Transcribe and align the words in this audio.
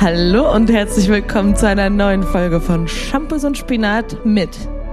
Hallo 0.00 0.52
und 0.54 0.70
herzlich 0.70 1.08
willkommen 1.08 1.56
zu 1.56 1.66
einer 1.66 1.88
neuen 1.90 2.22
Folge 2.22 2.60
von 2.60 2.86
Shampoos 2.86 3.44
und 3.44 3.56
Spinat 3.56 4.24
mit 4.24 4.50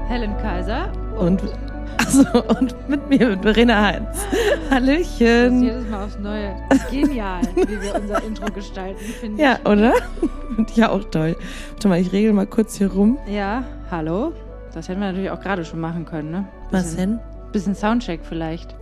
Helen 0.07 0.35
Kaiser 0.37 0.91
und 1.17 1.41
also, 1.97 2.25
und 2.59 2.75
mit 2.89 3.07
mir, 3.09 3.29
mit 3.29 3.41
Verena 3.43 3.81
Heinz. 3.85 4.25
Das 4.31 4.71
Hallöchen. 4.71 5.61
jedes 5.63 5.87
Mal 5.89 6.05
aufs 6.05 6.17
Neue. 6.19 6.55
Genial, 6.89 7.41
wie 7.55 7.81
wir 7.81 7.95
unser 7.95 8.23
Intro 8.23 8.45
gestalten, 8.51 8.99
finde 9.19 9.41
Ja, 9.43 9.59
oder? 9.65 9.93
Und 10.57 10.71
ja, 10.75 10.89
auch 10.89 11.03
toll. 11.05 11.35
Warte 11.71 11.87
mal, 11.87 11.99
ich 11.99 12.11
regel 12.11 12.33
mal 12.33 12.47
kurz 12.47 12.77
hier 12.77 12.91
rum. 12.91 13.17
ich. 13.27 13.33
Ja, 13.33 13.63
hallo. 13.91 14.33
Das 14.73 14.87
hätten 14.89 15.01
wir 15.01 15.07
natürlich 15.07 15.29
auch 15.31 15.41
gerade 15.41 15.65
schon 15.65 15.79
machen 15.79 16.05
können, 16.05 16.31
ne? 16.31 16.47
Was 16.71 16.83
Bisschen- 16.83 16.97
denn? 16.97 17.51
Bisschen 17.51 17.75
Soundcheck 17.75 18.21
vielleicht. 18.23 18.73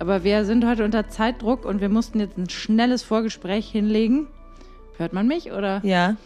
Aber 0.00 0.24
wir 0.24 0.44
sind 0.44 0.66
heute 0.66 0.84
unter 0.84 1.08
Zeitdruck 1.08 1.64
und 1.64 1.80
wir 1.80 1.88
mussten 1.88 2.18
jetzt 2.20 2.36
ein 2.36 2.48
schnelles 2.48 3.02
Vorgespräch 3.04 3.68
hinlegen. 3.70 4.26
Hört 4.98 5.12
man 5.12 5.28
mich 5.28 5.52
oder? 5.52 5.80
Ja. 5.84 6.16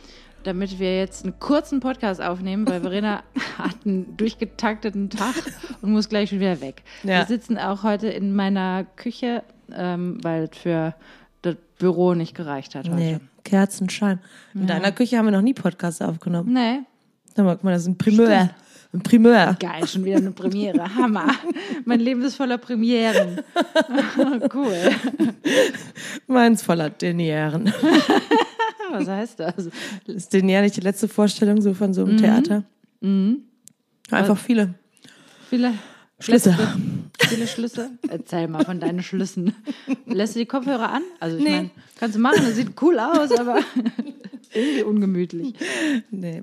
Damit 0.44 0.80
wir 0.80 0.96
jetzt 0.96 1.24
einen 1.24 1.38
kurzen 1.38 1.80
Podcast 1.80 2.20
aufnehmen, 2.20 2.66
weil 2.66 2.80
Verena 2.80 3.22
hat 3.58 3.76
einen 3.84 4.16
durchgetakteten 4.16 5.10
Tag 5.10 5.34
und 5.82 5.92
muss 5.92 6.08
gleich 6.08 6.30
schon 6.30 6.40
wieder 6.40 6.60
weg. 6.60 6.82
Ja. 7.02 7.18
Wir 7.18 7.26
sitzen 7.26 7.58
auch 7.58 7.82
heute 7.82 8.08
in 8.08 8.34
meiner 8.34 8.84
Küche, 8.96 9.44
ähm, 9.72 10.18
weil 10.22 10.48
es 10.50 10.58
für 10.58 10.94
das 11.42 11.56
Büro 11.78 12.14
nicht 12.14 12.34
gereicht 12.34 12.74
hat 12.74 12.88
heute. 12.88 12.96
Nee, 12.96 13.20
Kerzenschein. 13.44 14.20
In 14.54 14.66
deiner 14.66 14.90
Küche 14.90 15.18
haben 15.18 15.26
wir 15.26 15.32
noch 15.32 15.42
nie 15.42 15.54
Podcasts 15.54 16.00
aufgenommen. 16.00 16.52
Nee. 16.52 16.80
Da 17.34 17.42
guck 17.44 17.62
mal, 17.62 17.72
das 17.72 17.82
ist 17.82 17.88
ein 17.88 17.98
Primeur. 17.98 18.50
Ein 18.94 19.02
Primeur. 19.02 19.56
Geil, 19.58 19.86
schon 19.86 20.04
wieder 20.04 20.18
eine 20.18 20.32
Premiere. 20.32 20.94
Hammer. 20.94 21.26
Mein 21.86 22.00
Leben 22.00 22.22
ist 22.22 22.36
voller 22.36 22.58
Premieren. 22.58 23.40
cool. 24.54 24.90
Meins 26.26 26.62
voller 26.62 26.90
Denieren. 26.90 27.72
Was 29.06 29.08
heißt 29.08 29.40
das? 29.40 29.68
Ist 30.06 30.32
Denier 30.32 30.62
nicht 30.62 30.76
die 30.76 30.80
letzte 30.80 31.08
Vorstellung 31.08 31.60
so 31.60 31.74
von 31.74 31.92
so 31.94 32.04
einem 32.04 32.16
Theater? 32.18 32.64
Einfach 34.10 34.38
viele. 34.38 34.74
Viele 35.50 35.74
Schlüsse. 36.18 36.50
letzte- 36.50 36.76
Viele 37.28 37.46
Schlüsse. 37.46 37.90
Erzähl 38.08 38.48
mal 38.48 38.64
von 38.64 38.80
deinen 38.80 39.02
Schlüssen. 39.02 39.54
Lässt 40.06 40.34
du 40.34 40.40
die 40.40 40.46
Kopfhörer 40.46 40.90
an? 40.90 41.02
Also 41.20 41.36
ich 41.36 41.44
Nee. 41.44 41.50
meine, 41.50 41.70
kannst 41.98 42.16
du 42.16 42.20
machen, 42.20 42.38
das 42.42 42.56
sieht 42.56 42.80
cool 42.82 42.98
aus, 42.98 43.30
aber 43.32 43.58
irgendwie 44.54 44.82
ungemütlich. 44.82 45.54
Nee. 46.10 46.42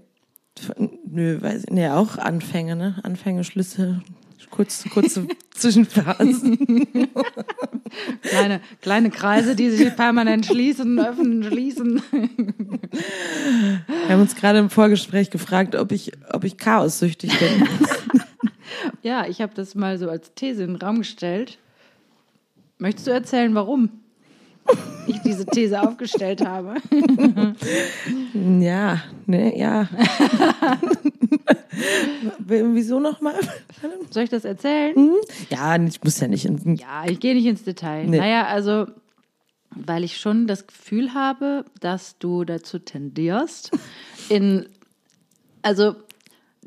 Nö, 1.06 1.42
weiß 1.42 1.64
ich. 1.66 1.70
Nee, 1.70 1.90
auch 1.90 2.18
Anfänge, 2.18 2.76
ne? 2.76 2.96
Anfänge, 3.04 3.44
Schlüsse, 3.44 4.02
kurz, 4.50 4.84
kurze 4.90 5.28
Zwischenphasen. 5.52 6.88
Kleine, 8.22 8.62
kleine 8.82 9.10
Kreise, 9.10 9.56
die 9.56 9.70
sich 9.72 9.96
permanent 9.96 10.46
schließen, 10.46 11.00
öffnen, 11.00 11.44
schließen. 11.44 12.02
Wir 12.12 14.10
haben 14.10 14.22
uns 14.22 14.36
gerade 14.36 14.60
im 14.60 14.70
Vorgespräch 14.70 15.32
gefragt, 15.32 15.76
ob 15.76 15.92
ich, 15.92 16.12
ob 16.32 16.44
ich 16.44 16.58
chaossüchtig 16.58 17.38
bin. 17.40 17.68
Ja, 19.02 19.26
ich 19.28 19.42
habe 19.42 19.54
das 19.56 19.76
mal 19.76 19.98
so 19.98 20.10
als 20.10 20.34
These 20.36 20.64
in 20.64 20.74
den 20.74 20.76
Raum 20.76 21.00
gestellt. 21.00 21.58
Möchtest 22.78 23.08
du 23.08 23.12
erzählen, 23.12 23.56
warum 23.56 23.90
ich 25.08 25.18
diese 25.20 25.46
These 25.46 25.82
aufgestellt 25.82 26.46
habe? 26.46 26.76
ja, 28.60 29.02
ne, 29.26 29.58
ja. 29.58 29.90
Wieso 32.40 33.00
nochmal? 33.00 33.36
Soll 34.10 34.24
ich 34.24 34.30
das 34.30 34.46
erzählen? 34.46 35.14
Ja, 35.50 35.76
ich 35.82 36.04
muss 36.04 36.20
ja 36.20 36.28
nicht. 36.28 36.50
Ja, 36.80 37.06
ich 37.08 37.20
gehe 37.20 37.36
nicht 37.36 37.46
ins 37.46 37.64
Detail. 37.64 38.08
Nee. 38.08 38.18
Naja, 38.18 38.46
also, 38.48 38.88
weil 39.72 40.04
ich 40.04 40.18
schon 40.18 40.48
das 40.48 40.68
Gefühl 40.68 41.14
habe, 41.14 41.66
dass 41.80 42.18
du 42.18 42.44
dazu 42.44 42.80
tendierst, 42.80 43.72
in, 44.30 44.68
also, 45.62 45.96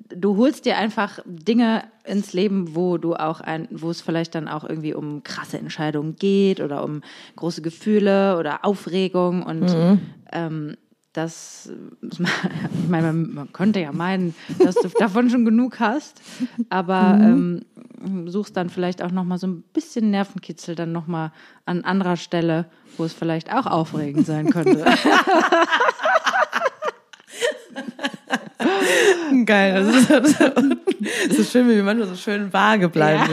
du 0.09 0.37
holst 0.37 0.65
dir 0.65 0.79
einfach 0.79 1.21
Dinge 1.27 1.85
ins 2.05 2.33
Leben, 2.33 2.75
wo 2.75 2.99
du 2.99 3.15
auch 3.15 3.41
ein, 3.41 3.69
wo 3.71 3.91
es 3.91 4.01
vielleicht 4.01 4.35
dann 4.35 4.49
auch 4.49 4.65
irgendwie 4.65 4.95
um 4.95 5.23
krasse 5.23 5.59
Entscheidungen 5.59 6.17
geht 6.17 6.61
oder 6.61 6.85
um 6.85 7.03
große 7.37 7.63
Gefühle 7.63 8.39
oder 8.39 8.65
Aufregung 8.65 9.43
und 9.43 9.77
ähm, 10.33 10.77
das, 11.13 11.71
ich 12.11 12.19
meine, 12.89 13.13
man, 13.13 13.35
man 13.35 13.53
könnte 13.53 13.81
ja 13.81 13.93
meinen, 13.93 14.35
dass 14.59 14.77
du 14.77 14.89
davon 14.99 15.29
schon 15.29 15.45
genug 15.45 15.79
hast, 15.81 16.23
aber 16.71 17.19
ähm, 17.21 17.65
suchst 18.27 18.57
dann 18.57 18.71
vielleicht 18.71 19.03
auch 19.03 19.11
noch 19.11 19.25
mal 19.25 19.39
so 19.39 19.47
ein 19.47 19.63
bisschen 19.75 20.11
Nervenkitzel 20.11 20.75
dann 20.75 20.93
noch 20.93 21.07
mal 21.07 21.33
an 21.67 21.85
anderer 21.85 22.17
Stelle, 22.17 22.67
wo 22.97 23.05
es 23.05 23.13
vielleicht 23.13 23.53
auch 23.53 23.67
aufregend 23.67 24.27
sein 24.27 24.51
könnte. 24.51 24.85
geil. 29.47 29.85
Das 29.85 29.95
ist, 29.97 30.11
das 30.11 30.31
ist 31.29 31.37
so 31.37 31.45
schön, 31.45 31.69
wie 31.69 31.77
wir 31.77 31.83
manchmal 31.83 32.09
so 32.09 32.17
schön 32.17 32.53
vage 32.53 32.89
bleiben. 32.89 33.31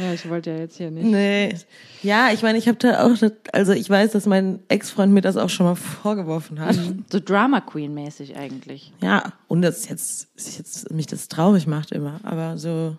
ja, 0.00 0.12
ich 0.14 0.28
wollte 0.28 0.50
ja 0.50 0.56
jetzt 0.58 0.76
hier 0.76 0.90
nicht. 0.90 1.04
Nee. 1.06 1.54
Ja, 2.02 2.28
ich 2.32 2.42
meine, 2.42 2.58
ich 2.58 2.68
habe 2.68 2.78
da 2.78 3.04
auch, 3.04 3.16
also 3.52 3.72
ich 3.72 3.88
weiß, 3.88 4.12
dass 4.12 4.26
mein 4.26 4.60
Ex-Freund 4.68 5.12
mir 5.12 5.22
das 5.22 5.36
auch 5.36 5.48
schon 5.48 5.66
mal 5.66 5.74
vorgeworfen 5.74 6.60
hat. 6.60 6.76
So 7.10 7.18
Drama 7.18 7.60
Queen 7.60 7.94
mäßig 7.94 8.36
eigentlich. 8.36 8.92
Ja, 9.00 9.32
und 9.48 9.62
das 9.62 9.88
jetzt, 9.88 10.28
jetzt 10.36 10.90
mich 10.92 11.06
das 11.06 11.28
traurig 11.28 11.66
macht 11.66 11.92
immer, 11.92 12.20
aber 12.22 12.58
so, 12.58 12.96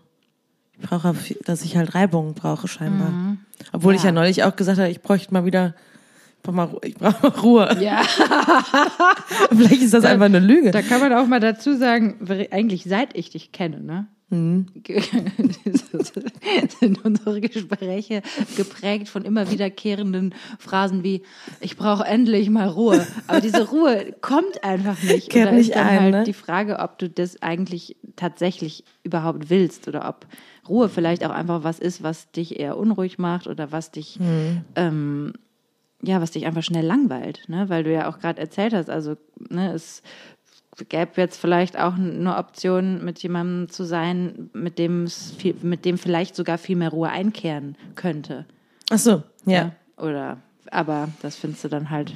ich 0.79 0.87
brauche, 0.87 1.15
dass 1.45 1.63
ich 1.63 1.77
halt 1.77 1.93
Reibung 1.93 2.33
brauche 2.33 2.67
scheinbar. 2.67 3.37
Obwohl 3.71 3.93
ich 3.93 4.01
Ja. 4.01 4.07
ja 4.07 4.11
neulich 4.13 4.43
auch 4.43 4.55
gesagt 4.55 4.79
habe, 4.79 4.89
ich 4.89 5.01
bräuchte 5.01 5.33
mal 5.33 5.45
wieder, 5.45 5.75
brauche 6.45 6.55
mal, 6.55 6.69
ich 6.83 6.95
brauche 6.95 7.21
mal 7.21 7.39
Ruhe. 7.39 7.77
Ja, 7.81 8.01
Vielleicht 9.49 9.81
ist 9.81 9.93
das 9.93 10.05
einfach 10.05 10.25
eine 10.25 10.39
Lüge. 10.39 10.71
da 10.71 10.81
kann 10.81 10.99
man 11.01 11.13
auch 11.13 11.27
mal 11.27 11.39
dazu 11.39 11.75
sagen, 11.75 12.15
eigentlich 12.51 12.83
seit 12.83 13.15
ich 13.17 13.29
dich 13.29 13.51
kenne, 13.51 13.81
ne? 13.81 14.07
sind 16.79 17.05
unsere 17.05 17.41
Gespräche 17.41 18.23
geprägt 18.57 19.07
von 19.07 19.23
immer 19.23 19.51
wiederkehrenden 19.51 20.33
Phrasen 20.57 21.03
wie 21.03 21.21
ich 21.61 21.77
brauche 21.77 22.03
endlich 22.03 22.49
mal 22.49 22.67
Ruhe. 22.67 23.05
Aber 23.27 23.39
diese 23.39 23.69
Ruhe 23.69 24.15
kommt 24.21 24.63
einfach 24.63 25.01
nicht. 25.03 25.29
Kehrt 25.29 25.45
und 25.45 25.51
da 25.51 25.57
nicht 25.57 25.69
ist 25.69 25.75
dann 25.75 25.87
ein, 25.87 25.99
halt 26.01 26.11
ne? 26.11 26.23
die 26.23 26.33
Frage, 26.33 26.79
ob 26.79 26.97
du 26.97 27.07
das 27.07 27.41
eigentlich 27.43 27.97
tatsächlich 28.15 28.83
überhaupt 29.03 29.49
willst 29.51 29.87
oder 29.87 30.09
ob 30.09 30.25
Ruhe 30.67 30.89
vielleicht 30.89 31.23
auch 31.23 31.29
einfach 31.31 31.63
was 31.63 31.77
ist, 31.79 32.01
was 32.01 32.31
dich 32.31 32.59
eher 32.59 32.77
unruhig 32.77 33.19
macht 33.19 33.45
oder 33.47 33.71
was 33.71 33.91
dich 33.91 34.17
Hm. 34.17 34.61
ähm, 34.75 35.33
ja, 36.05 36.21
was 36.21 36.31
dich 36.31 36.45
einfach 36.45 36.63
schnell 36.63 36.85
langweilt, 36.85 37.43
ne? 37.47 37.69
Weil 37.69 37.83
du 37.83 37.91
ja 37.91 38.09
auch 38.09 38.19
gerade 38.19 38.41
erzählt 38.41 38.73
hast, 38.73 38.89
also 38.89 39.15
ne, 39.49 39.73
es 39.73 40.01
gäbe 40.89 41.11
jetzt 41.15 41.39
vielleicht 41.39 41.77
auch 41.77 41.95
eine 41.95 42.37
Option, 42.37 43.03
mit 43.03 43.23
jemandem 43.23 43.69
zu 43.69 43.85
sein, 43.85 44.49
mit 44.53 44.77
dem 44.77 45.03
es 45.03 45.31
viel, 45.31 45.55
mit 45.61 45.85
dem 45.85 45.97
vielleicht 45.97 46.35
sogar 46.35 46.57
viel 46.57 46.75
mehr 46.75 46.89
Ruhe 46.89 47.09
einkehren 47.09 47.77
könnte. 47.95 48.45
Ach 48.89 48.99
so, 48.99 49.23
ja. 49.45 49.65
ne? 49.65 49.75
Oder 49.97 50.37
aber 50.71 51.09
das 51.21 51.35
findest 51.35 51.63
du 51.63 51.67
dann 51.69 51.89
halt. 51.89 52.13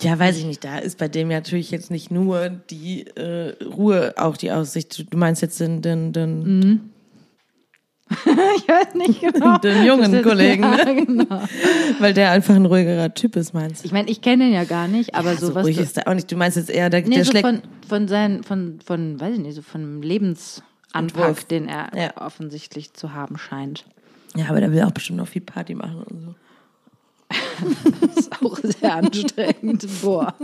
Ja, 0.00 0.18
weiß 0.18 0.38
ich 0.38 0.46
nicht. 0.46 0.64
Da 0.64 0.78
ist 0.78 0.98
bei 0.98 1.08
dem 1.08 1.30
ja 1.30 1.38
natürlich 1.38 1.70
jetzt 1.70 1.90
nicht 1.90 2.10
nur 2.10 2.48
die 2.48 3.06
äh, 3.16 3.54
Ruhe 3.64 4.14
auch 4.16 4.36
die 4.36 4.50
Aussicht. 4.50 5.12
Du 5.12 5.18
meinst 5.18 5.42
jetzt 5.42 5.60
den, 5.60 5.82
den, 5.82 6.12
den, 6.12 6.90
Ich 8.56 8.66
weiß 8.68 8.94
nicht 8.94 9.20
genau. 9.20 9.58
den 9.58 9.84
jungen 9.84 10.22
Kollegen, 10.22 10.62
Ja, 10.78 10.84
genau. 10.92 11.42
weil 12.00 12.12
der 12.12 12.32
einfach 12.32 12.54
ein 12.56 12.66
ruhigerer 12.66 13.14
Typ 13.14 13.36
ist, 13.36 13.54
meinst 13.54 13.82
du? 13.82 13.86
Ich 13.86 13.92
meine, 13.92 14.10
ich 14.10 14.20
kenne 14.20 14.44
ihn 14.48 14.52
ja 14.52 14.64
gar 14.64 14.88
nicht, 14.88 15.14
aber 15.14 15.32
Ja, 15.32 15.38
so, 15.38 15.54
was 15.54 15.64
ruhig 15.64 15.76
du, 15.76 15.82
ist 15.82 15.96
er 15.96 16.08
auch 16.08 16.14
nicht. 16.14 16.30
Du 16.30 16.36
meinst 16.36 16.56
jetzt 16.56 16.70
eher, 16.70 16.90
der, 16.90 17.02
nee, 17.02 17.14
der 17.16 17.24
so 17.24 17.30
schlägt. 17.30 17.46
von 17.46 17.62
von 17.88 18.08
seinen 18.08 18.42
von 18.44 18.80
von 18.84 19.20
weiß 19.20 19.34
ich 19.34 19.40
nicht, 19.40 19.54
so 19.54 19.62
von 19.62 20.02
Entwurf. 20.92 21.44
den 21.44 21.68
er 21.68 21.90
Ja. 21.96 22.16
offensichtlich 22.16 22.92
zu 22.94 23.14
haben 23.14 23.38
scheint. 23.38 23.84
Ja, 24.36 24.46
aber 24.48 24.60
der 24.60 24.72
will 24.72 24.82
auch 24.82 24.90
bestimmt 24.90 25.18
noch 25.18 25.28
viel 25.28 25.42
Party 25.42 25.74
machen 25.74 26.02
und 26.02 26.20
so. 26.20 26.34
Das 28.00 28.16
ist 28.16 28.32
auch 28.42 28.58
sehr 28.58 28.94
anstrengend. 28.96 29.86
Boah. 30.02 30.34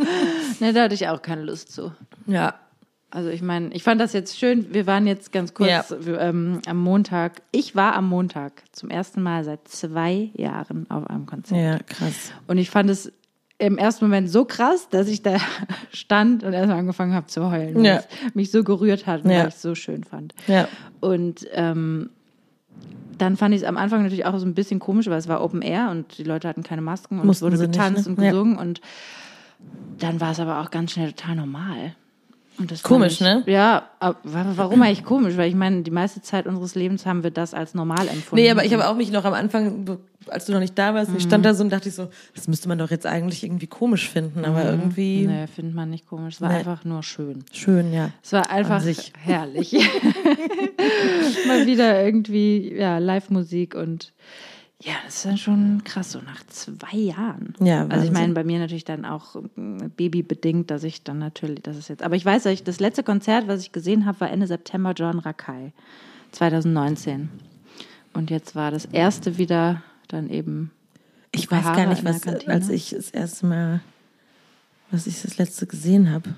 Ne, 0.60 0.72
da 0.72 0.82
hatte 0.84 0.94
ich 0.94 1.08
auch 1.08 1.20
keine 1.22 1.42
Lust 1.42 1.72
zu. 1.72 1.92
Ja. 2.26 2.54
Also 3.10 3.30
ich 3.30 3.40
meine, 3.40 3.72
ich 3.72 3.82
fand 3.82 4.00
das 4.00 4.12
jetzt 4.12 4.36
schön. 4.38 4.72
Wir 4.74 4.86
waren 4.86 5.06
jetzt 5.06 5.32
ganz 5.32 5.54
kurz 5.54 5.70
Ja. 5.70 5.84
ähm, 6.18 6.60
am 6.66 6.76
Montag. 6.78 7.40
Ich 7.52 7.76
war 7.76 7.94
am 7.94 8.08
Montag 8.08 8.62
zum 8.72 8.90
ersten 8.90 9.22
Mal 9.22 9.44
seit 9.44 9.68
zwei 9.68 10.30
Jahren 10.34 10.90
auf 10.90 11.06
einem 11.08 11.24
Konzert. 11.24 11.58
Ja, 11.60 11.78
krass. 11.86 12.32
Und 12.48 12.58
ich 12.58 12.68
fand 12.68 12.90
es 12.90 13.12
im 13.58 13.78
ersten 13.78 14.04
Moment 14.04 14.28
so 14.28 14.44
krass, 14.44 14.88
dass 14.90 15.08
ich 15.08 15.22
da 15.22 15.36
stand 15.92 16.42
und 16.44 16.52
erstmal 16.52 16.78
angefangen 16.78 17.14
habe 17.14 17.26
zu 17.28 17.50
heulen, 17.50 17.76
weil 17.76 17.84
Ja. 17.84 17.96
es 17.96 18.34
mich 18.34 18.50
so 18.50 18.62
gerührt 18.64 19.06
hat 19.06 19.24
und 19.24 19.30
Ja. 19.30 19.40
weil 19.42 19.48
ich 19.48 19.54
es 19.54 19.62
so 19.62 19.74
schön 19.74 20.04
fand. 20.04 20.34
Ja. 20.46 20.68
Und 21.00 21.46
ähm, 21.52 22.10
dann 23.18 23.36
fand 23.38 23.54
ich 23.54 23.62
es 23.62 23.66
am 23.66 23.78
Anfang 23.78 24.02
natürlich 24.02 24.26
auch 24.26 24.36
so 24.36 24.44
ein 24.44 24.54
bisschen 24.54 24.78
komisch, 24.78 25.06
weil 25.06 25.16
es 25.18 25.28
war 25.28 25.42
Open 25.42 25.62
Air 25.62 25.88
und 25.90 26.18
die 26.18 26.24
Leute 26.24 26.48
hatten 26.48 26.62
keine 26.64 26.82
Masken 26.82 27.18
und 27.20 27.26
Mussten 27.26 27.46
es 27.46 27.52
wurde 27.52 27.56
sie 27.56 27.66
nicht, 27.68 27.72
getanzt 27.78 28.06
ne? 28.06 28.10
und 28.10 28.16
gesungen 28.20 28.58
und 28.58 28.80
dann 30.00 30.20
war 30.20 30.32
es 30.32 30.40
aber 30.40 30.60
auch 30.60 30.70
ganz 30.70 30.92
schnell 30.92 31.12
total 31.12 31.36
normal. 31.36 31.94
Komisch, 32.82 33.14
ich, 33.14 33.20
ne? 33.20 33.42
Ja, 33.46 33.88
warum 34.24 34.82
eigentlich 34.82 35.04
komisch? 35.04 35.36
Weil 35.36 35.48
ich 35.48 35.54
meine, 35.54 35.82
die 35.82 35.90
meiste 35.90 36.22
Zeit 36.22 36.46
unseres 36.46 36.74
Lebens 36.74 37.04
haben 37.06 37.22
wir 37.22 37.30
das 37.30 37.54
als 37.54 37.74
normal 37.74 38.08
empfunden. 38.08 38.36
Nee, 38.42 38.50
aber 38.50 38.64
ich 38.64 38.72
habe 38.72 38.88
auch 38.88 38.96
mich 38.96 39.10
noch 39.12 39.24
am 39.24 39.34
Anfang, 39.34 39.98
als 40.28 40.46
du 40.46 40.52
noch 40.52 40.60
nicht 40.60 40.76
da 40.78 40.94
warst, 40.94 41.10
ich 41.16 41.22
stand 41.22 41.44
da 41.44 41.54
so 41.54 41.62
und 41.62 41.70
dachte 41.70 41.88
ich 41.88 41.94
so, 41.94 42.08
das 42.34 42.48
müsste 42.48 42.68
man 42.68 42.78
doch 42.78 42.90
jetzt 42.90 43.06
eigentlich 43.06 43.44
irgendwie 43.44 43.66
komisch 43.66 44.08
finden, 44.08 44.44
aber 44.44 44.64
irgendwie 44.64 45.26
Nee, 45.26 45.46
findet 45.46 45.74
man 45.74 45.90
nicht 45.90 46.06
komisch. 46.08 46.36
Es 46.36 46.40
war 46.40 46.48
Nee. 46.50 46.56
einfach 46.56 46.84
nur 46.84 47.02
schön. 47.02 47.44
schön, 47.52 47.92
ja. 47.92 48.10
Es 48.22 48.32
war 48.32 48.50
einfach 48.50 48.82
herrlich. 49.22 49.72
Mal 51.46 51.66
wieder 51.66 52.02
irgendwie, 52.04 52.74
ja, 52.74 52.98
Live-Musik 52.98 53.74
und 53.74 54.12
ja, 54.82 54.92
das 55.04 55.16
ist 55.16 55.24
dann 55.24 55.38
schon 55.38 55.84
krass, 55.84 56.12
so 56.12 56.20
nach 56.20 56.46
zwei 56.48 56.96
Jahren. 56.96 57.54
Ja, 57.60 57.82
Also 57.82 57.88
ich 57.88 57.92
Wahnsinn. 57.96 58.12
meine, 58.12 58.32
bei 58.34 58.44
mir 58.44 58.58
natürlich 58.58 58.84
dann 58.84 59.04
auch 59.06 59.36
mm, 59.56 59.88
babybedingt, 59.96 60.70
dass 60.70 60.84
ich 60.84 61.02
dann 61.02 61.18
natürlich, 61.18 61.62
das 61.62 61.76
ist 61.76 61.88
jetzt, 61.88 62.02
aber 62.02 62.14
ich 62.16 62.24
weiß, 62.24 62.46
ich, 62.46 62.62
das 62.62 62.78
letzte 62.78 63.02
Konzert, 63.02 63.48
was 63.48 63.62
ich 63.62 63.72
gesehen 63.72 64.04
habe, 64.04 64.20
war 64.20 64.30
Ende 64.30 64.46
September 64.46 64.92
John 64.92 65.18
Rakai, 65.18 65.72
2019. 66.32 67.30
Und 68.12 68.30
jetzt 68.30 68.54
war 68.54 68.70
das 68.70 68.84
erste 68.84 69.38
wieder 69.38 69.82
dann 70.08 70.28
eben 70.30 70.70
Ich 71.32 71.50
weiß 71.50 71.64
gar 71.64 71.86
nicht, 71.86 72.04
was, 72.04 72.26
als 72.46 72.68
ich 72.68 72.90
das 72.90 73.10
erste 73.10 73.46
Mal, 73.46 73.80
was 74.90 75.06
ich 75.06 75.22
das 75.22 75.38
letzte 75.38 75.66
gesehen 75.66 76.10
habe. 76.10 76.34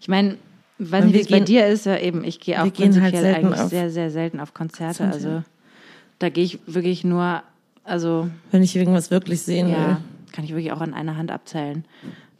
Ich 0.00 0.08
meine, 0.08 0.38
weiß 0.78 1.04
Und 1.04 1.12
nicht, 1.12 1.16
wie 1.16 1.20
es 1.20 1.28
bei 1.28 1.40
dir 1.40 1.66
ist, 1.66 1.86
ja 1.86 1.98
eben, 1.98 2.24
ich 2.24 2.40
gehe 2.40 2.56
auch 2.56 2.62
halt 2.62 2.74
prinzipiell 2.74 3.12
selten 3.12 3.46
eigentlich 3.46 3.60
auf 3.60 3.70
sehr, 3.70 3.90
sehr 3.90 4.10
selten 4.10 4.40
auf 4.40 4.54
Konzerte. 4.54 5.04
Konzerte. 5.04 5.28
Also 5.28 5.44
da 6.18 6.28
gehe 6.28 6.44
ich 6.44 6.58
wirklich 6.66 7.04
nur, 7.04 7.42
also 7.84 8.28
Wenn 8.50 8.62
ich 8.62 8.74
irgendwas 8.76 9.10
wirklich 9.10 9.42
sehen 9.42 9.68
ja, 9.68 9.76
will. 9.88 9.96
kann 10.32 10.44
ich 10.44 10.50
wirklich 10.50 10.72
auch 10.72 10.80
an 10.80 10.94
einer 10.94 11.16
Hand 11.16 11.30
abzählen, 11.30 11.84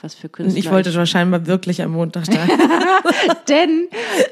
was 0.00 0.14
für 0.14 0.28
Und 0.28 0.32
Künstler. 0.32 0.58
ich 0.58 0.70
wollte 0.70 0.94
wahrscheinlich 0.94 1.46
wirklich 1.46 1.82
am 1.82 1.92
Montag 1.92 2.24
da. 2.26 2.46
Denn 3.48 3.88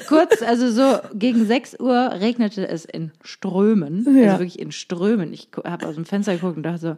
kurz, 0.08 0.42
also 0.42 0.70
so 0.70 0.98
gegen 1.14 1.46
6 1.46 1.80
Uhr 1.80 2.12
regnete 2.20 2.66
es 2.68 2.84
in 2.84 3.10
Strömen. 3.22 4.04
Ja. 4.16 4.32
Also 4.32 4.40
wirklich 4.40 4.58
in 4.58 4.72
Strömen. 4.72 5.32
Ich 5.32 5.48
habe 5.64 5.86
aus 5.86 5.94
dem 5.94 6.04
Fenster 6.04 6.34
geguckt 6.34 6.56
und 6.58 6.62
dachte 6.62 6.78
so, 6.78 6.96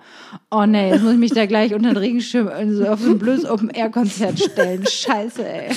oh 0.51 0.67
nee, 0.67 0.91
jetzt 0.91 1.03
muss 1.03 1.13
ich 1.13 1.19
mich 1.19 1.33
da 1.33 1.47
gleich 1.47 1.73
unter 1.75 1.91
den 1.91 1.97
Regenschirm 1.97 2.49
also 2.49 2.87
auf 2.87 3.01
so 3.01 3.11
ein 3.11 3.19
blödes 3.19 3.45
Open-Air-Konzert 3.49 4.39
stellen. 4.41 4.85
Scheiße, 4.87 5.47
ey. 5.47 5.71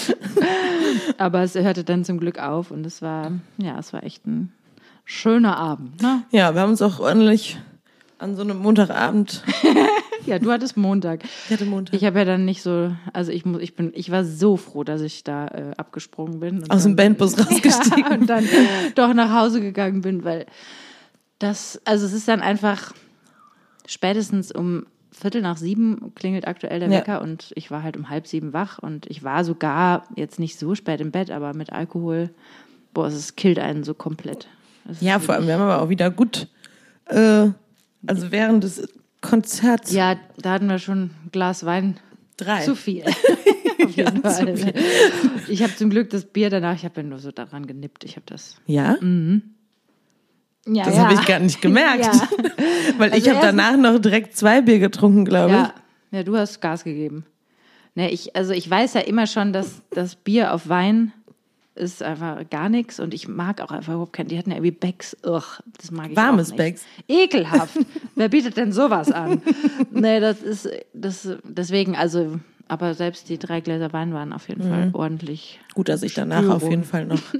Aber 1.18 1.42
es 1.44 1.56
hörte 1.56 1.84
dann 1.84 2.04
zum 2.04 2.20
Glück 2.20 2.40
auf 2.40 2.72
und 2.72 2.86
es 2.86 3.02
war, 3.02 3.32
ja, 3.58 3.78
es 3.80 3.94
war 3.94 4.04
echt 4.04 4.26
ein 4.26 4.52
schöner 5.10 5.56
Abend. 5.58 6.02
Ne? 6.02 6.24
ja, 6.32 6.54
wir 6.54 6.62
haben 6.62 6.72
uns 6.72 6.82
auch 6.82 7.00
ordentlich 7.00 7.58
an 8.20 8.36
so 8.36 8.42
einem 8.44 8.60
Montagabend. 8.60 9.44
Ja, 10.26 10.40
du 10.40 10.52
hattest 10.52 10.76
Montag. 10.76 11.24
Ich 11.46 11.54
hatte 11.54 11.66
Montag. 11.66 11.94
Ich 11.96 12.04
habe 12.04 12.20
ja 12.20 12.26
dann 12.26 12.44
nicht 12.44 12.62
so, 12.62 12.92
also 13.14 13.32
ich 13.32 13.46
muss, 13.46 13.62
ich 13.62 13.76
bin, 13.78 13.94
ich 13.96 14.12
war 14.12 14.26
so 14.26 14.58
froh, 14.58 14.84
dass 14.84 15.00
ich 15.00 15.24
da 15.24 15.48
äh, 15.48 15.72
abgesprungen 15.78 16.42
bin. 16.42 16.64
und 16.64 16.70
Aus 16.70 16.84
dem 16.84 16.98
dann- 16.98 17.16
Bandbus 17.16 17.40
rausgestiegen. 17.50 18.00
Ja, 18.00 18.10
und 18.14 18.30
dann 18.30 18.46
doch 18.96 19.14
nach 19.14 19.32
Hause 19.32 19.62
gegangen 19.62 20.02
bin, 20.02 20.26
weil 20.26 20.46
das, 21.40 21.80
also 21.86 22.06
es 22.06 22.12
ist 22.12 22.28
dann 22.28 22.42
einfach 22.42 22.94
spätestens 23.86 24.52
um 24.52 24.86
Viertel 25.12 25.42
nach 25.42 25.56
sieben 25.56 26.12
klingelt 26.16 26.46
aktuell 26.46 26.80
der 26.82 26.90
Ja. 26.90 26.98
Wecker 27.00 27.22
und 27.22 27.54
ich 27.56 27.72
war 27.72 27.82
halt 27.82 27.96
um 27.96 28.10
halb 28.10 28.28
sieben 28.28 28.52
wach 28.52 28.80
und 28.80 29.06
ich 29.08 29.24
war 29.24 29.46
sogar 29.46 30.04
jetzt 30.18 30.40
nicht 30.40 30.60
so 30.60 30.76
spät 30.76 31.00
im 31.00 31.12
Bett, 31.12 31.32
aber 31.32 31.54
mit 31.54 31.72
Alkohol, 31.72 32.32
boah, 32.94 33.08
es 33.08 33.38
killt 33.38 33.60
einen 33.60 33.86
so 33.86 33.94
komplett. 33.94 34.50
Ja, 35.00 35.20
vor 35.20 35.36
allem, 35.36 35.48
wir 35.48 35.54
haben 35.56 35.62
aber 35.62 35.82
auch 35.82 35.90
wieder 35.90 36.10
gut, 36.12 36.48
äh, 37.06 37.48
also 38.06 38.32
während 38.32 38.64
des 38.64 38.88
Konzerts 39.22 39.92
Ja, 39.92 40.16
da 40.38 40.52
hatten 40.52 40.68
wir 40.70 40.80
schon 40.80 41.04
ein 41.04 41.30
Glas 41.32 41.66
Wein 41.66 41.98
drei. 42.38 42.62
zu 42.62 42.76
viel. 42.76 43.04
Auf 43.84 43.96
jeden 43.96 44.22
Ja, 44.24 44.30
zu 44.32 44.46
Fall. 44.46 44.58
viel. 44.58 44.74
Ich 45.48 45.62
habe 45.64 45.76
zum 45.76 45.90
Glück 45.90 46.10
das 46.10 46.26
Bier 46.26 46.50
danach, 46.50 46.76
ich 46.76 46.84
habe 46.86 47.02
ja 47.02 47.08
nur 47.08 47.20
so 47.20 47.32
daran 47.32 47.66
genippt. 47.68 48.04
Ich 48.04 48.16
habe 48.16 48.26
das. 48.28 48.56
Ja, 48.66 48.98
Ja, 50.66 50.84
das 50.84 50.98
habe 50.98 51.14
ich 51.14 51.26
gar 51.26 51.40
nicht 51.40 51.62
gemerkt. 51.62 52.06
Ja. 52.06 52.28
Weil 52.98 53.10
ich 53.10 53.28
Also 53.28 53.30
habe 53.32 53.46
erst- 53.46 53.58
danach 53.58 53.78
noch 53.78 54.00
direkt 54.00 54.36
zwei 54.36 54.62
Bier 54.62 54.80
getrunken, 54.80 55.26
glaube 55.26 55.54
Ja, 55.54 55.74
ja, 56.12 56.24
du 56.24 56.36
hast 56.38 56.60
Gas 56.62 56.84
gegeben. 56.84 57.26
Ne, 57.96 58.12
ich, 58.12 58.36
also 58.36 58.52
ich 58.54 58.70
weiß 58.70 58.94
ja 58.96 59.02
immer 59.02 59.26
schon, 59.28 59.54
dass 59.54 59.82
das 59.92 60.16
Bier 60.16 60.54
auf 60.54 60.70
Wein 60.70 61.14
ist 61.78 62.02
einfach 62.04 62.50
gar 62.50 62.70
nichts 62.70 63.00
und 63.00 63.14
ich 63.14 63.28
mag 63.28 63.62
auch 63.62 63.72
einfach 63.72 63.94
überhaupt 63.94 64.14
kein, 64.14 64.28
die 64.28 64.38
hatten 64.38 64.50
ja 64.52 64.58
irgendwie 64.58 64.72
Becks, 64.72 65.16
ugh, 65.26 65.62
das 65.80 65.92
mag 65.92 66.10
ich 66.12 66.16
Warmes 66.18 66.48
auch 66.48 66.52
nicht. 66.52 66.58
Becks. 66.58 66.86
Ekelhaft. 67.08 67.78
Wer 68.16 68.30
bietet 68.30 68.58
denn 68.58 68.72
sowas 68.72 69.12
an? 69.12 69.42
nee, 69.92 70.20
das 70.20 70.42
ist, 70.42 70.70
das, 70.94 71.28
deswegen, 71.44 71.96
also, 71.96 72.40
aber 72.68 72.94
selbst 72.96 73.30
die 73.30 73.38
drei 73.40 73.62
Gläser 73.62 73.94
Wein 73.94 74.14
waren 74.14 74.34
auf 74.34 74.50
jeden 74.50 74.66
Mhm. 74.66 74.70
Fall 74.70 74.90
ordentlich 74.94 75.60
ich. 75.68 75.76
Gut, 75.76 75.88
dass 75.90 76.04
ich 76.04 76.14
danach 76.14 76.40
Störung. 76.40 76.56
auf 76.56 76.70
jeden 76.70 76.84
Fall 76.84 77.06
noch. 77.06 77.20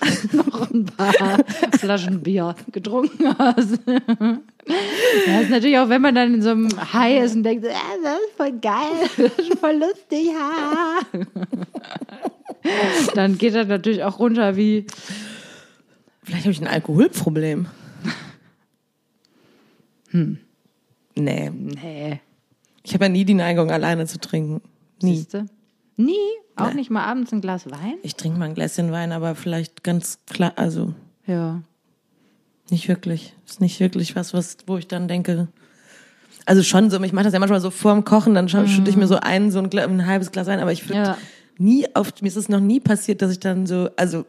noch 0.32 0.70
ein 0.70 0.84
paar 0.86 1.38
Flaschen 1.78 2.22
Bier 2.22 2.54
getrunken 2.72 3.34
hast. 3.38 3.80
Ja, 3.86 5.40
ist 5.40 5.50
natürlich 5.50 5.78
auch, 5.78 5.88
wenn 5.88 6.02
man 6.02 6.14
dann 6.14 6.34
in 6.34 6.42
so 6.42 6.50
einem 6.50 6.68
High 6.92 7.22
ist 7.24 7.34
und 7.36 7.42
denkt, 7.42 7.66
ah, 7.66 7.70
das 8.02 8.14
ist 8.14 8.36
voll 8.36 8.52
geil, 8.60 9.08
das 9.16 9.46
ist 9.46 9.58
voll 9.58 9.74
lustig, 9.76 10.28
ha. 10.38 11.00
Dann 13.14 13.38
geht 13.38 13.54
das 13.54 13.66
natürlich 13.68 14.02
auch 14.04 14.18
runter 14.18 14.56
wie, 14.56 14.86
Vielleicht 16.22 16.44
habe 16.44 16.52
ich 16.52 16.60
ein 16.60 16.66
Alkoholproblem. 16.68 17.66
Hm. 20.10 20.38
Nee. 21.16 21.50
nee, 21.50 22.20
Ich 22.82 22.94
habe 22.94 23.04
ja 23.04 23.08
nie 23.08 23.24
die 23.24 23.34
Neigung, 23.34 23.70
alleine 23.70 24.06
zu 24.06 24.18
trinken. 24.18 24.60
Nie. 25.02 25.16
siehste? 25.16 25.46
Nie, 25.96 26.14
auch 26.56 26.66
Nein. 26.66 26.76
nicht 26.76 26.90
mal 26.90 27.04
abends 27.04 27.32
ein 27.32 27.40
Glas 27.40 27.70
Wein? 27.70 27.94
Ich 28.02 28.16
trinke 28.16 28.38
mal 28.38 28.46
ein 28.46 28.54
Gläschen 28.54 28.90
Wein, 28.92 29.12
aber 29.12 29.34
vielleicht 29.34 29.82
ganz 29.82 30.18
klar, 30.26 30.52
also 30.56 30.94
Ja. 31.26 31.62
nicht 32.70 32.88
wirklich. 32.88 33.34
Ist 33.46 33.60
nicht 33.60 33.80
wirklich 33.80 34.16
was, 34.16 34.32
was, 34.34 34.56
wo 34.66 34.78
ich 34.78 34.88
dann 34.88 35.08
denke. 35.08 35.48
Also 36.46 36.62
schon 36.62 36.90
so, 36.90 37.00
ich 37.02 37.12
mache 37.12 37.24
das 37.24 37.32
ja 37.32 37.38
manchmal 37.38 37.60
so 37.60 37.70
vorm 37.70 38.04
Kochen, 38.04 38.34
dann 38.34 38.48
schütte 38.48 38.88
ich 38.90 38.96
mir 38.96 39.06
so 39.06 39.16
ein, 39.16 39.50
so 39.50 39.58
ein, 39.60 39.70
ein 39.78 40.06
halbes 40.06 40.32
Glas 40.32 40.46
Wein, 40.46 40.60
aber 40.60 40.72
ich 40.72 40.88
würde 40.88 41.02
Ja. 41.02 41.18
Nie 41.60 41.86
auf, 41.94 42.12
mir 42.20 42.28
ist 42.28 42.36
es 42.36 42.48
noch 42.48 42.60
nie 42.60 42.80
passiert, 42.80 43.22
dass 43.22 43.30
ich 43.30 43.40
dann 43.40 43.66
so, 43.66 43.90
also 43.96 44.24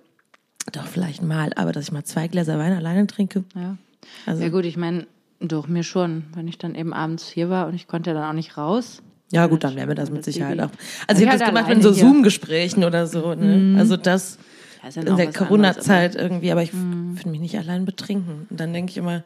doch 0.72 0.86
vielleicht 0.86 1.24
mal, 1.24 1.52
aber 1.56 1.72
dass 1.72 1.86
ich 1.86 1.92
mal 1.92 2.04
zwei 2.04 2.28
Gläser 2.28 2.60
Wein 2.60 2.74
alleine 2.74 3.08
trinke. 3.08 3.44
Ja. 3.56 3.78
Also 4.26 4.44
Ja 4.44 4.50
gut, 4.50 4.66
ich 4.66 4.78
meine, 4.78 5.08
doch, 5.40 5.68
mir 5.68 5.84
schon, 5.84 6.26
wenn 6.36 6.48
ich 6.48 6.58
dann 6.58 6.76
eben 6.76 6.94
abends 6.94 7.28
hier 7.28 7.50
war 7.50 7.68
und 7.68 7.74
ich 7.74 7.88
konnte 7.88 8.12
ja 8.12 8.14
dann 8.14 8.30
auch 8.30 8.34
nicht 8.34 8.58
raus. 8.58 9.02
Ja, 9.32 9.48
gut, 9.48 9.64
dann 9.64 9.76
wäre 9.76 9.88
mir 9.88 9.96
das 9.96 10.12
mit 10.12 10.24
Sicherheit 10.26 10.60
auch. 10.60 10.66
Also 10.66 10.78
Also 11.08 11.22
ich 11.24 11.28
habe 11.30 11.40
das 11.40 11.48
gemacht 11.48 11.72
in 11.72 11.82
so. 11.82 11.90
Mhm. 11.92 11.96
Zoom-Gesprächen 11.96 12.84
oder 12.84 13.08
so. 13.08 13.34
Ne? 13.34 13.80
Also 13.80 13.96
das 13.98 14.38
Ja, 14.84 15.02
in 15.02 15.16
der 15.16 15.32
Corona-Zeit 15.32 16.16
irgendwie, 16.16 16.52
aber 16.52 16.64
ich 16.64 16.72
finde 16.72 17.30
mich 17.30 17.40
nicht 17.40 17.58
allein 17.58 17.86
betrinken. 17.86 18.48
Und 18.50 18.60
dann 18.60 18.74
denke 18.74 18.92
ich 18.92 18.98
immer, 18.98 19.24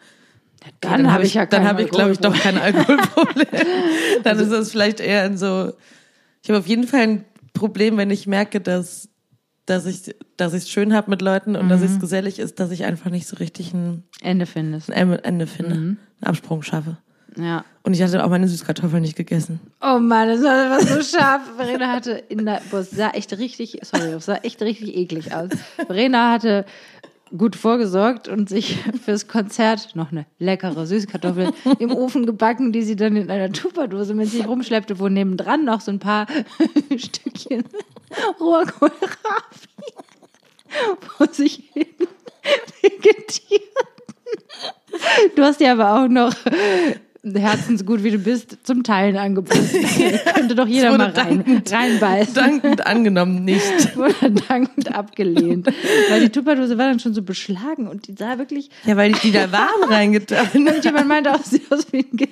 Dann, 0.80 1.04
dann 1.04 1.12
habe 1.12 1.24
ich 1.24 1.33
ja 1.33 1.47
dann 1.47 1.68
habe 1.68 1.81
ich, 1.81 1.90
glaube 1.90 2.12
ich, 2.12 2.19
doch 2.19 2.38
kein 2.38 2.57
Alkoholproblem. 2.57 3.47
dann 4.24 4.40
ist 4.40 4.52
es 4.52 4.71
vielleicht 4.71 5.00
eher 5.00 5.26
in 5.26 5.38
so. 5.38 5.74
Ich 6.44 6.50
habe 6.50 6.59
auf 6.59 6.68
jeden 6.68 6.85
Fall 6.85 7.02
ein 7.02 7.26
Problem, 7.56 7.97
wenn 7.97 8.12
ich 8.12 8.28
merke, 8.28 8.62
dass 8.62 9.09
dass 9.66 9.88
ich 9.88 10.14
dass 10.38 10.54
ich 10.54 10.64
es 10.66 10.69
schön 10.69 10.94
habe 10.94 11.09
mit 11.09 11.24
Leuten 11.24 11.56
und 11.56 11.69
dass 11.69 11.80
Mhm. 11.81 11.88
es 11.88 12.00
gesellig 12.00 12.38
ist, 12.38 12.59
dass 12.59 12.69
ich 12.69 12.85
einfach 12.85 13.09
nicht 13.09 13.26
so 13.28 13.38
richtig 13.38 13.74
ein, 13.74 14.04
Ende 14.21 14.45
findest. 14.45 14.92
ein 14.92 15.14
Ende 15.14 15.47
finde, 15.47 15.74
Mhm. 15.76 15.97
einen 16.21 16.30
Absprung 16.30 16.62
schaffe. 16.62 16.97
Ja. 17.35 17.66
Und 17.83 17.94
ich 17.95 18.02
hatte 18.04 18.24
auch 18.24 18.30
meine 18.30 18.47
Süßkartoffeln 18.47 19.02
nicht 19.02 19.16
gegessen. 19.18 19.59
Oh 19.81 19.97
Mann, 20.00 20.28
das 20.30 20.42
war 20.44 20.80
so 20.81 21.02
scharf. 21.02 21.42
Verena 21.57 21.92
hatte 21.92 22.12
in 22.12 22.45
der, 22.45 22.62
boah, 22.69 22.80
es 22.80 22.92
sah 22.92 23.09
echt 23.09 23.35
richtig, 23.38 23.80
sorry, 23.81 24.12
es 24.14 24.26
sah 24.26 24.35
echt 24.38 24.62
richtig 24.62 24.95
eklig 24.95 25.33
aus. 25.33 25.50
Verena 25.88 26.31
hatte 26.33 26.66
gut 27.37 27.56
vorgesorgt 27.56 28.27
und 28.27 28.49
sich 28.49 28.77
fürs 29.04 29.27
Konzert 29.27 29.95
noch 29.95 30.11
eine 30.11 30.25
leckere 30.39 30.85
Süßkartoffel 30.85 31.51
im 31.80 31.92
Ofen 31.92 32.25
gebacken, 32.25 32.71
die 32.71 32.83
sie 32.83 32.95
dann 32.95 33.15
in 33.15 33.30
einer 33.30 33.51
Tupperdose 33.51 34.13
mit 34.13 34.30
sich 34.30 34.47
rumschleppte, 34.47 34.99
wo 34.99 35.07
nebendran 35.07 35.65
noch 35.65 35.81
so 35.81 35.92
ein 35.92 35.99
paar 35.99 36.27
Stückchen 36.97 37.63
roher 38.39 38.65
Kohlrabi 38.65 38.95
vor 40.99 41.27
sich 41.31 41.69
hin 41.73 41.87
vegetierten. 42.81 43.65
Du 45.35 45.44
hast 45.44 45.59
dir 45.59 45.71
aber 45.71 46.04
auch 46.04 46.07
noch 46.07 46.33
herzensgut 47.34 48.04
wie 48.04 48.12
du 48.12 48.20
bist 48.20 48.58
zum 48.64 48.84
Teilen 48.84 49.18
angeboten. 49.18 49.60
Könnte 50.36 50.54
doch 50.56 50.68
jeder 50.68 50.96
mal 50.98 51.10
rein, 51.10 51.44
dankend- 51.44 51.72
reinbeißen. 51.72 52.34
Dankend 52.36 52.86
angenommen 52.86 53.44
nicht. 53.44 53.64
Wurde 53.96 54.32
dankend 54.48 54.94
abgelehnt. 54.94 55.68
Weil 56.10 56.22
die 56.22 56.30
Tupperdose 56.30 56.78
war 56.78 56.88
dann 56.88 57.00
schon 57.00 57.14
so 57.14 57.22
beschlagen 57.24 57.88
und 57.88 58.08
die 58.08 58.14
sah 58.14 58.38
wirklich, 58.38 58.70
Ja, 58.86 58.96
weil 58.98 59.12
ich 59.12 59.18
die 59.20 59.32
da 59.32 59.52
warm 59.52 59.84
reingetan 59.90 60.48
habe. 60.54 60.80
jemand 60.84 61.08
meinte 61.08 61.34
auch, 61.34 61.44
sieht 61.44 61.72
aus 61.72 61.88
wie 61.92 62.00
ein 62.00 62.18
Kind. 62.18 62.30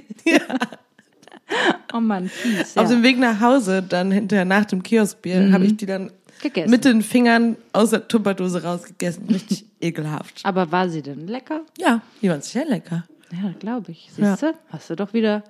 Oh 1.94 2.00
Mann, 2.00 2.30
fies. 2.30 2.78
Auf 2.78 2.90
Ja. 2.90 2.96
dem 2.96 3.04
Weg 3.04 3.20
nach 3.20 3.40
Hause, 3.40 3.84
dann 3.88 4.12
hinterher 4.12 4.46
nach 4.46 4.66
dem 4.66 4.82
Kioskbier, 4.82 5.52
habe 5.52 5.66
ich 5.66 5.78
die 5.78 5.86
dann 5.86 6.12
Gegessen. 6.42 6.70
mit 6.72 6.86
den 6.86 7.02
Fingern 7.02 7.58
aus 7.74 7.92
der 7.92 8.08
Tupperdose 8.08 8.64
rausgegessen. 8.64 9.26
Richtig 9.30 9.66
ekelhaft. 9.80 10.40
Aber 10.44 10.72
war 10.72 10.90
sie 10.90 11.02
denn 11.02 11.28
lecker? 11.28 11.62
Ja, 11.78 12.02
die 12.22 12.30
waren 12.30 12.42
sehr 12.42 12.66
lecker. 12.66 13.04
Ja, 13.42 13.54
glaube 13.60 13.92
ich. 13.92 14.10
Siehst 14.16 14.42
du? 14.44 14.54
Hast 14.70 14.90
du 14.90 14.96
doch 14.96 15.14
wieder 15.14 15.44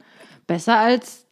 besser 0.47 0.77
als 0.77 1.25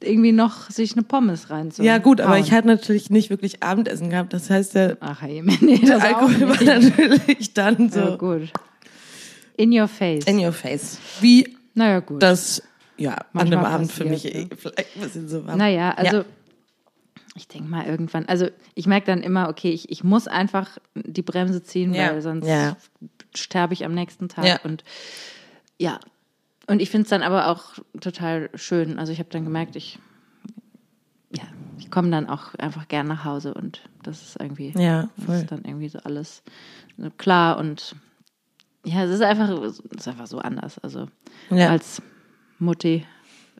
irgendwie 0.00 0.32
noch 0.32 0.70
sich 0.70 0.92
eine 0.94 1.02
Pommes 1.02 1.50
rein 1.50 1.70
zu 1.70 1.82
Ja, 1.82 1.98
gut, 1.98 2.20
aber 2.20 2.38
ich 2.38 2.52
hatte 2.52 2.66
natürlich 2.66 3.10
nicht 3.10 3.30
wirklich 3.30 3.62
Abendessen 3.62 4.10
gehabt. 4.10 4.32
Das 4.32 4.50
heißt, 4.50 4.74
der, 4.74 4.96
Ach, 5.00 5.22
hey, 5.22 5.42
nee, 5.60 5.78
der 5.78 6.02
Alkohol 6.02 6.40
war 6.48 6.62
natürlich 6.62 7.54
dann 7.54 7.90
so 7.90 8.00
Ja, 8.00 8.16
gut. 8.16 8.50
In 9.56 9.72
your 9.78 9.88
face. 9.88 10.24
in 10.26 10.38
your 10.44 10.52
face. 10.52 10.98
Wie 11.20 11.56
naja, 11.74 12.00
gut. 12.00 12.22
das, 12.22 12.62
ja, 12.96 13.16
an 13.32 13.50
dem 13.50 13.60
Abend 13.60 13.90
für 13.92 14.04
mich 14.04 14.24
passiert, 14.24 14.52
eh 14.52 14.56
vielleicht 14.56 14.96
ein 14.96 15.00
bisschen 15.02 15.28
so 15.28 15.46
war. 15.46 15.56
Naja, 15.56 15.92
also 15.92 16.18
Ja. 16.18 16.24
ich 17.36 17.46
denke 17.48 17.68
mal 17.68 17.86
irgendwann, 17.86 18.26
also 18.26 18.48
ich 18.74 18.86
merke 18.86 19.06
dann 19.06 19.22
immer, 19.22 19.48
okay, 19.48 19.70
ich, 19.70 19.90
ich 19.90 20.02
muss 20.04 20.26
einfach 20.28 20.76
die 20.94 21.22
Bremse 21.22 21.62
ziehen, 21.62 21.94
Ja. 21.94 22.10
weil 22.10 22.20
sonst 22.20 22.46
Ja. 22.48 22.76
sterbe 23.34 23.74
ich 23.74 23.84
am 23.84 23.94
nächsten 23.94 24.28
Tag. 24.28 24.44
Ja. 24.44 24.60
Und 24.64 24.82
ja, 25.80 25.98
und 26.66 26.80
ich 26.80 26.90
finde 26.90 27.04
es 27.04 27.10
dann 27.10 27.22
aber 27.22 27.48
auch 27.48 27.74
total 28.00 28.48
schön. 28.54 28.98
Also 28.98 29.12
ich 29.12 29.18
habe 29.18 29.28
dann 29.30 29.44
gemerkt, 29.44 29.76
ich, 29.76 29.98
ja, 31.30 31.42
ich 31.78 31.90
komme 31.90 32.10
dann 32.10 32.28
auch 32.28 32.54
einfach 32.54 32.88
gern 32.88 33.06
nach 33.06 33.24
Hause 33.24 33.52
und 33.54 33.82
das 34.02 34.22
ist 34.22 34.40
irgendwie, 34.40 34.72
Ja, 34.76 35.08
das 35.16 35.24
voll. 35.26 35.34
ist 35.36 35.52
dann 35.52 35.64
irgendwie 35.64 35.88
so 35.88 35.98
alles 36.00 36.42
so 36.96 37.10
klar 37.10 37.58
und 37.58 37.94
ja, 38.86 39.04
es 39.04 39.10
ist 39.10 39.22
einfach, 39.22 39.48
es 39.62 39.80
ist 39.80 40.08
einfach 40.08 40.26
so 40.26 40.38
anders. 40.38 40.78
Also 40.78 41.08
Ja. 41.50 41.70
als 41.70 42.00
Mutti. 42.58 43.04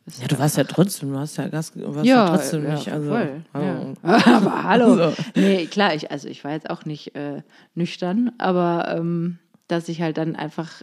ist 0.07 0.21
Ja, 0.23 0.29
du 0.29 0.39
warst 0.39 0.57
ja 0.57 0.65
trotzdem, 0.65 1.13
du 1.13 1.19
hast 1.19 1.37
ja 1.37 1.49
Gas, 1.49 1.73
du 1.73 1.95
warst 1.95 2.07
ja, 2.07 2.25
ja, 2.27 2.29
trotzdem 2.29 2.65
ja, 2.65 2.75
nicht. 2.75 2.91
Also, 2.93 3.09
voll. 3.11 3.45
oh. 3.55 3.59
Ja. 3.59 3.95
Aber 4.37 4.65
hallo. 4.65 4.95
So. 4.97 5.15
Nee, 5.35 5.67
klar, 5.67 5.95
ich, 5.95 6.11
also 6.11 6.29
ich 6.29 6.43
war 6.45 6.53
jetzt 6.53 6.71
auch 6.71 6.85
nicht 6.85 7.15
äh, 7.17 7.43
nüchtern, 7.75 8.33
aber 8.39 8.95
ähm, 8.97 9.39
dass 9.69 9.89
ich 9.89 10.01
halt 10.03 10.17
dann 10.19 10.37
einfach, 10.37 10.83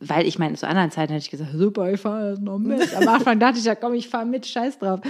weil 0.00 0.26
ich 0.26 0.38
meine, 0.38 0.56
zu 0.56 0.66
anderen 0.66 0.90
Zeiten 0.90 1.12
hätte 1.12 1.24
ich 1.24 1.30
gesagt, 1.30 1.52
super, 1.54 1.92
ich 1.92 2.00
fahre 2.00 2.30
jetzt 2.30 2.42
noch 2.42 2.58
mit. 2.58 2.94
Am 2.94 3.08
Anfang 3.08 3.38
dachte 3.38 3.58
ich, 3.58 3.64
ja 3.64 3.74
komm, 3.74 3.94
ich 3.94 4.08
fahre 4.08 4.26
mit, 4.26 4.46
scheiß 4.46 4.78
drauf. 4.78 5.00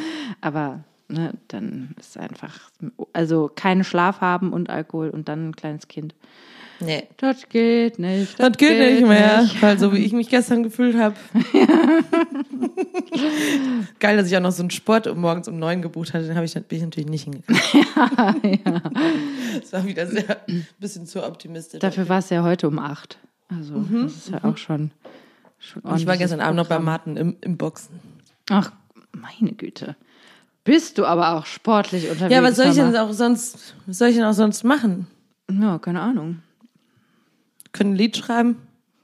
Aber 0.41 0.85
ne, 1.09 1.33
dann 1.49 1.95
ist 1.99 2.19
einfach, 2.19 2.59
also 3.13 3.51
keinen 3.55 3.85
Schlaf 3.85 4.21
haben 4.21 4.53
und 4.53 4.71
Alkohol 4.71 5.11
und 5.11 5.29
dann 5.29 5.51
ein 5.51 5.57
kleines 5.57 5.89
Kind. 5.89 6.15
Nee. 6.81 7.05
Das 7.17 7.49
geht 7.49 7.99
nicht. 7.99 8.39
Das 8.39 8.57
geht 8.59 8.79
nicht 8.79 9.07
mehr, 9.07 9.49
weil 9.61 9.79
so 9.79 9.95
wie 9.95 10.05
ich 10.05 10.13
mich 10.13 10.29
gestern 10.29 10.63
gefühlt 10.63 10.95
habe. 10.97 11.17
Geil, 13.99 14.19
dass 14.19 14.27
ich 14.27 14.37
auch 14.37 14.43
noch 14.43 14.53
so 14.53 14.63
einen 14.63 14.71
Sport 14.71 15.07
um 15.07 15.21
morgens 15.21 15.49
um 15.49 15.59
neun 15.59 15.81
gebucht 15.81 16.13
hatte, 16.13 16.27
den 16.27 16.37
habe 16.37 16.45
ich, 16.45 16.53
bin 16.53 16.65
ich 16.79 16.83
natürlich 16.83 17.09
nicht 17.09 17.25
hingegangen. 17.25 17.57
Das 19.59 19.73
war 19.73 19.87
wieder 19.87 20.07
sehr 20.07 20.43
ein 20.49 20.67
bisschen 20.79 21.07
zu 21.07 21.25
optimistisch. 21.25 21.81
Dafür 21.81 22.11
war 22.11 22.19
es 22.19 22.29
ja 22.29 22.43
heute 22.43 22.69
um 22.69 22.79
acht. 22.79 23.19
Also 23.49 23.81
das 23.81 24.13
ist 24.17 24.31
ja 24.31 24.45
auch 24.45 24.57
schon, 24.57 24.91
schon 25.59 25.83
ich 25.97 26.07
war 26.07 26.17
gestern 26.17 26.41
Abend 26.41 26.57
noch 26.57 26.69
bei. 26.69 26.79
Martin 26.79 27.17
im, 27.17 27.37
im 27.41 27.57
Boxen. 27.57 28.01
Ach, 28.51 28.73
meine 29.13 29.53
Güte. 29.53 29.97
Bist 30.65 30.99
du 30.99 31.05
aber 31.05 31.35
auch 31.35 31.47
sportlich 31.47 32.11
unterwegs? 32.11 32.33
Ja, 32.35 32.43
was 32.43 32.57
soll 32.57 32.67
ich 32.67 32.75
denn 32.75 32.97
auch 32.97 33.13
sonst, 33.13 33.77
was 33.87 33.99
soll 33.99 34.09
ich 34.09 34.17
denn 34.17 34.25
auch 34.25 34.33
sonst 34.33 34.65
machen? 34.65 35.07
Ja, 35.49 35.79
keine 35.79 36.01
Ahnung. 36.01 36.43
Können 37.73 37.93
ein 37.93 37.97
Lied 37.97 38.17
schreiben? 38.17 38.57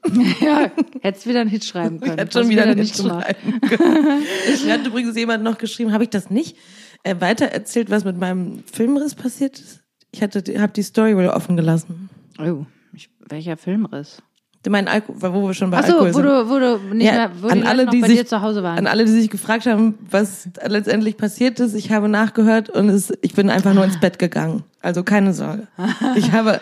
Ja, 0.41 0.69
hättest 1.01 1.27
wieder 1.27 1.39
einen 1.39 1.49
Hit 1.49 1.63
schreiben 1.63 2.01
können. 2.01 2.19
Hat 2.19 2.33
schon 2.33 2.43
Hast 2.43 2.49
wieder 2.49 2.65
du 2.65 2.75
nicht 2.75 2.97
schreiben 2.97 3.61
können. 3.61 4.23
Mir 4.65 4.73
hat 4.73 4.85
übrigens 4.85 5.15
jemand 5.15 5.45
noch 5.45 5.57
geschrieben, 5.57 5.93
habe 5.93 6.03
ich 6.03 6.09
das 6.09 6.29
nicht 6.29 6.57
äh, 7.03 7.15
weiter 7.19 7.45
erzählt, 7.45 7.89
was 7.89 8.03
mit 8.03 8.17
meinem 8.17 8.63
Filmriss 8.65 9.15
passiert 9.15 9.59
ist? 9.59 9.81
Ich 10.11 10.21
hatte, 10.21 10.43
habe 10.61 10.73
die 10.73 10.83
Story 10.83 11.15
wohl 11.15 11.27
offen 11.27 11.55
gelassen. 11.55 12.09
Oh, 12.37 12.65
ich, 12.93 13.09
welcher 13.29 13.55
Filmriss? 13.55 14.21
Mein 14.69 14.87
Alko, 14.87 15.13
wo 15.17 15.47
wir 15.47 15.53
schon 15.53 15.69
bei 15.71 15.77
Achso, 15.79 15.99
Alkohol 15.99 16.13
wo 16.13 16.17
sind. 16.17 16.25
du, 16.25 16.49
wo 16.49 16.59
du 16.89 16.95
nicht 16.95 17.05
Ja, 17.05 17.13
mehr, 17.13 17.31
wo 17.41 17.47
an 17.47 17.59
die 17.61 17.65
alle, 17.67 17.85
noch 17.85 17.91
die 17.91 17.99
bei 18.01 18.07
sich, 18.07 18.19
dir 18.19 18.25
zu 18.25 18.41
Hause 18.41 18.63
waren. 18.63 18.77
An 18.77 18.87
alle, 18.87 19.05
die 19.05 19.11
sich 19.11 19.29
gefragt 19.29 19.65
haben, 19.65 19.95
was 20.09 20.47
letztendlich 20.65 21.17
passiert 21.17 21.59
ist, 21.59 21.73
ich 21.73 21.91
habe 21.91 22.07
nachgehört 22.07 22.69
und 22.69 22.87
es, 22.89 23.11
ich 23.21 23.33
bin 23.33 23.49
einfach 23.49 23.73
nur 23.73 23.83
ins 23.83 23.99
Bett 23.99 24.19
gegangen. 24.19 24.63
Also 24.81 25.03
keine 25.03 25.33
Sorge. 25.33 25.67
Ich 26.15 26.31
habe, 26.31 26.61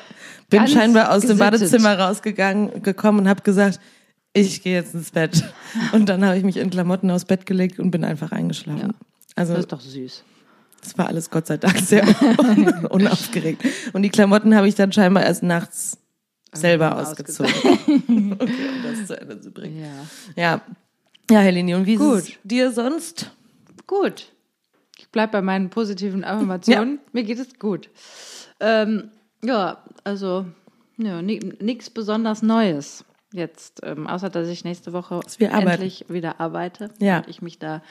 bin 0.49 0.59
Ganz 0.59 0.71
scheinbar 0.73 1.11
aus 1.11 1.21
dem 1.21 1.37
gesittet. 1.37 1.51
Badezimmer 1.51 1.99
rausgegangen, 1.99 2.81
gekommen 2.83 3.19
und 3.19 3.29
habe 3.29 3.41
gesagt, 3.43 3.79
ich 4.33 4.63
gehe 4.63 4.73
jetzt 4.75 4.93
ins 4.95 5.11
Bett. 5.11 5.43
Und 5.91 6.07
dann 6.09 6.23
habe 6.25 6.37
ich 6.37 6.43
mich 6.43 6.57
in 6.57 6.69
Klamotten 6.69 7.11
aufs 7.11 7.25
Bett 7.25 7.45
gelegt 7.45 7.79
und 7.79 7.91
bin 7.91 8.03
einfach 8.03 8.31
eingeschlafen. 8.31 8.93
Also 9.35 9.53
das 9.53 9.61
ist 9.63 9.71
doch 9.71 9.81
süß. 9.81 10.23
das 10.83 10.97
war 10.97 11.07
alles 11.07 11.29
Gott 11.29 11.47
sei 11.47 11.57
Dank 11.57 11.77
sehr 11.79 12.03
unaufgeregt. 12.89 13.63
Und 13.93 14.01
die 14.03 14.09
Klamotten 14.09 14.55
habe 14.55 14.67
ich 14.67 14.75
dann 14.75 14.91
scheinbar 14.91 15.23
erst 15.23 15.43
nachts 15.43 15.97
selber 16.53 16.97
ausgezogen. 16.97 17.53
okay, 18.39 18.69
um 18.69 18.83
das 18.83 19.07
zu 19.07 19.19
Ende 19.19 19.39
zu 19.41 19.51
bringen. 19.51 19.81
Ja. 20.35 20.41
Ja. 20.41 20.61
Ja, 21.29 21.39
Helene, 21.39 21.77
und 21.77 21.85
wie 21.85 21.95
Gut. 21.95 22.17
ist 22.17 22.29
es 22.29 22.37
dir 22.43 22.71
sonst? 22.71 23.31
Gut. 23.87 24.31
Ich 24.97 25.07
bleib 25.09 25.31
bei 25.31 25.41
meinen 25.41 25.69
positiven 25.69 26.23
Affirmationen. 26.23 26.99
Mir 27.13 27.23
geht 27.23 27.39
es 27.39 27.57
gut. 27.57 27.89
Ähm, 28.59 29.11
ja, 29.43 29.77
also 30.03 30.45
ja, 30.97 31.21
nichts 31.21 31.89
besonders 31.89 32.41
Neues 32.41 33.05
jetzt, 33.33 33.79
ähm, 33.83 34.07
außer 34.07 34.29
dass 34.29 34.47
ich 34.49 34.65
nächste 34.65 34.93
Woche 34.93 35.21
endlich 35.39 36.05
wieder 36.09 36.39
arbeite 36.41 36.89
Ja. 36.99 37.19
und 37.19 37.29
ich 37.29 37.41
mich 37.41 37.59
da 37.59 37.81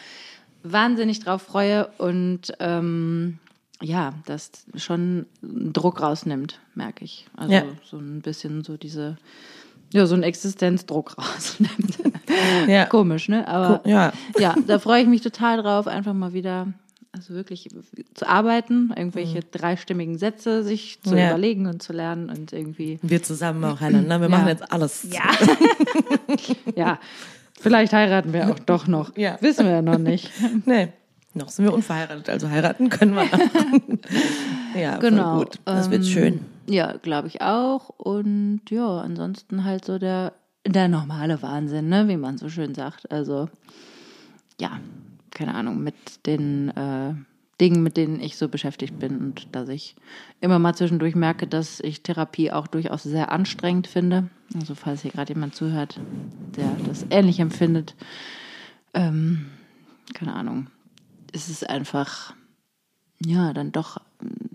wahnsinnig 0.62 1.20
drauf 1.20 1.42
freue 1.42 1.86
und 1.98 2.52
ähm, 2.60 3.38
ja, 3.82 4.12
das 4.26 4.50
schon 4.76 5.26
Druck 5.42 6.00
rausnimmt, 6.02 6.60
merke 6.74 7.04
ich. 7.04 7.26
Also 7.36 7.52
Ja. 7.52 7.62
so 7.84 7.98
ein 7.98 8.20
bisschen 8.20 8.62
so 8.64 8.76
diese, 8.76 9.16
ja, 9.92 10.06
so 10.06 10.14
ein 10.14 10.22
Existenzdruck 10.22 11.16
rausnimmt. 11.18 11.98
Ja. 12.68 12.86
Komisch, 12.86 13.28
ne? 13.28 13.46
Aber 13.48 13.80
Ja. 13.88 14.12
ja, 14.38 14.54
da 14.66 14.78
freue 14.78 15.02
ich 15.02 15.08
mich 15.08 15.20
total 15.22 15.62
drauf, 15.62 15.86
einfach 15.86 16.12
mal 16.14 16.32
wieder, 16.32 16.68
also 17.12 17.34
wirklich 17.34 17.68
zu 18.14 18.28
arbeiten, 18.28 18.92
irgendwelche 18.96 19.40
dreistimmigen 19.40 20.16
Sätze 20.18 20.62
sich 20.62 21.00
zu 21.02 21.10
Mhm. 21.12 21.18
Ja. 21.18 21.28
überlegen 21.30 21.66
und 21.66 21.82
zu 21.82 21.92
lernen 21.92 22.30
und 22.30 22.52
irgendwie, 22.52 22.98
Wir 23.02 23.22
zusammen 23.22 23.64
auch 23.64 23.80
einander. 23.80 24.20
Wir 24.20 24.28
Ja. 24.28 24.36
machen 24.36 24.48
jetzt 24.48 24.72
alles. 24.72 25.06
ja, 25.10 25.24
ja, 26.76 26.98
vielleicht 27.58 27.92
heiraten 27.92 28.32
wir 28.32 28.50
auch 28.50 28.58
doch 28.60 28.86
noch. 28.86 29.16
Ja. 29.16 29.38
Wissen 29.40 29.64
wir 29.66 29.72
ja 29.72 29.82
noch 29.82 29.98
nicht. 29.98 30.30
Nee. 30.66 30.92
Noch 31.34 31.48
sind 31.48 31.64
wir 31.64 31.72
unverheiratet, 31.72 32.28
also 32.28 32.48
heiraten 32.48 32.88
können 32.90 33.14
wir 33.14 33.26
ja, 34.80 34.96
Genau. 34.98 35.36
voll 35.36 35.44
gut. 35.44 35.60
Das 35.64 35.90
wird 35.90 36.02
Ähm, 36.04 36.08
schön. 36.08 36.40
Ja, 36.68 36.96
glaube 36.96 37.28
ich 37.28 37.40
auch. 37.40 37.88
Und 37.90 38.62
ja, 38.70 38.98
ansonsten 39.00 39.64
halt 39.64 39.84
so 39.84 39.98
der, 39.98 40.32
der 40.66 40.88
normale 40.88 41.40
Wahnsinn, 41.42 41.88
ne, 41.88 42.08
wie 42.08 42.16
man 42.16 42.36
so 42.36 42.48
schön 42.48 42.74
sagt. 42.74 43.10
Also, 43.12 43.48
ja, 44.60 44.80
keine 45.30 45.54
Ahnung, 45.54 45.82
mit 45.82 45.94
den 46.26 46.68
äh, 46.70 47.14
Dingen, 47.60 47.82
mit 47.82 47.96
denen 47.96 48.20
ich 48.20 48.36
so 48.36 48.48
beschäftigt 48.48 48.98
bin 48.98 49.18
und 49.18 49.46
dass 49.52 49.68
ich 49.68 49.94
immer 50.40 50.58
mal 50.58 50.74
zwischendurch 50.74 51.14
merke, 51.14 51.46
dass 51.46 51.78
ich 51.80 52.02
Therapie 52.02 52.50
auch 52.50 52.66
durchaus 52.66 53.04
sehr 53.04 53.30
anstrengend 53.30 53.86
finde. 53.86 54.28
Also, 54.58 54.74
falls 54.74 55.02
hier 55.02 55.12
gerade 55.12 55.32
jemand 55.32 55.54
zuhört, 55.54 56.00
der 56.56 56.70
das 56.88 57.06
ähnlich 57.10 57.38
empfindet, 57.38 57.94
ähm, 58.94 59.46
keine 60.14 60.34
Ahnung, 60.34 60.66
es 61.32 61.48
ist 61.48 61.68
einfach 61.68 62.34
ja, 63.24 63.52
dann 63.52 63.70
doch 63.72 63.98
ähm, 64.22 64.50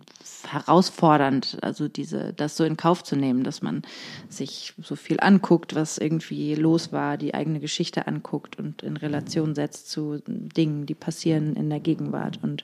herausfordernd, 0.48 1.60
also 1.62 1.88
diese, 1.88 2.34
das 2.34 2.58
so 2.58 2.63
in 2.63 2.77
Kauf 2.77 3.03
zu 3.03 3.15
nehmen, 3.15 3.44
dass 3.44 3.62
man 3.62 3.84
sich 4.27 4.74
so 4.82 4.96
viel 4.96 5.20
anguckt, 5.20 5.75
was 5.75 5.98
irgendwie 5.98 6.55
los 6.55 6.91
war, 6.91 7.17
die 7.17 7.34
eigene 7.34 7.60
Geschichte 7.60 8.08
anguckt 8.08 8.58
und 8.58 8.82
in 8.82 8.98
Relation 8.98 9.55
setzt 9.55 9.91
zu 9.91 10.22
Dingen, 10.25 10.86
die 10.86 10.96
passieren 10.96 11.55
in 11.55 11.70
der 11.70 11.79
Gegenwart. 11.79 12.39
Und 12.41 12.63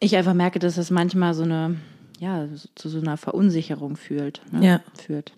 ich 0.00 0.16
einfach 0.16 0.34
merke, 0.34 0.58
dass 0.58 0.78
es 0.78 0.90
manchmal 0.90 1.34
so 1.34 1.44
eine, 1.44 1.76
ja, 2.18 2.48
zu 2.74 2.88
so 2.88 2.98
einer 2.98 3.16
Verunsicherung 3.16 3.96
fühlt, 3.96 4.40
ne? 4.50 4.66
Ja. 4.66 4.80
führt. 5.00 5.32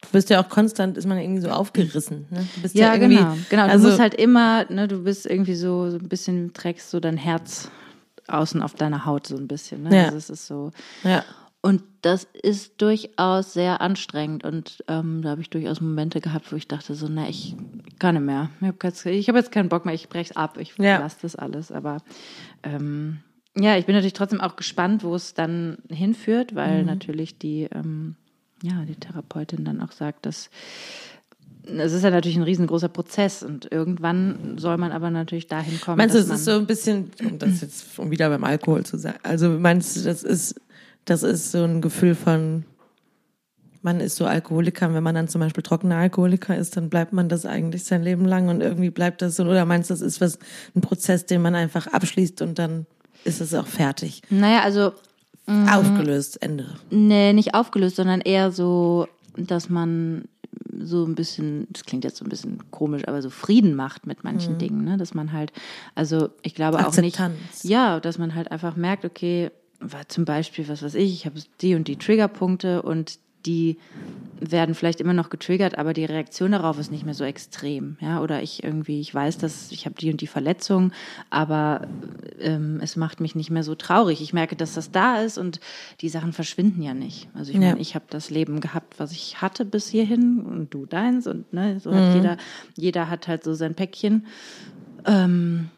Du 0.00 0.08
bist 0.12 0.30
ja 0.30 0.40
auch 0.42 0.48
konstant, 0.48 0.96
ist 0.96 1.06
man 1.06 1.18
irgendwie 1.18 1.40
so 1.42 1.50
aufgerissen. 1.50 2.26
Ne? 2.30 2.46
Du 2.54 2.62
bist 2.62 2.74
Ja, 2.76 2.94
irgendwie, 2.94 3.16
genau. 3.16 3.36
Genau. 3.50 3.64
Du 3.66 3.70
also, 3.72 3.88
musst 3.88 4.00
halt 4.00 4.14
immer, 4.14 4.64
ne, 4.70 4.86
du 4.86 5.02
bist 5.02 5.26
irgendwie 5.26 5.54
so, 5.56 5.90
so 5.90 5.98
ein 5.98 6.08
bisschen, 6.08 6.52
trägst 6.52 6.90
so 6.90 7.00
dein 7.00 7.16
Herz 7.16 7.70
außen 8.28 8.62
auf 8.62 8.74
deiner 8.74 9.04
Haut 9.06 9.26
so 9.26 9.36
ein 9.36 9.48
bisschen. 9.48 9.82
Ne? 9.82 9.96
Ja. 9.96 10.04
Also 10.04 10.16
es 10.16 10.30
ist 10.30 10.46
so. 10.46 10.70
ja. 11.02 11.24
Und 11.60 11.82
das 12.02 12.28
ist 12.40 12.80
durchaus 12.80 13.52
sehr 13.52 13.80
anstrengend. 13.80 14.44
Und 14.44 14.84
ähm, 14.86 15.22
da 15.22 15.30
habe 15.30 15.40
ich 15.40 15.50
durchaus 15.50 15.80
Momente 15.80 16.20
gehabt, 16.20 16.52
wo 16.52 16.56
ich 16.56 16.68
dachte 16.68 16.94
so, 16.94 17.08
na, 17.08 17.28
ich 17.28 17.56
kann 17.98 18.14
nicht 18.14 18.24
mehr. 18.24 18.48
Ich 18.60 18.68
habe 18.68 18.76
jetzt, 18.84 19.04
hab 19.04 19.34
jetzt 19.34 19.50
keinen 19.52 19.68
Bock 19.68 19.84
mehr, 19.84 19.94
ich 19.94 20.08
brech's 20.08 20.30
ab, 20.36 20.56
ich 20.60 20.74
Ja. 20.78 20.98
lasse 20.98 21.16
das 21.22 21.34
alles. 21.34 21.72
Aber 21.72 21.96
ähm, 22.62 23.18
ja, 23.56 23.76
ich 23.76 23.86
bin 23.86 23.96
natürlich 23.96 24.12
trotzdem 24.12 24.40
auch 24.40 24.54
gespannt, 24.54 25.02
wo 25.02 25.16
es 25.16 25.34
dann 25.34 25.78
hinführt, 25.90 26.54
weil 26.54 26.84
natürlich 26.84 27.38
die, 27.40 27.64
ähm, 27.74 28.14
ja, 28.62 28.84
die 28.84 28.96
Therapeutin 28.96 29.64
dann 29.64 29.80
auch 29.80 29.92
sagt, 29.92 30.26
dass 30.26 30.50
es 31.64 31.92
ist 31.92 32.02
ja 32.02 32.10
natürlich 32.10 32.38
ein 32.38 32.44
riesengroßer 32.44 32.88
Prozess 32.88 33.42
und 33.42 33.70
irgendwann 33.70 34.56
soll 34.58 34.78
man 34.78 34.90
aber 34.90 35.10
natürlich 35.10 35.48
dahin 35.48 35.80
kommen. 35.80 35.98
Meinst 35.98 36.14
du, 36.14 36.18
es 36.18 36.30
ist 36.30 36.46
so 36.46 36.52
ein 36.52 36.66
bisschen, 36.66 37.10
um 37.22 37.38
das 37.38 37.60
jetzt 37.60 37.98
um 37.98 38.10
wieder 38.10 38.30
beim 38.30 38.44
Alkohol 38.44 38.84
zu 38.84 38.96
sagen, 38.96 39.18
also 39.22 39.50
meinst 39.50 39.96
du, 39.96 40.02
das 40.02 40.22
ist, 40.22 40.54
das 41.04 41.22
ist 41.22 41.52
so 41.52 41.64
ein 41.64 41.82
Gefühl 41.82 42.14
von 42.14 42.64
man 43.82 44.00
ist 44.00 44.16
so 44.16 44.26
Alkoholiker, 44.26 44.92
wenn 44.92 45.02
man 45.02 45.14
dann 45.14 45.28
zum 45.28 45.40
Beispiel 45.40 45.62
trockener 45.62 45.96
Alkoholiker 45.96 46.56
ist, 46.56 46.76
dann 46.76 46.90
bleibt 46.90 47.12
man 47.12 47.28
das 47.28 47.46
eigentlich 47.46 47.84
sein 47.84 48.02
Leben 48.02 48.24
lang 48.24 48.48
und 48.48 48.60
irgendwie 48.60 48.90
bleibt 48.90 49.22
das 49.22 49.36
so. 49.36 49.44
Oder 49.44 49.64
meinst 49.64 49.90
du, 49.90 49.94
das 49.94 50.00
ist 50.00 50.20
was, 50.20 50.38
ein 50.74 50.80
Prozess, 50.80 51.26
den 51.26 51.42
man 51.42 51.54
einfach 51.54 51.86
abschließt 51.86 52.42
und 52.42 52.58
dann 52.58 52.86
ist 53.24 53.40
es 53.40 53.54
auch 53.54 53.66
fertig? 53.66 54.22
Naja, 54.30 54.62
also. 54.62 54.92
Aufgelöst, 55.48 56.42
Ende. 56.42 56.66
Nee, 56.90 57.32
nicht 57.32 57.54
aufgelöst, 57.54 57.96
sondern 57.96 58.20
eher 58.20 58.52
so, 58.52 59.08
dass 59.36 59.70
man 59.70 60.28
so 60.80 61.04
ein 61.04 61.14
bisschen, 61.14 61.66
das 61.70 61.84
klingt 61.84 62.04
jetzt 62.04 62.18
so 62.18 62.24
ein 62.24 62.28
bisschen 62.28 62.70
komisch, 62.70 63.06
aber 63.06 63.22
so 63.22 63.30
Frieden 63.30 63.74
macht 63.74 64.06
mit 64.06 64.24
manchen 64.24 64.54
mhm. 64.54 64.58
Dingen, 64.58 64.84
ne? 64.84 64.96
Dass 64.96 65.14
man 65.14 65.32
halt, 65.32 65.52
also 65.94 66.28
ich 66.42 66.54
glaube 66.54 66.86
auch 66.86 66.96
nicht, 66.96 67.20
ja, 67.62 68.00
dass 68.00 68.18
man 68.18 68.34
halt 68.34 68.52
einfach 68.52 68.76
merkt, 68.76 69.04
okay, 69.04 69.50
war 69.80 70.08
zum 70.08 70.24
Beispiel, 70.24 70.68
was 70.68 70.82
weiß 70.82 70.94
ich, 70.94 71.12
ich 71.12 71.26
habe 71.26 71.40
die 71.60 71.74
und 71.74 71.88
die 71.88 71.96
Triggerpunkte 71.96 72.82
und 72.82 73.18
die 73.46 73.78
werden 74.40 74.74
vielleicht 74.74 75.00
immer 75.00 75.12
noch 75.12 75.30
getriggert, 75.30 75.78
aber 75.78 75.92
die 75.92 76.04
Reaktion 76.04 76.52
darauf 76.52 76.78
ist 76.78 76.90
nicht 76.90 77.04
mehr 77.04 77.14
so 77.14 77.24
extrem. 77.24 77.96
Ja? 78.00 78.20
Oder 78.20 78.42
ich 78.42 78.62
irgendwie, 78.62 79.00
ich 79.00 79.12
weiß, 79.14 79.38
dass 79.38 79.72
ich 79.72 79.84
habe 79.84 79.96
die 79.96 80.10
und 80.10 80.20
die 80.20 80.26
Verletzung, 80.26 80.92
aber 81.30 81.88
ähm, 82.38 82.78
es 82.82 82.96
macht 82.96 83.20
mich 83.20 83.34
nicht 83.34 83.50
mehr 83.50 83.64
so 83.64 83.74
traurig. 83.74 84.20
Ich 84.20 84.32
merke, 84.32 84.56
dass 84.56 84.74
das 84.74 84.90
da 84.90 85.20
ist 85.20 85.38
und 85.38 85.60
die 86.00 86.08
Sachen 86.08 86.32
verschwinden 86.32 86.82
ja 86.82 86.94
nicht. 86.94 87.28
Also 87.34 87.50
ich 87.50 87.58
ja. 87.58 87.68
meine, 87.68 87.80
ich 87.80 87.94
habe 87.94 88.06
das 88.10 88.30
Leben 88.30 88.60
gehabt, 88.60 88.98
was 88.98 89.12
ich 89.12 89.40
hatte 89.40 89.64
bis 89.64 89.88
hierhin 89.88 90.40
und 90.40 90.72
du 90.72 90.86
deins 90.86 91.26
und 91.26 91.52
ne, 91.52 91.80
so 91.80 91.90
mhm. 91.90 91.96
hat 91.96 92.14
jeder, 92.14 92.36
jeder 92.76 93.10
hat 93.10 93.28
halt 93.28 93.44
so 93.44 93.54
sein 93.54 93.74
Päckchen. 93.74 94.26
Ähm, 95.04 95.70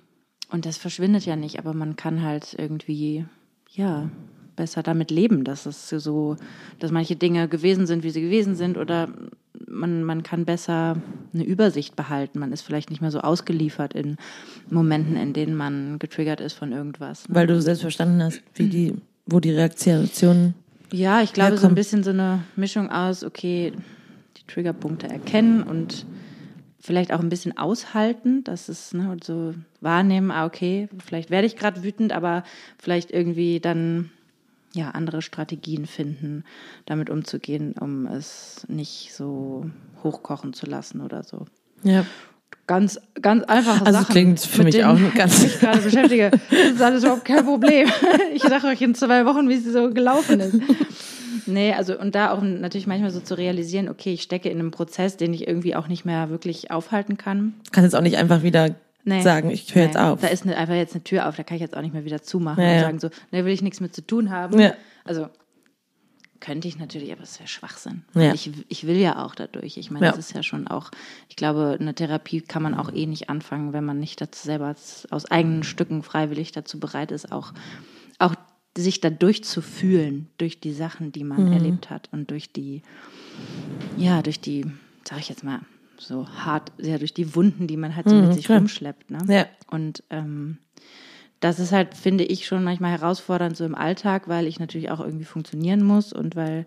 und 0.50 0.66
das 0.66 0.76
verschwindet 0.76 1.26
ja 1.26 1.36
nicht, 1.36 1.58
aber 1.58 1.74
man 1.74 1.96
kann 1.96 2.22
halt 2.22 2.54
irgendwie, 2.58 3.24
ja, 3.68 4.10
besser 4.56 4.82
damit 4.82 5.10
leben, 5.10 5.44
dass 5.44 5.66
es 5.66 5.88
so, 5.88 6.36
dass 6.78 6.90
manche 6.90 7.16
Dinge 7.16 7.48
gewesen 7.48 7.86
sind, 7.86 8.02
wie 8.02 8.10
sie 8.10 8.20
gewesen 8.20 8.54
sind, 8.54 8.76
oder 8.76 9.08
man, 9.66 10.04
man 10.04 10.22
kann 10.22 10.44
besser 10.44 10.96
eine 11.32 11.44
Übersicht 11.44 11.96
behalten. 11.96 12.38
Man 12.38 12.52
ist 12.52 12.62
vielleicht 12.62 12.90
nicht 12.90 13.00
mehr 13.00 13.10
so 13.10 13.20
ausgeliefert 13.20 13.94
in 13.94 14.16
Momenten, 14.68 15.16
in 15.16 15.32
denen 15.32 15.56
man 15.56 15.98
getriggert 15.98 16.40
ist 16.40 16.54
von 16.54 16.72
irgendwas. 16.72 17.24
Weil 17.28 17.46
du 17.46 17.60
selbst 17.60 17.82
verstanden 17.82 18.22
hast, 18.22 18.42
wie 18.54 18.68
die, 18.68 18.94
wo 19.26 19.40
die 19.40 19.52
Reaktionen. 19.52 20.54
Ja, 20.92 21.22
ich 21.22 21.32
glaube, 21.32 21.52
herkommen. 21.52 21.60
so 21.62 21.68
ein 21.68 21.74
bisschen 21.74 22.02
so 22.02 22.10
eine 22.10 22.44
Mischung 22.56 22.90
aus, 22.90 23.24
okay, 23.24 23.72
die 24.36 24.46
Triggerpunkte 24.46 25.08
erkennen 25.08 25.62
und 25.62 26.06
vielleicht 26.80 27.12
auch 27.12 27.20
ein 27.20 27.28
bisschen 27.28 27.56
aushalten, 27.58 28.42
dass 28.42 28.68
es 28.68 28.92
ne, 28.94 29.16
so 29.22 29.54
wahrnehmen, 29.80 30.30
ah, 30.30 30.46
okay, 30.46 30.88
vielleicht 31.04 31.30
werde 31.30 31.46
ich 31.46 31.56
gerade 31.56 31.82
wütend, 31.82 32.12
aber 32.12 32.42
vielleicht 32.78 33.10
irgendwie 33.10 33.60
dann 33.60 34.10
ja, 34.74 34.90
andere 34.90 35.22
Strategien 35.22 35.86
finden, 35.86 36.44
damit 36.86 37.10
umzugehen, 37.10 37.74
um 37.78 38.06
es 38.06 38.64
nicht 38.68 39.12
so 39.14 39.68
hochkochen 40.02 40.52
zu 40.52 40.66
lassen 40.66 41.00
oder 41.00 41.22
so. 41.22 41.46
Ja. 41.82 42.04
Ganz, 42.66 43.00
ganz 43.20 43.42
einfache 43.44 43.84
also 43.84 43.98
Sachen. 43.98 44.12
klingt 44.12 44.40
für 44.40 44.62
mich 44.62 44.84
auch 44.84 44.96
ganz. 45.14 45.42
Ich 45.42 45.58
gerade 45.58 45.80
beschäftige. 45.80 46.30
Das 46.30 46.70
ist 46.70 46.82
alles 46.82 47.02
überhaupt 47.02 47.24
kein 47.24 47.44
Problem. 47.44 47.88
Ich 48.32 48.42
sage 48.42 48.68
euch 48.68 48.80
in 48.80 48.94
zwei 48.94 49.26
Wochen, 49.26 49.48
wie 49.48 49.54
es 49.54 49.64
so 49.64 49.90
gelaufen 49.90 50.38
ist. 50.38 50.56
Nee, 51.46 51.72
also 51.74 51.98
und 51.98 52.14
da 52.14 52.30
auch 52.30 52.40
natürlich 52.42 52.86
manchmal 52.86 53.10
so 53.10 53.20
zu 53.20 53.36
realisieren, 53.36 53.88
okay, 53.88 54.12
ich 54.12 54.22
stecke 54.22 54.48
in 54.48 54.58
einem 54.58 54.70
Prozess, 54.70 55.16
den 55.16 55.34
ich 55.34 55.48
irgendwie 55.48 55.74
auch 55.74 55.88
nicht 55.88 56.04
mehr 56.04 56.30
wirklich 56.30 56.70
aufhalten 56.70 57.16
kann. 57.16 57.54
Du 57.64 57.70
kannst 57.72 57.92
jetzt 57.92 57.96
auch 57.96 58.04
nicht 58.04 58.18
einfach 58.18 58.42
wieder 58.42 58.76
nee, 59.04 59.22
sagen, 59.22 59.50
ich 59.50 59.74
höre 59.74 59.82
nee. 59.82 59.86
jetzt 59.88 59.98
auf. 59.98 60.20
Da 60.20 60.28
ist 60.28 60.44
eine, 60.44 60.56
einfach 60.56 60.74
jetzt 60.74 60.94
eine 60.94 61.04
Tür 61.04 61.28
auf, 61.28 61.36
da 61.36 61.42
kann 61.42 61.56
ich 61.56 61.62
jetzt 61.62 61.76
auch 61.76 61.82
nicht 61.82 61.94
mehr 61.94 62.04
wieder 62.04 62.22
zumachen 62.22 62.62
ja, 62.62 62.74
und 62.74 62.80
sagen 62.80 62.98
so, 63.00 63.10
da 63.30 63.44
will 63.44 63.52
ich 63.52 63.62
nichts 63.62 63.80
mit 63.80 63.94
zu 63.94 64.06
tun 64.06 64.30
haben. 64.30 64.58
Ja. 64.58 64.74
Also 65.04 65.28
könnte 66.40 66.68
ich 66.68 66.78
natürlich, 66.78 67.12
aber 67.12 67.22
es 67.22 67.38
wäre 67.38 67.48
Schwachsinn. 67.48 68.04
Ja. 68.14 68.32
Ich, 68.32 68.50
ich 68.68 68.86
will 68.86 68.96
ja 68.96 69.24
auch 69.24 69.34
dadurch. 69.34 69.76
Ich 69.76 69.90
meine, 69.90 70.06
ja. 70.06 70.12
das 70.12 70.18
ist 70.30 70.34
ja 70.34 70.42
schon 70.42 70.68
auch, 70.68 70.90
ich 71.28 71.36
glaube, 71.36 71.76
eine 71.78 71.94
Therapie 71.94 72.40
kann 72.40 72.62
man 72.62 72.74
auch 72.74 72.92
eh 72.92 73.06
nicht 73.06 73.28
anfangen, 73.28 73.72
wenn 73.72 73.84
man 73.84 73.98
nicht 73.98 74.20
dazu 74.20 74.46
selber 74.46 74.74
aus 75.10 75.26
eigenen 75.30 75.62
Stücken 75.62 76.02
freiwillig 76.02 76.52
dazu 76.52 76.80
bereit 76.80 77.12
ist, 77.12 77.30
auch, 77.30 77.52
auch 78.18 78.34
sich 78.76 79.00
da 79.00 79.10
durchzufühlen, 79.10 80.28
durch 80.38 80.60
die 80.60 80.72
Sachen, 80.72 81.12
die 81.12 81.24
man 81.24 81.46
mhm. 81.46 81.52
erlebt 81.52 81.90
hat 81.90 82.08
und 82.12 82.30
durch 82.30 82.52
die, 82.52 82.82
ja, 83.96 84.22
durch 84.22 84.40
die, 84.40 84.66
sag 85.04 85.18
ich 85.18 85.28
jetzt 85.28 85.44
mal, 85.44 85.60
so 86.00 86.26
hart, 86.28 86.72
sehr 86.78 86.98
durch 86.98 87.14
die 87.14 87.34
Wunden, 87.34 87.66
die 87.66 87.76
man 87.76 87.94
halt 87.94 88.08
so 88.08 88.14
mhm, 88.14 88.22
mit 88.22 88.34
sich 88.34 88.46
klar. 88.46 88.58
rumschleppt. 88.58 89.10
Ne? 89.10 89.18
Ja. 89.28 89.46
Und 89.70 90.02
ähm, 90.10 90.58
das 91.40 91.58
ist 91.58 91.72
halt, 91.72 91.94
finde 91.94 92.24
ich, 92.24 92.46
schon 92.46 92.64
manchmal 92.64 92.92
herausfordernd 92.92 93.56
so 93.56 93.64
im 93.64 93.74
Alltag, 93.74 94.28
weil 94.28 94.46
ich 94.46 94.60
natürlich 94.60 94.90
auch 94.90 95.00
irgendwie 95.00 95.24
funktionieren 95.24 95.82
muss 95.82 96.12
und 96.12 96.36
weil 96.36 96.66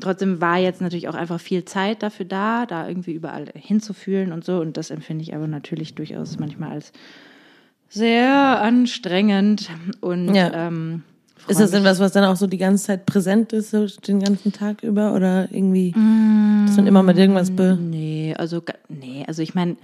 trotzdem 0.00 0.40
war 0.40 0.58
jetzt 0.58 0.80
natürlich 0.80 1.08
auch 1.08 1.14
einfach 1.14 1.40
viel 1.40 1.64
Zeit 1.64 2.02
dafür 2.02 2.26
da, 2.26 2.66
da 2.66 2.88
irgendwie 2.88 3.12
überall 3.12 3.46
hinzufühlen 3.54 4.32
und 4.32 4.44
so. 4.44 4.60
Und 4.60 4.76
das 4.76 4.90
empfinde 4.90 5.22
ich 5.22 5.34
aber 5.34 5.46
natürlich 5.46 5.94
durchaus 5.94 6.38
manchmal 6.38 6.72
als 6.72 6.92
sehr 7.88 8.60
anstrengend 8.60 9.70
und 10.00 10.34
ja. 10.34 10.68
ähm, 10.68 11.04
ist 11.48 11.60
das 11.60 11.70
denn 11.70 11.84
was, 11.84 12.00
was 12.00 12.12
dann 12.12 12.24
auch 12.24 12.36
so 12.36 12.46
die 12.46 12.58
ganze 12.58 12.84
Zeit 12.84 13.06
präsent 13.06 13.52
ist, 13.52 13.70
so 13.70 13.86
den 13.86 14.20
ganzen 14.20 14.52
Tag 14.52 14.82
über? 14.82 15.14
Oder 15.14 15.48
irgendwie, 15.52 15.90
mm, 15.90 16.66
dass 16.66 16.76
man 16.76 16.86
immer 16.86 17.02
mit 17.02 17.18
irgendwas 17.18 17.50
be. 17.50 17.78
Nee, 17.80 18.34
also, 18.36 18.62
nee, 18.88 19.24
also 19.26 19.42
ich 19.42 19.54
meine, 19.54 19.76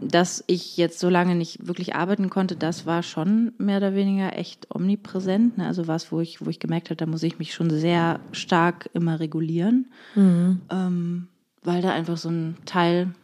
dass 0.00 0.42
ich 0.46 0.76
jetzt 0.76 0.98
so 0.98 1.08
lange 1.08 1.34
nicht 1.34 1.66
wirklich 1.66 1.94
arbeiten 1.94 2.28
konnte, 2.28 2.56
das 2.56 2.86
war 2.86 3.02
schon 3.02 3.52
mehr 3.58 3.78
oder 3.78 3.94
weniger 3.94 4.36
echt 4.36 4.74
omnipräsent. 4.74 5.58
Ne? 5.58 5.66
Also 5.66 5.86
was, 5.86 6.12
wo 6.12 6.20
ich, 6.20 6.44
wo 6.44 6.50
ich 6.50 6.60
gemerkt 6.60 6.90
habe, 6.90 6.96
da 6.96 7.06
muss 7.06 7.22
ich 7.22 7.38
mich 7.38 7.54
schon 7.54 7.70
sehr 7.70 8.20
stark 8.32 8.90
immer 8.94 9.20
regulieren. 9.20 9.90
Mhm. 10.14 10.60
Ähm, 10.70 11.28
weil 11.62 11.80
da 11.80 11.92
einfach 11.92 12.16
so 12.16 12.28
ein 12.28 12.56
Teil 12.66 13.14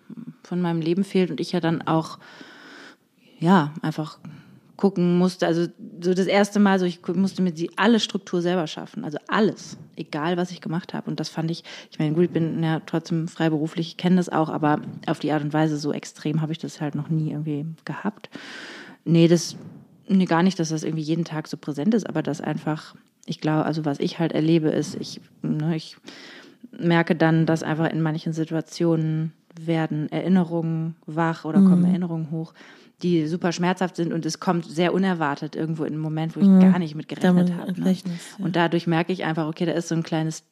von 0.45 0.61
meinem 0.61 0.81
Leben 0.81 1.05
fehlt 1.05 1.31
und 1.31 1.41
ich 1.41 1.53
ja 1.53 1.61
dann 1.61 1.83
auch, 1.83 2.19
ja, 3.41 3.75
einfach 3.83 4.19
gucken 4.79 5.19
musste. 5.19 5.47
Also 5.47 5.67
so 6.01 6.14
das 6.14 6.27
erste 6.27 6.61
Mal, 6.61 6.79
so 6.79 6.87
ich 6.87 7.07
musste 7.09 7.43
mir 7.43 7.53
die 7.53 7.77
alle 7.77 8.01
Struktur 8.01 8.41
selber 8.41 8.67
schaffen. 8.67 9.05
Also 9.05 9.19
alles, 9.27 9.77
egal 9.97 10.38
was 10.38 10.53
ich 10.53 10.62
gemacht 10.62 10.95
habe. 10.95 11.11
Und 11.11 11.21
das 11.21 11.29
fand 11.29 11.51
ich, 11.51 11.64
ich 11.91 11.99
meine, 11.99 12.14
gut, 12.14 12.25
ich 12.25 12.31
bin 12.31 12.62
ja 12.62 12.81
trotzdem 12.87 13.29
freiberuflich, 13.29 13.88
ich 13.88 13.97
kenne 13.99 14.17
das 14.17 14.31
auch, 14.31 14.49
aber 14.49 14.81
auf 15.07 15.19
die 15.19 15.33
Art 15.33 15.43
und 15.43 15.53
Weise 15.53 15.77
so 15.77 15.93
extrem 15.93 16.41
habe 16.41 16.53
ich 16.53 16.59
das 16.59 16.81
halt 16.81 16.95
noch 16.95 17.11
nie 17.11 17.33
irgendwie 17.33 17.67
gehabt. 17.85 18.31
Nee, 19.05 19.27
das, 19.27 19.57
nee, 20.09 20.25
gar 20.27 20.45
nicht, 20.45 20.59
dass 20.61 20.69
das 20.69 20.85
irgendwie 20.85 21.03
jeden 21.03 21.25
Tag 21.25 21.49
so 21.49 21.57
präsent 21.57 21.93
ist, 21.93 22.09
aber 22.09 22.23
das 22.23 22.41
einfach, 22.41 22.95
ich 23.27 23.41
glaube, 23.41 23.64
also 23.64 23.85
was 23.85 23.99
ich 23.99 24.21
halt 24.21 24.33
erlebe, 24.33 24.69
ist, 24.69 24.95
ich, 24.95 25.21
ne, 25.43 25.75
ich 25.75 25.97
merke 26.71 27.17
dann, 27.17 27.47
dass 27.47 27.64
einfach 27.64 27.91
in 27.91 28.01
manchen 28.01 28.33
Situationen 28.33 29.33
werden 29.61 30.09
Erinnerungen 30.12 30.95
wach 31.07 31.45
oder 31.45 31.59
kommen 31.59 31.81
mhm. 31.81 31.88
Erinnerungen 31.88 32.31
hoch, 32.31 32.55
die 33.03 33.27
super 33.27 33.53
schmerzhaft 33.53 33.97
sind 33.97 34.13
und 34.13 34.27
es 34.27 34.41
kommt 34.41 34.65
sehr 34.65 34.93
unerwartet 34.93 35.55
irgendwo 35.55 35.85
in 35.85 35.95
einem 35.95 36.03
Moment, 36.03 36.37
wo 36.37 36.41
ich 36.41 36.47
mhm. 36.47 36.61
gar 36.61 36.79
nicht 36.79 36.95
mit 36.95 37.09
gerechnet 37.09 37.53
habe. 37.57 37.81
Ne? 37.81 37.93
Ja. 37.93 38.01
Und 38.39 38.57
dadurch 38.57 38.87
merke 38.87 39.13
ich 39.13 39.25
einfach, 39.25 39.47
okay, 39.47 39.67
da 39.67 39.73
ist 39.73 39.89
so 39.89 39.95
ein 39.95 40.03
kleines 40.03 40.43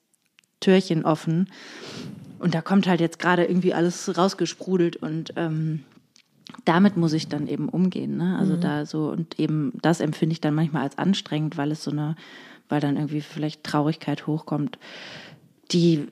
Türchen 0.60 1.04
offen 1.04 1.48
und 2.38 2.54
da 2.54 2.62
kommt 2.62 2.86
halt 2.86 3.00
jetzt 3.00 3.18
gerade 3.18 3.44
irgendwie 3.44 3.74
alles 3.74 4.16
rausgesprudelt 4.16 4.96
und 4.96 5.32
ähm, 5.36 5.84
damit 6.64 6.96
muss 6.96 7.12
ich 7.12 7.28
dann 7.28 7.48
eben 7.48 7.68
umgehen. 7.68 8.16
Ne? 8.16 8.36
Also 8.38 8.54
mhm. 8.56 8.60
da 8.60 8.86
so 8.86 9.08
und 9.10 9.38
eben 9.40 9.72
das 9.82 10.00
empfinde 10.00 10.32
ich 10.32 10.40
dann 10.40 10.54
manchmal 10.54 10.82
als 10.82 10.98
anstrengend, 10.98 11.56
weil 11.56 11.72
es 11.72 11.82
so 11.82 11.90
eine, 11.90 12.14
weil 12.68 12.80
dann 12.80 12.96
irgendwie 12.96 13.20
vielleicht 13.20 13.64
Traurigkeit 13.64 14.26
hochkommt, 14.26 14.78
die 15.72 16.06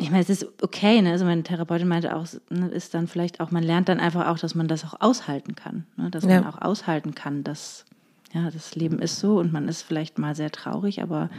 ich 0.00 0.10
meine, 0.10 0.22
es 0.22 0.30
ist 0.30 0.46
okay, 0.62 1.02
ne? 1.02 1.10
Also 1.10 1.24
meine 1.24 1.42
Therapeutin 1.42 1.88
meinte 1.88 2.14
auch, 2.14 2.24
ne, 2.50 2.68
ist 2.68 2.94
dann 2.94 3.08
vielleicht 3.08 3.40
auch, 3.40 3.50
man 3.50 3.64
lernt 3.64 3.88
dann 3.88 3.98
einfach 3.98 4.28
auch, 4.28 4.38
dass 4.38 4.54
man 4.54 4.68
das 4.68 4.84
auch 4.84 5.00
aushalten 5.00 5.56
kann. 5.56 5.86
Ne? 5.96 6.08
Dass 6.08 6.22
ja. 6.22 6.40
man 6.40 6.46
auch 6.46 6.62
aushalten 6.62 7.16
kann, 7.16 7.42
dass 7.42 7.84
ja, 8.32 8.48
das 8.48 8.76
Leben 8.76 9.00
ist 9.00 9.18
so 9.18 9.40
und 9.40 9.52
man 9.52 9.66
ist 9.66 9.82
vielleicht 9.82 10.18
mal 10.18 10.36
sehr 10.36 10.52
traurig, 10.52 11.02
aber 11.02 11.30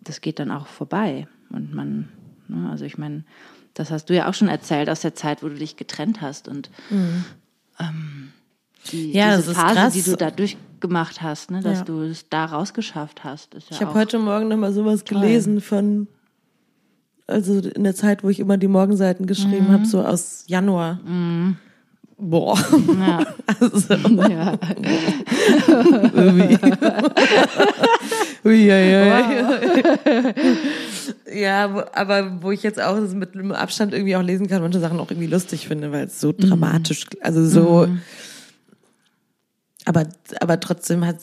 das 0.00 0.22
geht 0.22 0.38
dann 0.38 0.50
auch 0.50 0.66
vorbei. 0.66 1.28
Und 1.50 1.74
man, 1.74 2.08
ne? 2.48 2.70
also 2.70 2.86
ich 2.86 2.96
meine, 2.96 3.24
das 3.74 3.90
hast 3.90 4.06
du 4.06 4.14
ja 4.14 4.30
auch 4.30 4.34
schon 4.34 4.48
erzählt 4.48 4.88
aus 4.88 5.02
der 5.02 5.14
Zeit, 5.14 5.42
wo 5.42 5.48
du 5.48 5.56
dich 5.56 5.76
getrennt 5.76 6.22
hast 6.22 6.48
und 6.48 6.70
mhm. 6.88 7.24
ähm, 7.78 8.32
die, 8.90 9.12
ja, 9.12 9.36
diese 9.36 9.54
Phase, 9.54 9.74
krass. 9.74 9.92
die 9.92 10.02
du 10.02 10.16
da 10.16 10.30
durchgemacht 10.30 11.20
hast, 11.20 11.50
ne, 11.50 11.60
dass 11.60 11.80
ja. 11.80 11.84
du 11.84 12.00
es 12.00 12.30
da 12.30 12.46
rausgeschafft 12.46 13.24
hast. 13.24 13.52
Ja 13.52 13.60
ich 13.68 13.82
habe 13.82 13.92
heute 13.92 14.18
Morgen 14.18 14.48
noch 14.48 14.56
mal 14.56 14.72
sowas 14.72 15.04
toll. 15.04 15.20
gelesen 15.20 15.60
von 15.60 16.08
also 17.30 17.58
in 17.58 17.84
der 17.84 17.94
Zeit, 17.94 18.24
wo 18.24 18.28
ich 18.28 18.40
immer 18.40 18.56
die 18.56 18.68
Morgenseiten 18.68 19.26
geschrieben 19.26 19.68
mhm. 19.68 19.72
habe, 19.72 19.86
so 19.86 20.02
aus 20.02 20.44
Januar. 20.46 21.00
Mhm. 21.04 21.56
Boah. 22.20 22.58
Ja. 22.98 23.26
Also. 23.60 23.94
Ja. 23.94 24.58
Ui, 28.44 28.68
wow. 28.68 29.24
ja, 31.34 31.88
aber 31.92 32.42
wo 32.42 32.52
ich 32.52 32.62
jetzt 32.62 32.80
auch 32.80 32.98
mit 33.12 33.34
einem 33.34 33.52
Abstand 33.52 33.92
irgendwie 33.92 34.16
auch 34.16 34.22
lesen 34.22 34.46
kann, 34.46 34.62
manche 34.62 34.80
Sachen 34.80 34.98
auch 34.98 35.10
irgendwie 35.10 35.26
lustig 35.26 35.68
finde, 35.68 35.92
weil 35.92 36.06
es 36.06 36.20
so 36.20 36.28
mhm. 36.28 36.38
dramatisch, 36.38 37.06
also 37.20 37.44
so, 37.44 37.86
mhm. 37.86 38.00
aber, 39.84 40.06
aber 40.40 40.60
trotzdem 40.60 41.04
hat 41.04 41.16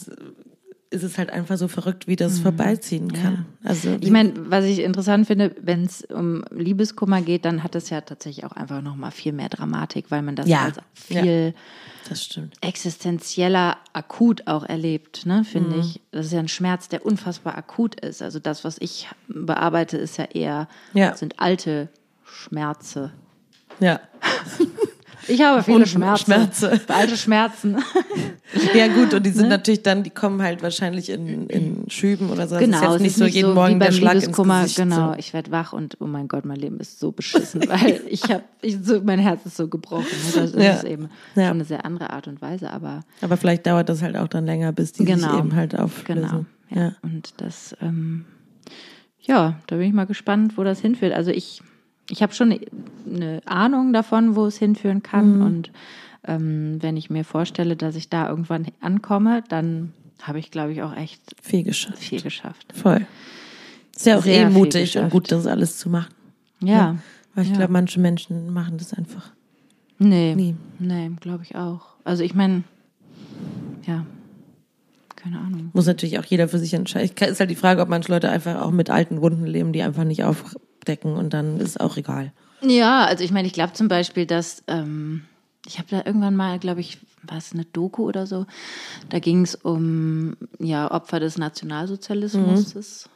ist 0.90 1.04
es 1.04 1.18
halt 1.18 1.30
einfach 1.32 1.58
so 1.58 1.68
verrückt, 1.68 2.08
wie 2.08 2.16
das 2.16 2.40
vorbeiziehen 2.40 3.12
kann. 3.12 3.46
Also 3.64 3.90
Mhm. 3.90 3.98
Ich 4.02 4.10
meine, 4.12 4.34
was 4.50 4.64
ich 4.66 4.80
interessant 4.80 5.28
finde, 5.28 5.54
wenn 5.62 5.84
es 5.84 6.02
um 6.04 6.44
Liebeskummer 6.52 7.22
geht, 7.22 7.44
dann 7.46 7.62
hat 7.64 7.76
es 7.76 7.90
ja 7.90 8.00
tatsächlich 8.02 8.46
auch 8.46 8.54
einfach 8.54 8.82
noch 8.82 8.96
mal 8.96 9.12
viel 9.12 9.34
mehr 9.34 9.50
Dramatik, 9.50 10.06
weil 10.10 10.22
man 10.22 10.36
das 10.38 10.48
Ja. 10.48 10.64
als 10.66 10.78
viel 10.94 11.54
stimmt. 12.14 12.56
existenzieller 12.62 13.78
akut 13.92 14.48
auch 14.48 14.64
erlebt, 14.64 15.26
ne, 15.26 15.44
finde 15.44 15.76
Mhm. 15.76 15.82
ich. 15.82 16.02
Das 16.12 16.28
ist 16.28 16.32
ja 16.32 16.40
ein 16.40 16.48
Schmerz, 16.48 16.88
der 16.88 17.06
unfassbar 17.06 17.58
akut 17.58 18.00
ist. 18.00 18.22
Also 18.22 18.40
das, 18.40 18.64
was 18.64 18.78
ich 18.80 19.10
bearbeite, 19.28 19.98
ist 19.98 20.18
ja 20.18 20.26
eher, 20.26 20.68
Ja. 20.94 21.16
sind 21.18 21.40
alte 21.40 21.90
Schmerze. 22.24 23.12
Ja. 23.82 24.00
Ich 25.28 25.42
habe 25.42 25.62
viele 25.64 25.78
Und 25.80 25.88
Schmerzen. 25.88 26.26
Schmerze. 26.26 26.80
Alte 26.88 27.18
Schmerzen. 27.18 27.78
Ja 28.74 28.88
gut, 28.88 29.14
und 29.14 29.26
die 29.26 29.30
Ne? 29.32 29.36
sind 29.36 29.50
natürlich 29.50 29.84
dann, 29.84 30.04
die 30.04 30.10
kommen 30.10 30.42
halt 30.42 30.64
wahrscheinlich 30.64 31.10
in, 31.10 31.48
in 31.48 31.90
Schüben 31.90 32.30
oder 32.30 32.48
so. 32.48 32.56
Das 32.56 32.64
Genau, 32.64 32.78
ist 32.78 32.84
jetzt 32.84 32.94
es 32.96 33.02
nicht 33.02 33.12
ist 33.12 33.18
so 33.18 33.24
nicht 33.26 33.36
jeden 33.36 33.50
so 33.50 33.56
Morgen 33.56 33.80
der 33.82 33.92
Schlag 33.92 34.16
ins. 34.16 34.32
Gesicht. 34.38 34.78
Genau, 34.78 35.12
So. 35.12 35.20
ich 35.20 35.34
werde 35.34 35.52
wach 35.52 35.74
und 35.74 35.98
oh 36.00 36.06
mein 36.06 36.30
Gott, 36.30 36.46
mein 36.46 36.56
Leben 36.56 36.80
ist 36.80 37.00
so 37.00 37.12
beschissen, 37.12 37.62
weil 37.68 38.00
ich 38.08 38.24
habe, 38.24 38.44
ich, 38.62 38.78
so, 38.82 39.02
mein 39.02 39.20
Herz 39.20 39.46
ist 39.46 39.58
so 39.58 39.68
gebrochen. 39.68 40.06
ne? 40.36 40.42
Das 40.50 40.64
Ja. 40.64 40.74
ist 40.76 40.86
eben 40.86 41.10
Ja. 41.36 41.48
schon 41.48 41.58
eine 41.58 41.66
sehr 41.66 41.84
andere 41.86 42.10
Art 42.12 42.28
und 42.30 42.42
Weise, 42.42 42.72
aber 42.72 43.02
Aber 43.22 43.36
vielleicht 43.36 43.68
dauert 43.68 43.90
das 43.90 44.02
halt 44.02 44.16
auch 44.16 44.30
dann 44.30 44.46
länger, 44.46 44.72
bis 44.72 44.94
die 44.94 45.04
sich 45.06 45.16
Genau. 45.16 45.40
eben 45.40 45.54
halt 45.56 45.78
auflösen. 45.78 46.06
Genau. 46.22 46.46
Ja. 46.70 46.82
Ja. 46.82 46.92
Und 47.02 47.34
das, 47.38 47.76
ähm, 47.82 48.24
ja, 49.20 49.60
da 49.68 49.76
bin 49.76 49.88
ich 49.88 49.94
mal 49.94 50.06
gespannt, 50.06 50.58
wo 50.58 50.64
das 50.64 50.80
hinführt. 50.80 51.12
Also 51.14 51.32
ich, 51.32 51.62
ich 52.10 52.22
habe 52.24 52.34
schon 52.34 52.58
eine 53.06 53.42
Ahnung 53.46 53.94
davon, 53.94 54.36
wo 54.36 54.46
es 54.46 54.58
hinführen 54.58 55.04
kann. 55.04 55.42
Und 55.42 55.72
ähm, 56.26 56.78
wenn 56.82 56.98
ich 56.98 57.10
mir 57.10 57.24
vorstelle, 57.24 57.76
dass 57.76 57.96
ich 57.96 58.10
da 58.10 58.30
irgendwann 58.30 58.68
ankomme, 58.82 59.44
dann 59.50 59.94
habe 60.22 60.40
ich, 60.40 60.52
glaube 60.52 60.72
ich, 60.72 60.82
auch 60.82 60.96
echt 60.96 61.22
Viel 61.42 61.64
geschafft. 61.64 62.00
viel 62.00 62.22
geschafft. 62.22 62.74
Voll. 62.74 63.06
Ist 63.96 64.06
ja 64.06 64.18
auch 64.18 64.24
Sehr 64.24 64.48
eh 64.48 64.50
mutig 64.50 64.98
und 64.98 65.10
gut, 65.10 65.32
das 65.32 65.48
alles 65.48 65.78
zu 65.78 65.90
machen. 65.90 66.14
Ja. 66.62 66.98
Weil 67.36 67.44
ich 67.46 67.52
Ja. 67.52 67.58
glaube, 67.58 67.74
manche 67.74 68.00
Menschen 68.00 68.52
machen 68.54 68.78
das 68.78 68.94
einfach. 68.94 69.32
Nee. 70.00 70.36
Nie. 70.36 70.56
Nee, 70.80 71.12
glaube 71.20 71.44
ich 71.44 71.56
auch. 71.56 71.82
Also 72.04 72.24
ich 72.24 72.34
meine, 72.36 72.64
ja, 73.86 74.06
keine 75.16 75.40
Ahnung. 75.40 75.70
Muss 75.74 75.86
natürlich 75.88 76.20
auch 76.20 76.26
jeder 76.26 76.48
für 76.48 76.60
sich 76.60 76.74
entscheiden. 76.74 77.12
Ist 77.28 77.40
halt 77.40 77.50
die 77.50 77.56
Frage, 77.56 77.82
ob 77.82 77.90
manche 77.90 78.12
Leute 78.12 78.30
einfach 78.30 78.62
auch 78.62 78.72
mit 78.72 78.90
alten 78.90 79.22
Wunden 79.22 79.46
leben, 79.46 79.74
die 79.74 79.82
einfach 79.82 80.04
nicht 80.04 80.24
aufdecken 80.88 81.16
und 81.16 81.34
dann 81.34 81.60
ist 81.60 81.80
auch 81.80 81.98
egal. 81.98 82.32
Ja, 82.62 83.06
also 83.06 83.24
ich 83.24 83.32
meine, 83.32 83.48
ich 83.48 83.54
glaube 83.54 83.74
zum 83.74 83.88
Beispiel, 83.88 84.26
dass 84.26 84.64
ähm, 84.68 85.26
ich 85.66 85.78
habe 85.78 85.88
da 85.90 86.04
irgendwann 86.06 86.36
mal, 86.36 86.60
glaube 86.60 86.80
ich, 86.80 86.98
war 87.24 87.38
es 87.38 87.54
eine 87.54 87.66
Doku 87.66 88.04
oder 88.08 88.26
so, 88.26 88.46
da 89.10 89.20
ging 89.20 89.44
es 89.44 89.56
um 89.56 90.38
ja 90.60 90.90
Opfer 90.90 91.20
des 91.20 91.38
Nationalsozialismus 91.38 93.10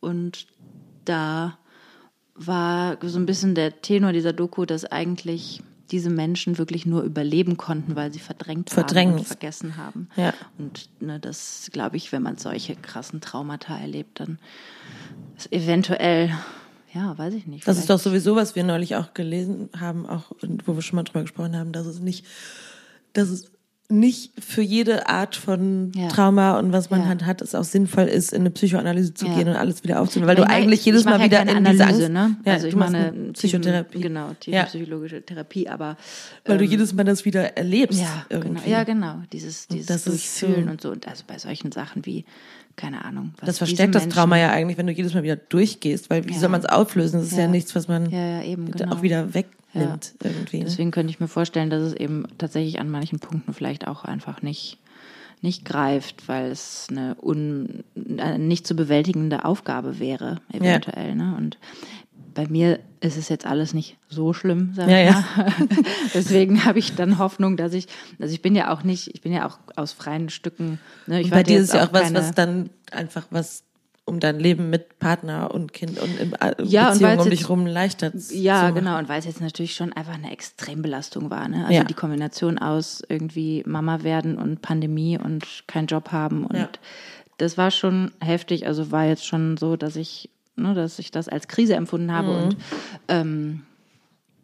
und 0.00 0.46
da 1.04 1.58
war 2.34 2.98
so 3.02 3.18
ein 3.18 3.26
bisschen 3.26 3.54
der 3.54 3.82
Tenor 3.82 4.12
dieser 4.12 4.32
Doku, 4.32 4.64
dass 4.64 4.84
eigentlich 4.84 5.62
diese 5.90 6.10
Menschen 6.10 6.56
wirklich 6.56 6.86
nur 6.86 7.02
überleben 7.02 7.58
konnten, 7.58 7.94
weil 7.94 8.12
sie 8.12 8.18
verdrängt 8.18 8.70
haben 8.70 8.74
Verdrängen. 8.74 9.18
und 9.18 9.26
vergessen 9.26 9.76
haben. 9.76 10.08
Ja. 10.16 10.32
Und 10.58 10.88
ne, 11.00 11.20
das 11.20 11.68
glaube 11.70 11.98
ich, 11.98 12.10
wenn 12.12 12.22
man 12.22 12.38
solche 12.38 12.74
krassen 12.74 13.20
Traumata 13.20 13.76
erlebt, 13.76 14.18
dann 14.18 14.38
ist 15.36 15.52
eventuell, 15.52 16.32
ja, 16.94 17.16
weiß 17.16 17.34
ich 17.34 17.46
nicht. 17.46 17.66
Das 17.66 17.78
ist 17.78 17.88
doch 17.90 17.98
sowieso, 17.98 18.36
was 18.36 18.54
wir 18.56 18.64
neulich 18.64 18.96
auch 18.96 19.14
gelesen 19.14 19.68
haben, 19.78 20.06
auch 20.06 20.30
und 20.42 20.66
wo 20.68 20.74
wir 20.74 20.82
schon 20.82 20.96
mal 20.96 21.02
drüber 21.04 21.22
gesprochen 21.22 21.56
haben, 21.56 21.72
dass 21.72 21.86
es 21.86 22.00
nicht, 22.00 22.24
dass 23.12 23.28
es 23.28 23.50
nicht 23.88 24.32
für 24.42 24.62
jede 24.62 25.06
Art 25.08 25.36
von 25.36 25.92
Ja. 25.94 26.08
Trauma 26.08 26.58
und 26.58 26.72
was 26.72 26.88
man 26.88 27.00
Ja. 27.02 27.08
halt 27.08 27.26
hat, 27.26 27.42
es 27.42 27.54
auch 27.54 27.64
sinnvoll 27.64 28.04
ist, 28.04 28.32
in 28.32 28.40
eine 28.40 28.50
Psychoanalyse 28.50 29.12
zu 29.12 29.26
Ja. 29.26 29.34
gehen 29.34 29.48
und 29.48 29.56
alles 29.56 29.84
wieder 29.84 30.00
aufzunehmen, 30.00 30.28
weil 30.28 30.36
Ich 30.38 30.42
du 30.44 30.48
meine, 30.48 30.62
eigentlich 30.64 30.84
jedes 30.86 31.04
mache 31.04 31.18
Mal 31.18 31.24
wieder 31.26 31.42
in 31.42 31.64
diese 31.64 31.84
Angst, 31.84 32.08
ne? 32.08 32.36
ja, 32.46 32.52
also 32.54 32.68
ich 32.68 32.74
meine 32.76 33.08
eine 33.08 33.32
Psychotherapie, 33.32 34.00
Genau, 34.00 34.28
Ja. 34.28 34.34
tiefenpsychologische 34.64 35.20
Therapie, 35.26 35.68
aber 35.68 35.98
weil 36.46 36.56
du 36.56 36.64
jedes 36.64 36.94
Mal 36.94 37.04
das 37.04 37.26
wieder 37.26 37.54
erlebst 37.58 38.00
ja, 38.00 38.24
irgendwie. 38.30 38.62
genau, 38.64 38.70
ja, 38.78 38.84
genau, 38.84 39.16
dieses, 39.30 39.68
dieses 39.68 39.86
das 39.88 40.06
ist 40.06 40.40
Durchfühlen 40.40 40.64
so- 40.66 40.70
und 40.70 40.80
so 40.80 40.90
und 40.90 41.06
also 41.06 41.24
bei 41.26 41.36
solchen 41.38 41.70
Sachen 41.70 42.06
wie 42.06 42.24
keine 42.76 43.04
Ahnung. 43.04 43.34
Das 43.44 43.58
verstärkt 43.58 43.94
das 43.94 44.08
Trauma 44.08 44.36
ja 44.38 44.50
eigentlich, 44.50 44.78
wenn 44.78 44.86
du 44.86 44.92
jedes 44.92 45.14
Mal 45.14 45.22
wieder 45.22 45.36
durchgehst, 45.36 46.10
weil 46.10 46.26
wie 46.26 46.32
Ja. 46.32 46.38
soll 46.38 46.48
man 46.48 46.60
es 46.60 46.66
auflösen? 46.66 47.18
Das 47.20 47.26
ist 47.30 47.36
ja, 47.36 47.44
Ja. 47.44 47.48
nichts, 47.48 47.74
was 47.74 47.88
man 47.88 48.10
Ja, 48.10 48.42
eben, 48.42 48.70
genau. 48.70 48.94
auch 48.96 49.02
wieder 49.02 49.34
wegnimmt 49.34 50.14
irgendwie. 50.22 50.58
Ne? 50.58 50.64
Deswegen 50.64 50.90
könnte 50.90 51.10
ich 51.10 51.20
mir 51.20 51.28
vorstellen, 51.28 51.70
dass 51.70 51.82
es 51.82 51.94
eben 51.94 52.24
tatsächlich 52.38 52.80
an 52.80 52.88
manchen 52.90 53.18
Punkten 53.18 53.52
vielleicht 53.54 53.86
auch 53.86 54.04
einfach 54.04 54.42
nicht, 54.42 54.78
nicht 55.40 55.64
greift, 55.64 56.28
weil 56.28 56.50
es 56.50 56.86
eine, 56.90 57.16
un, 57.20 57.82
eine 58.18 58.38
nicht 58.38 58.66
zu 58.66 58.74
bewältigende 58.76 59.44
Aufgabe 59.44 59.98
wäre, 59.98 60.40
eventuell. 60.52 61.14
Ne? 61.16 61.34
Und 61.36 61.58
bei 62.34 62.46
mir 62.48 62.80
ist 63.00 63.16
es 63.16 63.28
jetzt 63.28 63.46
alles 63.46 63.74
nicht 63.74 63.96
so 64.08 64.32
schlimm, 64.32 64.72
sag 64.74 64.88
Ja, 64.88 65.00
ich 65.00 65.10
ja. 65.10 65.24
mal. 65.36 65.52
Deswegen 66.14 66.64
habe 66.64 66.78
ich 66.78 66.94
dann 66.94 67.18
Hoffnung, 67.18 67.56
dass 67.56 67.72
ich, 67.72 67.86
also 68.20 68.32
ich 68.32 68.42
bin 68.42 68.54
ja 68.54 68.72
auch 68.72 68.82
nicht, 68.84 69.08
ich 69.14 69.20
bin 69.22 69.32
ja 69.32 69.46
auch 69.46 69.58
aus 69.76 69.92
freien 69.92 70.28
Stücken. 70.28 70.78
Ne? 71.06 71.20
Ich 71.20 71.26
Und 71.26 71.30
bei 71.32 71.42
dir 71.42 71.54
jetzt 71.56 71.64
ist 71.68 71.74
ja 71.74 71.84
auch 71.86 71.92
was, 71.92 72.12
was 72.14 72.32
dann 72.32 72.70
einfach 72.90 73.26
was 73.30 73.64
um 74.04 74.18
dein 74.18 74.40
Leben 74.40 74.68
mit 74.68 74.98
Partner 74.98 75.52
und 75.54 75.72
Kind 75.72 75.96
und 76.00 76.10
Ja, 76.18 76.48
äh, 76.48 76.50
und 76.50 76.56
Beziehung 76.58 77.00
weil's 77.00 77.00
um 77.02 77.08
jetzt- 77.30 77.30
dich 77.40 77.48
rum 77.48 77.66
leichter 77.66 78.12
Ja, 78.30 78.70
genau. 78.70 78.98
Und 78.98 79.08
weil 79.08 79.20
es 79.20 79.26
jetzt 79.26 79.40
natürlich 79.40 79.76
schon 79.76 79.92
einfach 79.92 80.14
eine 80.14 80.32
Extrembelastung 80.32 81.30
war. 81.30 81.46
Ne? 81.48 81.62
Also 81.62 81.72
Ja. 81.72 81.84
die 81.84 81.94
Kombination 81.94 82.58
aus 82.58 83.02
irgendwie 83.08 83.62
Mama 83.64 84.02
werden 84.02 84.38
und 84.38 84.60
Pandemie 84.60 85.18
und 85.18 85.44
keinen 85.68 85.86
Job 85.86 86.10
haben. 86.10 86.44
Und 86.46 86.56
Ja. 86.56 86.68
das 87.38 87.56
war 87.56 87.70
schon 87.70 88.10
heftig. 88.20 88.66
Also 88.66 88.90
war 88.90 89.04
jetzt 89.06 89.24
schon 89.24 89.56
so, 89.56 89.76
dass 89.76 89.94
ich, 89.94 90.30
ne, 90.56 90.74
dass 90.74 90.98
ich 90.98 91.10
das 91.10 91.28
als 91.28 91.48
Krise 91.48 91.74
empfunden 91.74 92.12
habe. 92.12 92.28
Mhm. 92.28 92.42
Und 92.42 92.56
ähm, 93.08 93.62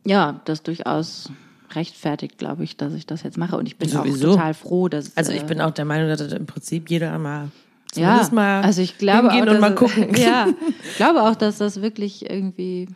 ja, 0.05 0.41
das 0.45 0.63
durchaus 0.63 1.31
rechtfertigt, 1.75 2.39
glaube 2.39 2.65
ich, 2.65 2.77
dass 2.77 2.95
ich 2.95 3.07
das 3.07 3.23
jetzt 3.23 3.37
mache. 3.37 3.57
Und 3.57 3.67
ich 3.67 3.77
bin 3.77 3.89
Sowieso. 3.89 4.31
auch 4.31 4.33
total 4.35 4.55
froh, 4.55 4.89
dass 4.89 5.17
Also 5.17 5.33
ich 5.33 5.43
äh, 5.43 5.47
bin 5.47 5.61
auch 5.61 5.73
der 5.73 5.85
Meinung, 5.85 6.09
dass 6.09 6.19
das 6.19 6.33
im 6.33 6.47
Prinzip 6.47 6.91
jeder 6.91 7.19
mal 7.19 7.51
ja, 7.95 8.09
zumindest 8.09 8.33
mal 8.33 8.63
also 8.63 8.83
ich 8.83 8.99
glaube 8.99 9.31
hingehen 9.31 9.49
auch, 9.49 9.55
und 9.55 9.61
mal 9.61 9.75
gucken. 9.75 10.15
Ja, 10.17 10.49
ich 10.91 10.97
glaube 10.97 11.23
auch, 11.23 11.35
dass 11.35 11.59
das 11.59 11.81
wirklich 11.83 12.29
irgendwie, 12.31 12.89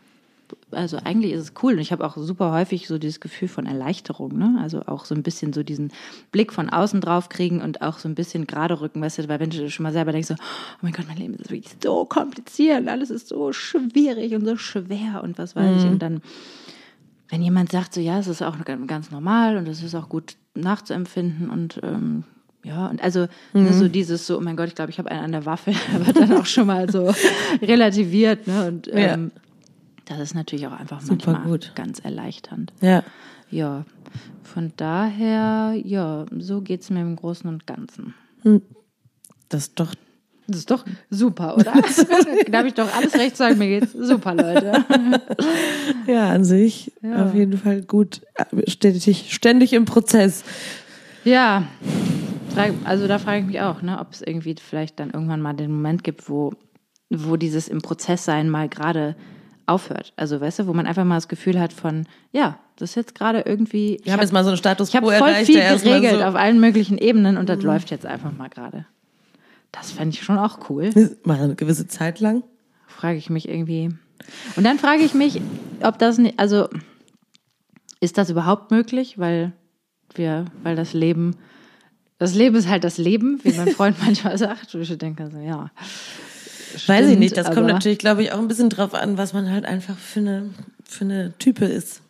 also 0.70 0.96
eigentlich 0.98 1.32
ist 1.32 1.40
es 1.40 1.52
cool 1.62 1.74
und 1.74 1.78
ich 1.80 1.92
habe 1.92 2.04
auch 2.04 2.16
super 2.16 2.52
häufig 2.52 2.88
so 2.88 2.98
dieses 2.98 3.20
Gefühl 3.20 3.48
von 3.48 3.66
Erleichterung, 3.66 4.36
ne? 4.36 4.58
Also 4.60 4.82
auch 4.86 5.04
so 5.04 5.14
ein 5.14 5.22
bisschen 5.22 5.52
so 5.52 5.62
diesen 5.62 5.92
Blick 6.30 6.52
von 6.52 6.70
außen 6.70 7.00
drauf 7.00 7.28
kriegen 7.28 7.60
und 7.60 7.82
auch 7.82 7.98
so 7.98 8.08
ein 8.08 8.14
bisschen 8.14 8.46
gerade 8.46 8.80
rücken, 8.80 9.00
weißt 9.00 9.18
du, 9.18 9.28
weil 9.28 9.40
wenn 9.40 9.50
du 9.50 9.70
schon 9.70 9.84
mal 9.84 9.92
selber 9.92 10.12
denkst 10.12 10.28
so, 10.28 10.34
oh 10.34 10.78
mein 10.82 10.92
Gott, 10.92 11.06
mein 11.08 11.16
Leben 11.18 11.34
ist 11.34 11.50
wirklich 11.50 11.74
so 11.82 12.04
kompliziert, 12.04 12.80
und 12.80 12.88
alles 12.88 13.10
ist 13.10 13.28
so 13.28 13.52
schwierig 13.52 14.34
und 14.34 14.44
so 14.44 14.56
schwer 14.56 15.22
und 15.22 15.38
was 15.38 15.56
weiß 15.56 15.82
ich 15.84 15.90
und 15.90 16.00
dann 16.00 16.22
wenn 17.28 17.40
jemand 17.42 17.72
sagt, 17.72 17.94
so 17.94 18.00
ja, 18.00 18.18
es 18.18 18.26
ist 18.26 18.42
auch 18.42 18.56
ganz 18.86 19.10
normal 19.10 19.56
und 19.56 19.66
es 19.66 19.82
ist 19.82 19.94
auch 19.94 20.10
gut 20.10 20.36
nachzuempfinden 20.54 21.48
und 21.48 21.80
ähm, 21.82 22.24
ja, 22.64 22.86
und 22.88 23.02
also 23.02 23.26
Mhm. 23.54 23.64
ne, 23.64 23.72
so 23.72 23.88
dieses 23.88 24.26
so, 24.26 24.36
oh 24.36 24.40
mein 24.40 24.56
Gott, 24.56 24.68
ich 24.68 24.74
glaube, 24.74 24.90
ich 24.90 24.98
habe 24.98 25.10
einen 25.10 25.24
an 25.24 25.32
der 25.32 25.46
Waffel, 25.46 25.74
wird 26.04 26.16
dann 26.16 26.32
auch 26.34 26.46
schon 26.46 26.66
mal 26.66 26.90
so 26.90 27.12
relativiert, 27.62 28.46
ne? 28.46 28.68
Und 28.68 28.88
ähm, 28.92 29.30
das 30.16 30.30
ist 30.30 30.34
natürlich 30.34 30.66
auch 30.66 30.72
einfach 30.78 31.00
Super 31.00 31.32
manchmal 31.32 31.50
gut. 31.52 31.72
ganz 31.74 31.98
erleichternd. 32.00 32.72
Ja. 32.80 33.02
Ja, 33.50 33.84
von 34.42 34.72
daher, 34.76 35.74
ja, 35.84 36.24
so 36.38 36.62
geht's 36.62 36.88
mir 36.90 37.00
im 37.02 37.16
Großen 37.16 37.48
und 37.48 37.66
Ganzen. 37.66 38.14
Das 39.50 39.62
ist 39.64 39.78
doch 39.80 39.94
Das 40.46 40.56
ist 40.60 40.70
doch 40.70 40.84
super, 41.10 41.54
oder? 41.56 41.72
da 42.50 42.58
habe 42.58 42.68
ich 42.68 42.74
doch 42.74 42.92
alles 42.96 43.14
recht 43.14 43.36
sagen, 43.36 43.58
mir 43.58 43.78
geht's 43.80 43.92
super, 43.92 44.34
Leute. 44.34 44.84
ja 46.06 46.30
an 46.30 46.44
sich 46.44 46.92
Ja. 47.02 47.26
auf 47.26 47.34
jeden 47.34 47.58
Fall 47.58 47.82
gut 47.82 48.22
ständig 48.68 49.32
ständig 49.34 49.72
im 49.74 49.84
Prozess. 49.84 50.44
Ja, 51.24 51.64
also 52.84 53.06
da 53.06 53.18
frage 53.18 53.40
ich 53.40 53.46
mich 53.46 53.60
auch, 53.60 53.82
ne, 53.82 53.98
ob 54.00 54.12
es 54.12 54.22
irgendwie 54.22 54.54
vielleicht 54.60 54.98
dann 54.98 55.10
irgendwann 55.10 55.40
mal 55.40 55.52
den 55.52 55.70
Moment 55.72 56.04
gibt, 56.04 56.28
wo, 56.28 56.52
wo 57.10 57.36
dieses 57.36 57.68
im 57.68 57.80
Prozess 57.82 58.24
sein 58.24 58.50
mal 58.50 58.68
gerade 58.68 59.14
aufhört. 59.66 60.12
Also 60.16 60.40
weißt 60.40 60.60
du, 60.60 60.66
wo 60.66 60.72
man 60.72 60.86
einfach 60.86 61.04
mal 61.04 61.16
das 61.16 61.28
Gefühl 61.28 61.60
hat 61.60 61.72
von, 61.72 62.06
ja, 62.32 62.58
das 62.76 62.90
ist 62.90 62.96
jetzt 62.96 63.14
gerade 63.14 63.40
irgendwie. 63.40 64.00
Wir 64.02 64.12
haben 64.12 64.20
jetzt 64.20 64.32
mal 64.32 64.44
so 64.44 64.50
einen 64.50 64.56
Status 64.56 64.88
ich 64.88 64.96
habe 64.96 65.06
quo 65.06 65.16
voll 65.16 65.28
erreicht, 65.28 65.46
viel 65.46 65.60
geregelt 65.60 66.20
so, 66.20 66.24
auf 66.24 66.34
allen 66.34 66.60
möglichen 66.60 66.98
Ebenen 66.98 67.36
und 67.36 67.48
das 67.48 67.62
läuft 67.62 67.90
jetzt 67.90 68.06
einfach 68.06 68.32
mal 68.36 68.48
gerade. 68.48 68.86
Das 69.70 69.90
fände 69.90 70.14
ich 70.14 70.22
schon 70.22 70.38
auch 70.38 70.68
cool. 70.68 70.90
mal 71.24 71.40
eine 71.40 71.54
gewisse 71.54 71.86
Zeit 71.86 72.20
lang. 72.20 72.42
Frage 72.86 73.16
ich 73.16 73.30
mich 73.30 73.48
irgendwie. 73.48 73.90
Und 74.56 74.64
dann 74.64 74.78
frage 74.78 75.02
ich 75.02 75.14
mich, 75.14 75.40
ob 75.82 75.98
das 75.98 76.18
nicht, 76.18 76.38
also 76.38 76.68
ist 78.00 78.18
das 78.18 78.30
überhaupt 78.30 78.70
möglich, 78.70 79.18
weil 79.18 79.52
wir, 80.14 80.44
weil 80.62 80.76
das 80.76 80.92
Leben, 80.92 81.36
das 82.18 82.34
Leben 82.34 82.56
ist 82.56 82.68
halt 82.68 82.84
das 82.84 82.98
Leben, 82.98 83.40
wie 83.44 83.52
mein 83.52 83.68
Freund 83.76 83.96
manchmal 84.04 84.36
sagt. 84.36 84.74
Und 84.74 84.82
ich 84.82 84.98
denke 84.98 85.30
so, 85.30 85.38
ja. 85.38 85.70
Weiß 86.74 87.00
ich 87.00 87.06
stimmt, 87.06 87.18
nicht. 87.18 87.36
Das 87.36 87.50
kommt 87.50 87.66
natürlich, 87.66 87.98
glaube 87.98 88.22
ich, 88.22 88.32
auch 88.32 88.38
ein 88.38 88.48
bisschen 88.48 88.70
drauf 88.70 88.94
an, 88.94 89.18
was 89.18 89.32
man 89.32 89.50
halt 89.50 89.64
einfach 89.64 89.96
für 89.96 90.20
eine, 90.20 90.50
für 90.84 91.04
eine 91.04 91.32
Type 91.38 91.64
ist. 91.64 92.02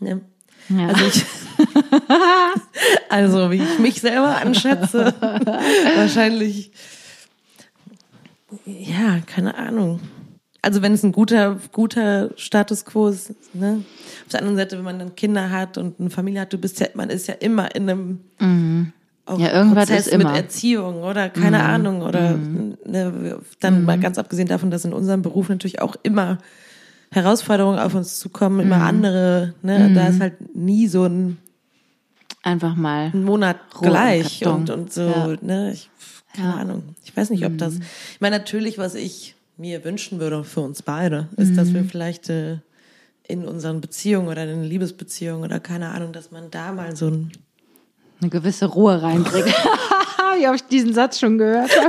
Ne? 0.00 0.20
Ja. 0.68 0.88
Also, 0.88 1.04
ich, 1.06 1.24
also 3.08 3.50
wie 3.50 3.62
ich 3.62 3.78
mich 3.78 4.00
selber 4.00 4.36
anschätze, 4.40 5.14
wahrscheinlich 5.96 6.72
ja, 8.64 9.20
keine 9.26 9.56
Ahnung. 9.56 10.00
Also 10.60 10.80
wenn 10.82 10.92
es 10.92 11.02
ein 11.02 11.12
guter, 11.12 11.58
guter 11.72 12.30
Status 12.36 12.84
quo 12.84 13.08
ist, 13.08 13.32
ne? 13.54 13.84
Auf 14.24 14.30
der 14.30 14.40
anderen 14.40 14.56
Seite, 14.56 14.76
wenn 14.76 14.84
man 14.84 14.98
dann 14.98 15.16
Kinder 15.16 15.50
hat 15.50 15.76
und 15.76 15.98
eine 15.98 16.10
Familie 16.10 16.42
hat, 16.42 16.52
du 16.52 16.58
bist 16.58 16.78
ja, 16.78 16.86
man 16.94 17.10
ist 17.10 17.26
ja 17.26 17.34
immer 17.34 17.74
in 17.74 17.90
einem 17.90 18.20
Mhm. 18.38 18.92
Ja, 19.28 19.52
irgendwas 19.52 19.86
Prozess 19.88 20.06
ist 20.08 20.12
immer. 20.12 20.30
Mhm. 20.30 20.34
mit 20.34 20.42
Erziehung 20.42 21.02
oder 21.04 21.28
keine 21.30 21.62
Ahnung 21.62 22.02
oder 22.02 22.36
ne, 22.84 23.38
dann 23.60 23.84
mal 23.84 23.98
ganz 23.98 24.18
abgesehen 24.18 24.48
davon, 24.48 24.70
dass 24.70 24.84
in 24.84 24.92
unserem 24.92 25.22
Beruf 25.22 25.48
natürlich 25.48 25.80
auch 25.80 25.94
immer 26.02 26.38
Herausforderungen 27.10 27.78
auf 27.78 27.94
uns 27.94 28.18
zukommen, 28.18 28.60
immer 28.60 28.78
Mhm. 28.78 28.82
andere, 28.82 29.54
ne? 29.62 29.92
Da 29.94 30.08
ist 30.08 30.20
halt 30.20 30.56
nie 30.56 30.88
so 30.88 31.04
ein 31.04 31.38
Einfach 32.42 32.74
mal. 32.74 33.10
Monat 33.14 33.56
Ruhe 33.80 33.86
im 33.86 33.92
gleich 33.92 34.44
und, 34.46 34.68
und 34.70 34.92
so, 34.92 35.02
Ja. 35.08 35.36
ne? 35.40 35.72
Ich, 35.72 35.88
keine 36.34 36.48
Ja. 36.48 36.54
Mhm. 36.54 36.60
Ahnung. 36.60 36.82
Ich 37.04 37.16
weiß 37.16 37.30
nicht, 37.30 37.46
ob 37.46 37.56
das. 37.58 37.74
Ich 38.14 38.20
meine, 38.20 38.36
natürlich, 38.38 38.78
was 38.78 38.94
ich 38.96 39.36
mir 39.56 39.84
wünschen 39.84 40.18
würde 40.18 40.42
für 40.42 40.60
uns 40.62 40.82
beide, 40.82 41.28
ist, 41.36 41.56
dass 41.56 41.68
Mhm. 41.68 41.74
wir 41.74 41.84
vielleicht 41.84 42.28
äh, 42.30 42.56
in 43.28 43.44
unseren 43.44 43.80
Beziehungen 43.80 44.26
oder 44.28 44.44
in 44.50 44.64
Liebesbeziehungen 44.64 45.44
oder 45.44 45.60
keine 45.60 45.90
Ahnung, 45.90 46.12
dass 46.12 46.32
man 46.32 46.50
da 46.50 46.72
mal 46.72 46.96
so 46.96 47.06
ein. 47.08 47.30
Eine 48.22 48.30
gewisse 48.30 48.66
Ruhe 48.66 49.02
reinkriegt. 49.02 49.48
Wie 50.38 50.46
habe 50.46 50.56
ich 50.56 50.62
diesen 50.64 50.94
Satz 50.94 51.18
schon 51.18 51.36
gehört? 51.38 51.70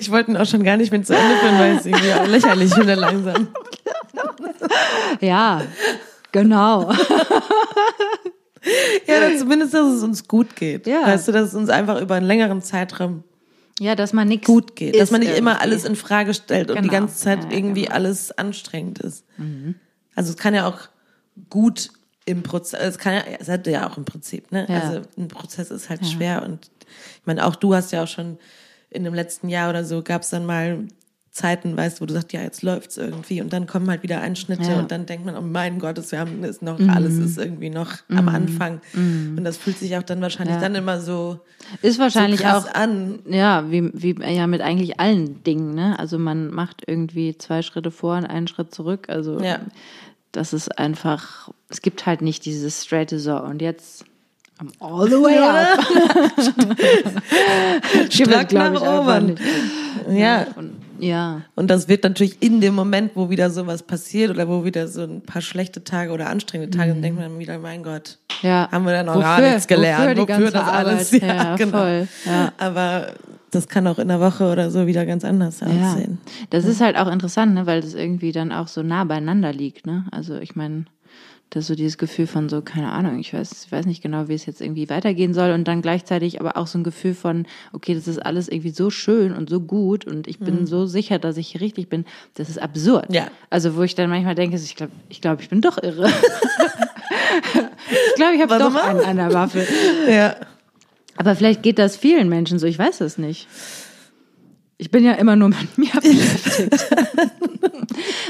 Ich 0.00 0.10
wollte 0.10 0.30
ihn 0.30 0.36
auch 0.36 0.46
schon 0.46 0.62
gar 0.62 0.76
nicht 0.76 0.92
mehr 0.92 1.02
zu 1.02 1.14
Ende 1.14 1.36
führen, 1.36 1.58
weil 1.58 1.76
es 1.76 1.86
irgendwie 1.86 2.12
auch 2.12 2.26
lächerlich 2.26 2.76
wieder 2.76 2.94
langsam. 2.96 3.48
ja, 5.20 5.62
genau. 6.32 6.92
Ja, 9.06 9.16
oder 9.18 9.36
zumindest, 9.36 9.74
dass 9.74 9.86
es 9.94 10.02
uns 10.02 10.26
gut 10.28 10.54
geht. 10.56 10.86
Ja. 10.86 11.02
Weißt 11.06 11.28
du, 11.28 11.32
dass 11.32 11.48
es 11.48 11.54
uns 11.54 11.68
einfach 11.70 12.00
über 12.00 12.14
einen 12.16 12.26
längeren 12.26 12.62
Zeitraum 12.62 13.24
Ja, 13.80 13.94
dass 13.94 14.12
man 14.12 14.28
nichts 14.28 14.46
gut 14.46 14.76
geht. 14.76 14.98
Dass 15.00 15.10
man 15.10 15.20
nicht 15.20 15.36
immer 15.36 15.52
irgendwie. 15.52 15.62
alles 15.64 15.84
in 15.84 15.96
Frage 15.96 16.34
stellt 16.34 16.70
und 16.70 16.76
die 16.76 16.88
Genau. 16.88 16.92
ganze 17.00 17.16
Zeit 17.16 17.44
Ja, 17.44 17.50
irgendwie 17.56 17.82
genau. 17.82 17.94
alles 17.94 18.36
anstrengend 18.36 18.98
ist. 19.00 19.24
Also 20.14 20.30
es 20.30 20.36
kann 20.36 20.54
ja 20.54 20.66
auch 20.66 20.78
gut 21.50 21.90
im 22.28 22.42
Prozess, 22.42 22.80
es 22.80 22.98
kann 22.98 23.14
ja, 23.14 23.22
es 23.38 23.48
hat 23.48 23.66
ja 23.66 23.88
auch 23.88 23.96
im 23.96 24.04
Prinzip, 24.04 24.52
ne? 24.52 24.66
Ja. 24.68 24.80
Also 24.80 25.00
ein 25.16 25.28
Prozess 25.28 25.70
ist 25.70 25.88
halt 25.90 26.06
schwer 26.06 26.42
und 26.44 26.70
ich 27.20 27.26
meine, 27.26 27.44
auch 27.46 27.56
du 27.56 27.74
hast 27.74 27.92
ja 27.92 28.02
auch 28.04 28.08
schon 28.08 28.38
in 28.90 29.04
dem 29.04 29.14
letzten 29.14 29.48
Jahr 29.48 29.70
oder 29.70 29.84
so 29.84 30.02
gab 30.02 30.22
es 30.22 30.30
dann 30.30 30.46
mal 30.46 30.84
Zeiten, 31.30 31.76
weißt 31.76 31.98
du, 31.98 32.02
wo 32.02 32.06
du 32.06 32.14
sagst, 32.14 32.32
ja, 32.32 32.40
jetzt 32.42 32.62
läuft's 32.62 32.96
irgendwie 32.96 33.40
und 33.40 33.52
dann 33.52 33.66
kommen 33.68 33.88
halt 33.88 34.02
wieder 34.02 34.20
Einschnitte 34.20 34.62
Ja. 34.64 34.70
Mhm. 34.74 34.78
und 34.80 34.90
dann 34.90 35.06
denkt 35.06 35.24
man, 35.24 35.36
oh 35.36 35.40
mein 35.42 35.78
Gott, 35.78 36.00
wir 36.10 36.18
haben 36.18 36.42
ist 36.42 36.62
noch, 36.62 36.80
alles 36.88 37.16
ist 37.18 37.38
irgendwie 37.38 37.70
noch 37.70 37.92
am 38.08 38.28
Anfang. 38.28 38.80
Und 38.94 39.44
das 39.44 39.56
fühlt 39.56 39.78
sich 39.78 39.96
auch 39.96 40.02
dann 40.02 40.20
wahrscheinlich 40.20 40.56
Ja. 40.56 40.60
dann 40.62 40.74
immer 40.74 41.00
so, 41.00 41.38
Ist 41.80 41.98
wahrscheinlich 42.00 42.40
so 42.40 42.46
auch 42.46 42.74
an. 42.74 43.20
Ja, 43.28 43.70
wie, 43.70 43.90
wie 43.94 44.16
ja 44.34 44.48
mit 44.48 44.62
eigentlich 44.62 44.98
allen 44.98 45.44
Dingen, 45.44 45.74
ne? 45.74 45.96
Also 45.98 46.18
man 46.18 46.48
macht 46.52 46.82
irgendwie 46.86 47.36
zwei 47.38 47.62
Schritte 47.62 47.90
vor 47.92 48.16
und 48.16 48.24
einen 48.26 48.48
Schritt 48.48 48.74
zurück. 48.74 49.08
Also 49.08 49.38
Ja. 49.40 49.60
Das 50.32 50.52
ist 50.52 50.78
einfach, 50.78 51.50
es 51.68 51.82
gibt 51.82 52.06
halt 52.06 52.22
nicht 52.22 52.44
dieses 52.44 52.84
straighte 52.84 53.18
so 53.18 53.36
und 53.36 53.62
jetzt 53.62 54.04
I'm 54.60 54.72
all 54.80 55.08
the 55.08 55.22
way 55.22 55.38
up. 55.38 55.78
Schlag 58.12 58.52
nach 58.52 58.80
oben. 58.82 59.36
Ja, 60.10 60.48
Und, 60.56 60.72
ja, 60.98 61.42
Und 61.54 61.68
das 61.68 61.86
wird 61.86 62.02
natürlich 62.02 62.42
in 62.42 62.60
dem 62.60 62.74
Moment, 62.74 63.12
wo 63.14 63.30
wieder 63.30 63.50
sowas 63.50 63.84
passiert 63.84 64.30
oder 64.30 64.48
wo 64.48 64.64
wieder 64.64 64.88
so 64.88 65.02
ein 65.02 65.20
paar 65.20 65.42
schlechte 65.42 65.84
Tage 65.84 66.10
oder 66.10 66.28
anstrengende 66.28 66.76
Tage, 66.76 66.90
dann 66.90 67.02
denkt 67.02 67.20
man 67.20 67.38
wieder, 67.38 67.58
mein 67.58 67.84
Gott, 67.84 68.18
ja. 68.42 68.68
haben 68.72 68.84
wir 68.84 68.92
dann 68.92 69.06
noch 69.06 69.14
Wofür? 69.14 69.26
gar 69.26 69.40
nichts 69.40 69.68
gelernt. 69.68 70.02
Wofür 70.02 70.14
die 70.16 70.26
ganze 70.26 70.50
das 70.50 70.68
alles? 70.68 71.12
Arbeit? 71.22 71.22
Ja, 71.22 71.56
genau. 71.56 71.78
voll. 71.78 72.08
Ja. 72.24 72.52
Aber 72.58 73.12
das 73.50 73.68
kann 73.68 73.86
auch 73.86 73.98
in 73.98 74.08
der 74.08 74.20
Woche 74.20 74.50
oder 74.50 74.70
so 74.70 74.86
wieder 74.86 75.06
ganz 75.06 75.24
anders 75.24 75.60
Ja, 75.60 75.66
aussehen. 75.92 76.18
das 76.50 76.64
ist 76.64 76.80
halt 76.80 76.96
auch 76.96 77.10
interessant, 77.10 77.54
ne, 77.54 77.66
weil 77.66 77.80
das 77.80 77.94
irgendwie 77.94 78.32
dann 78.32 78.52
auch 78.52 78.68
so 78.68 78.82
nah 78.82 79.04
beieinander 79.04 79.52
liegt, 79.52 79.86
ne? 79.86 80.04
Also 80.10 80.36
ich 80.36 80.54
meine, 80.56 80.84
das 81.50 81.62
ist 81.62 81.68
so 81.68 81.74
dieses 81.74 81.96
Gefühl 81.96 82.26
von 82.26 82.50
so, 82.50 82.60
keine 82.60 82.92
Ahnung, 82.92 83.18
ich 83.18 83.32
weiß, 83.32 83.64
ich 83.64 83.72
weiß 83.72 83.86
nicht 83.86 84.02
genau, 84.02 84.28
wie 84.28 84.34
es 84.34 84.44
jetzt 84.44 84.60
irgendwie 84.60 84.90
weitergehen 84.90 85.32
soll 85.32 85.52
und 85.52 85.66
dann 85.66 85.80
gleichzeitig 85.80 86.40
aber 86.40 86.58
auch 86.58 86.66
so 86.66 86.78
ein 86.78 86.84
Gefühl 86.84 87.14
von, 87.14 87.46
okay, 87.72 87.94
das 87.94 88.06
ist 88.06 88.18
alles 88.18 88.48
irgendwie 88.48 88.68
so 88.70 88.90
schön 88.90 89.32
und 89.34 89.48
so 89.48 89.60
gut 89.60 90.04
und 90.06 90.26
ich 90.26 90.38
bin 90.38 90.66
so 90.66 90.84
sicher, 90.84 91.18
dass 91.18 91.38
ich 91.38 91.48
hier 91.48 91.62
richtig 91.62 91.88
bin, 91.88 92.04
das 92.34 92.50
ist 92.50 92.60
absurd. 92.60 93.08
Mhm. 93.08 93.14
Ja. 93.14 93.26
Also 93.48 93.76
wo 93.76 93.82
ich 93.82 93.94
dann 93.94 94.10
manchmal 94.10 94.34
denke, 94.34 94.56
ich 94.56 94.76
glaube, 94.76 94.92
ich 95.08 95.22
glaube, 95.22 95.40
ich 95.42 95.48
bin 95.48 95.62
doch 95.62 95.82
irre. 95.82 96.08
ich 98.10 98.14
glaube, 98.16 98.34
ich 98.34 98.42
habe 98.42 98.58
doch 98.58 98.74
einen 98.74 99.00
an 99.00 99.16
der 99.16 99.32
Waffe. 99.32 99.66
Ja. 100.08 100.36
Aber 101.18 101.34
vielleicht 101.36 101.62
geht 101.62 101.78
das 101.78 101.96
vielen 101.96 102.28
Menschen 102.28 102.58
so, 102.58 102.66
ich 102.66 102.78
weiß 102.78 103.00
es 103.02 103.18
nicht. 103.18 103.48
Ich 104.78 104.90
bin 104.90 105.04
ja 105.04 105.12
immer 105.14 105.34
nur 105.36 105.48
mit 105.48 105.76
mir 105.76 105.90
beschäftigt. 106.00 106.72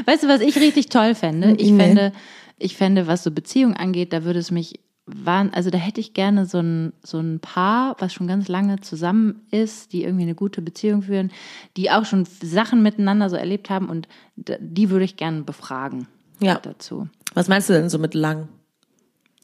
weißt 0.07 0.25
du, 0.25 0.29
was 0.29 0.41
ich 0.41 0.57
richtig 0.57 0.89
toll 0.89 1.15
fände? 1.15 1.55
Ich 1.59 1.71
Nee. 1.71 1.79
fände, 1.79 2.13
ich 2.59 2.77
fände, 2.77 3.07
was 3.07 3.23
so 3.23 3.31
Beziehung 3.31 3.75
angeht, 3.75 4.13
da 4.13 4.25
würde 4.25 4.39
es 4.39 4.51
mich 4.51 4.81
waren, 5.11 5.53
also 5.55 5.71
da 5.71 5.79
hätte 5.79 6.01
ich 6.01 6.13
gerne 6.13 6.45
so 6.45 6.59
ein, 6.59 6.93
so 7.03 7.19
ein 7.19 7.41
Paar, 7.41 7.97
was 7.99 8.13
schon 8.13 8.27
ganz 8.27 8.47
lange 8.49 8.81
zusammen 8.81 9.41
ist, 9.51 9.93
die 9.95 10.05
irgendwie 10.05 10.25
eine 10.25 10.35
gute 10.35 10.61
Beziehung 10.61 11.01
führen, 11.03 11.31
die 11.79 11.91
auch 11.91 12.05
schon 12.05 12.27
Sachen 12.43 12.83
miteinander 12.83 13.31
so 13.31 13.37
erlebt 13.37 13.71
haben 13.71 13.89
und 13.89 14.07
die 14.37 14.91
würde 14.91 15.07
ich 15.07 15.17
gerne 15.17 15.43
befragen 15.43 16.09
Ja. 16.41 16.59
dazu. 16.63 17.09
Was 17.35 17.49
meinst 17.49 17.71
du 17.71 17.73
denn 17.75 17.89
so 17.89 17.99
mit 17.99 18.13
lang? 18.15 18.49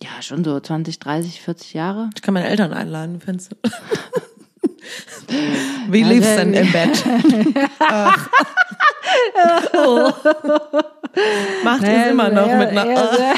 Ja, 0.04 0.20
schon 0.20 0.44
so 0.44 0.60
20, 0.60 0.98
30, 0.98 1.40
40 1.40 1.72
Jahre. 1.72 2.10
Ich 2.14 2.20
kann 2.20 2.34
meine 2.34 2.46
Eltern 2.46 2.74
einladen, 2.74 3.22
findest 3.24 3.52
du? 3.52 3.56
Wie 5.88 6.00
Ja, 6.00 6.08
lief's 6.08 6.36
denn 6.36 6.52
im 6.52 6.70
Bett? 6.70 7.02
Ach. 7.78 8.28
Oh. 9.74 10.10
Macht 11.62 11.82
es 11.82 12.10
immer 12.10 12.28
noch 12.30 12.46
mit 12.46 12.68
einer. 12.68 12.86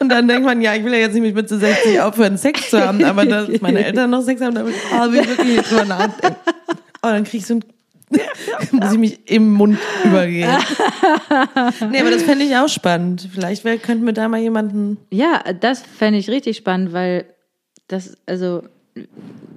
Und 0.00 0.08
dann 0.08 0.26
denkt 0.26 0.44
man, 0.44 0.60
ja, 0.62 0.74
ich 0.74 0.82
will 0.84 0.92
ja 0.92 1.00
jetzt 1.00 1.12
nicht 1.12 1.22
mit 1.22 1.34
Mitte 1.34 1.58
60 1.58 2.00
aufhören, 2.00 2.38
Sex 2.38 2.70
zu 2.70 2.80
haben, 2.80 3.04
aber 3.04 3.24
dass 3.26 3.48
meine 3.60 3.84
Eltern 3.84 4.10
noch 4.10 4.22
Sex 4.22 4.40
haben, 4.40 4.54
damit 4.54 4.74
oh, 4.90 5.12
ich 5.12 5.28
wirklich 5.28 5.60
drüber 5.62 5.84
nachdenken. 5.84 6.36
Oh, 7.02 7.08
dann 7.08 7.24
krieg 7.24 7.40
ich 7.40 7.46
so 7.46 7.54
ein 7.54 7.64
muss 8.72 8.92
ich 8.92 8.98
mich 8.98 9.30
im 9.30 9.52
Mund 9.52 9.78
übergehen. 10.04 10.50
nee, 11.90 12.00
aber 12.00 12.10
das 12.10 12.22
fände 12.22 12.44
ich 12.44 12.56
auch 12.56 12.68
spannend. 12.68 13.28
Vielleicht 13.32 13.64
wär, 13.64 13.78
könnten 13.78 14.06
wir 14.06 14.12
da 14.12 14.28
mal 14.28 14.40
jemanden. 14.40 14.98
Ja, 15.10 15.42
das 15.60 15.82
fände 15.82 16.18
ich 16.18 16.30
richtig 16.30 16.56
spannend, 16.56 16.92
weil 16.92 17.24
das, 17.88 18.16
also, 18.26 18.62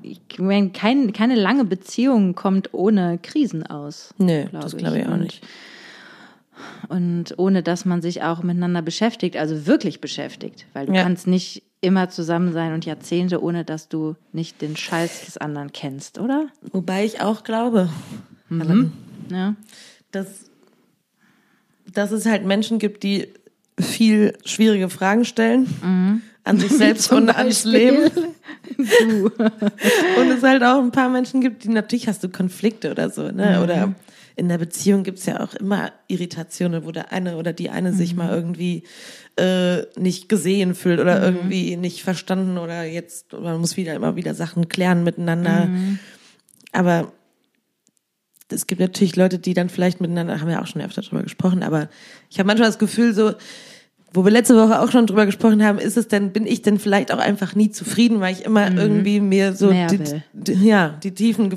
ich 0.02 0.20
meine, 0.40 0.70
kein, 0.72 1.14
keine 1.14 1.36
lange 1.36 1.66
Beziehung 1.66 2.36
kommt 2.36 2.74
ohne 2.74 3.20
Krisen 3.22 3.66
aus. 3.66 4.14
Nee, 4.18 4.46
glaub 4.50 4.64
das 4.64 4.76
glaube 4.78 5.00
ich 5.00 5.06
auch 5.08 5.12
Und- 5.14 5.22
nicht. 5.22 5.42
Und 6.90 7.36
ohne, 7.38 7.64
dass 7.64 7.86
man 7.86 8.02
sich 8.02 8.22
auch 8.24 8.44
miteinander 8.44 8.82
beschäftigt, 8.82 9.38
also 9.38 9.66
wirklich 9.66 10.02
beschäftigt. 10.02 10.66
Weil 10.74 10.88
du 10.88 10.94
Ja. 10.94 11.04
kannst 11.04 11.26
nicht 11.26 11.64
immer 11.80 12.10
zusammen 12.10 12.52
sein 12.52 12.74
und 12.74 12.86
Jahrzehnte, 12.86 13.42
ohne 13.42 13.64
dass 13.64 13.88
du 13.88 14.16
nicht 14.34 14.62
den 14.62 14.76
Scheiß 14.76 15.24
des 15.26 15.38
anderen 15.38 15.72
kennst, 15.72 16.20
oder? 16.20 16.48
Wobei 16.74 17.06
ich 17.06 17.22
auch 17.22 17.44
glaube, 17.46 17.90
Ja. 19.30 19.56
dass, 20.12 20.50
dass 21.94 22.12
es 22.12 22.26
halt 22.26 22.46
Menschen 22.46 22.80
gibt, 22.80 23.04
die 23.04 23.28
viel 23.80 24.34
schwierige 24.44 24.90
Fragen 24.90 25.24
stellen 25.24 25.68
an 26.44 26.58
sich 26.58 26.72
selbst 26.78 27.12
und 27.12 27.30
ans 27.30 27.64
Leben. 27.64 28.10
Und 28.78 30.32
es 30.32 30.44
halt 30.44 30.64
auch 30.64 30.80
ein 30.80 30.92
paar 30.92 31.10
Menschen 31.10 31.42
gibt, 31.42 31.64
die 31.64 31.70
natürlich 31.70 32.08
hast 32.08 32.24
du 32.24 32.30
Konflikte 32.30 32.92
oder 32.92 33.10
so, 33.10 33.30
ne? 33.32 33.62
Oder 33.64 33.94
in 34.36 34.48
der 34.48 34.58
Beziehung 34.58 35.04
gibt's 35.04 35.26
ja 35.26 35.42
auch 35.42 35.54
immer 35.56 35.92
Irritationen, 36.08 36.86
wo 36.86 36.92
der 36.92 37.12
eine 37.12 37.36
oder 37.36 37.52
die 37.52 37.70
eine 37.70 37.92
sich 37.94 38.16
mal 38.16 38.34
irgendwie 38.34 38.84
äh, 39.38 39.82
nicht 40.00 40.30
gesehen 40.30 40.76
fühlt 40.76 41.00
oder 41.00 41.22
irgendwie 41.22 41.76
nicht 41.76 42.04
verstanden 42.04 42.58
oder 42.58 42.84
jetzt, 42.84 43.34
man 43.34 43.60
muss 43.60 43.76
wieder 43.76 43.94
immer 43.96 44.16
wieder 44.16 44.34
Sachen 44.34 44.70
klären 44.70 45.04
miteinander. 45.04 45.68
Aber 46.72 47.12
es 48.52 48.68
gibt 48.68 48.82
natürlich 48.82 49.16
Leute, 49.16 49.40
die 49.40 49.54
dann 49.54 49.70
vielleicht 49.70 50.02
miteinander, 50.02 50.40
haben 50.40 50.48
wir 50.48 50.62
auch 50.62 50.68
schon 50.68 50.82
öfter 50.82 51.02
drüber 51.02 51.24
gesprochen, 51.24 51.64
aber 51.64 51.90
ich 52.30 52.40
habe 52.40 52.48
manchmal 52.48 52.70
das 52.70 52.80
Gefühl 52.80 53.14
so, 53.14 53.34
wo 54.14 54.26
wir 54.26 54.32
letzte 54.32 54.56
Woche 54.56 54.82
auch 54.82 54.92
schon 54.92 55.06
drüber 55.06 55.26
gesprochen 55.26 55.64
haben, 55.64 55.78
ist 55.78 55.98
es 55.98 56.08
denn, 56.08 56.32
bin 56.32 56.48
ich 56.48 56.62
denn 56.62 56.80
vielleicht 56.80 57.12
auch 57.12 57.20
einfach 57.20 57.56
nie 57.56 57.70
zufrieden, 57.70 58.20
weil 58.22 58.34
ich 58.34 58.44
immer 58.44 58.72
irgendwie 58.72 59.20
mir 59.20 59.54
so, 59.54 59.72
die, 59.72 60.00
die, 60.34 60.54
ja, 60.68 60.98
die 61.04 61.12
tiefen, 61.12 61.56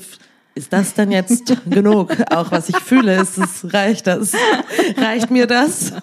ist 0.55 0.72
das 0.72 0.92
dann 0.92 1.11
jetzt 1.11 1.57
genug? 1.70 2.14
Auch 2.31 2.50
was 2.50 2.68
ich 2.68 2.76
fühle, 2.76 3.20
ist 3.20 3.38
es, 3.38 3.72
reicht 3.72 4.07
das? 4.07 4.35
Reicht 4.98 5.31
mir 5.31 5.46
das? 5.46 5.94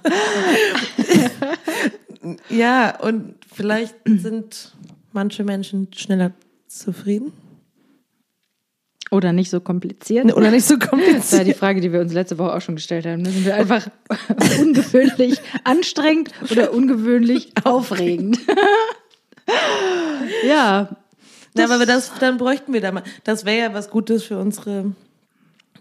ja, 2.49 2.99
und 2.99 3.35
vielleicht 3.53 3.95
sind 4.05 4.73
manche 5.13 5.43
Menschen 5.43 5.87
schneller 5.93 6.31
zufrieden 6.67 7.31
Oder 9.11 9.33
nicht 9.33 9.49
so 9.49 9.59
kompliziert. 9.59 10.33
oder 10.35 10.51
nicht 10.51 10.65
so 10.65 10.75
Das 10.77 10.91
war 10.91 10.99
kompliziert. 10.99 11.47
die 11.47 11.53
Frage, 11.53 11.81
die 11.81 11.91
wir 11.91 11.99
uns 12.01 12.13
letzte 12.13 12.37
Woche 12.37 12.53
auch 12.53 12.61
schon 12.61 12.75
gestellt 12.75 13.05
haben. 13.05 13.25
Sind 13.25 13.45
wir 13.45 13.55
einfach 13.55 13.87
ungewöhnlich 14.59 15.39
anstrengend 15.63 16.31
oder 16.51 16.73
ungewöhnlich 16.73 17.51
aufregend? 17.63 18.39
ja, 20.47 20.89
Na, 21.55 21.63
aber 21.63 21.85
das, 21.85 22.11
dann 22.19 22.37
bräuchten 22.37 22.73
wir 22.73 22.81
da 22.81 22.91
mal. 22.91 23.03
Das 23.23 23.45
wäre 23.45 23.69
ja 23.69 23.73
was 23.73 23.89
Gutes 23.89 24.23
für 24.23 24.37
unsere 24.37 24.93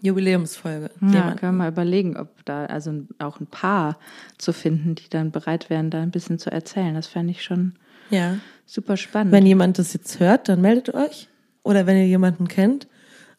Jubiläumsfolge. 0.00 0.90
Ja, 1.00 1.08
Jemand. 1.08 1.40
können 1.40 1.52
wir 1.56 1.64
mal 1.64 1.68
überlegen, 1.70 2.16
ob 2.16 2.44
da 2.44 2.66
also 2.66 2.92
auch 3.18 3.40
ein 3.40 3.46
Paar 3.46 3.98
zu 4.38 4.52
finden, 4.52 4.94
die 4.94 5.08
dann 5.10 5.30
bereit 5.30 5.70
wären, 5.70 5.90
da 5.90 6.00
ein 6.00 6.10
bisschen 6.10 6.38
zu 6.38 6.50
erzählen. 6.50 6.94
Das 6.94 7.06
fände 7.06 7.32
ich 7.32 7.42
schon 7.42 7.74
ja. 8.10 8.38
super 8.64 8.96
spannend. 8.96 9.32
Wenn 9.32 9.46
jemand 9.46 9.78
das 9.78 9.92
jetzt 9.92 10.20
hört, 10.20 10.48
dann 10.48 10.60
meldet 10.60 10.94
euch. 10.94 11.28
Oder 11.62 11.86
wenn 11.86 11.96
ihr 11.96 12.06
jemanden 12.06 12.48
kennt. 12.48 12.86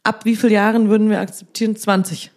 Ab 0.03 0.25
wie 0.25 0.35
vielen 0.35 0.53
Jahren 0.53 0.89
würden 0.89 1.09
wir 1.09 1.19
akzeptieren? 1.19 1.75
20. 1.75 2.31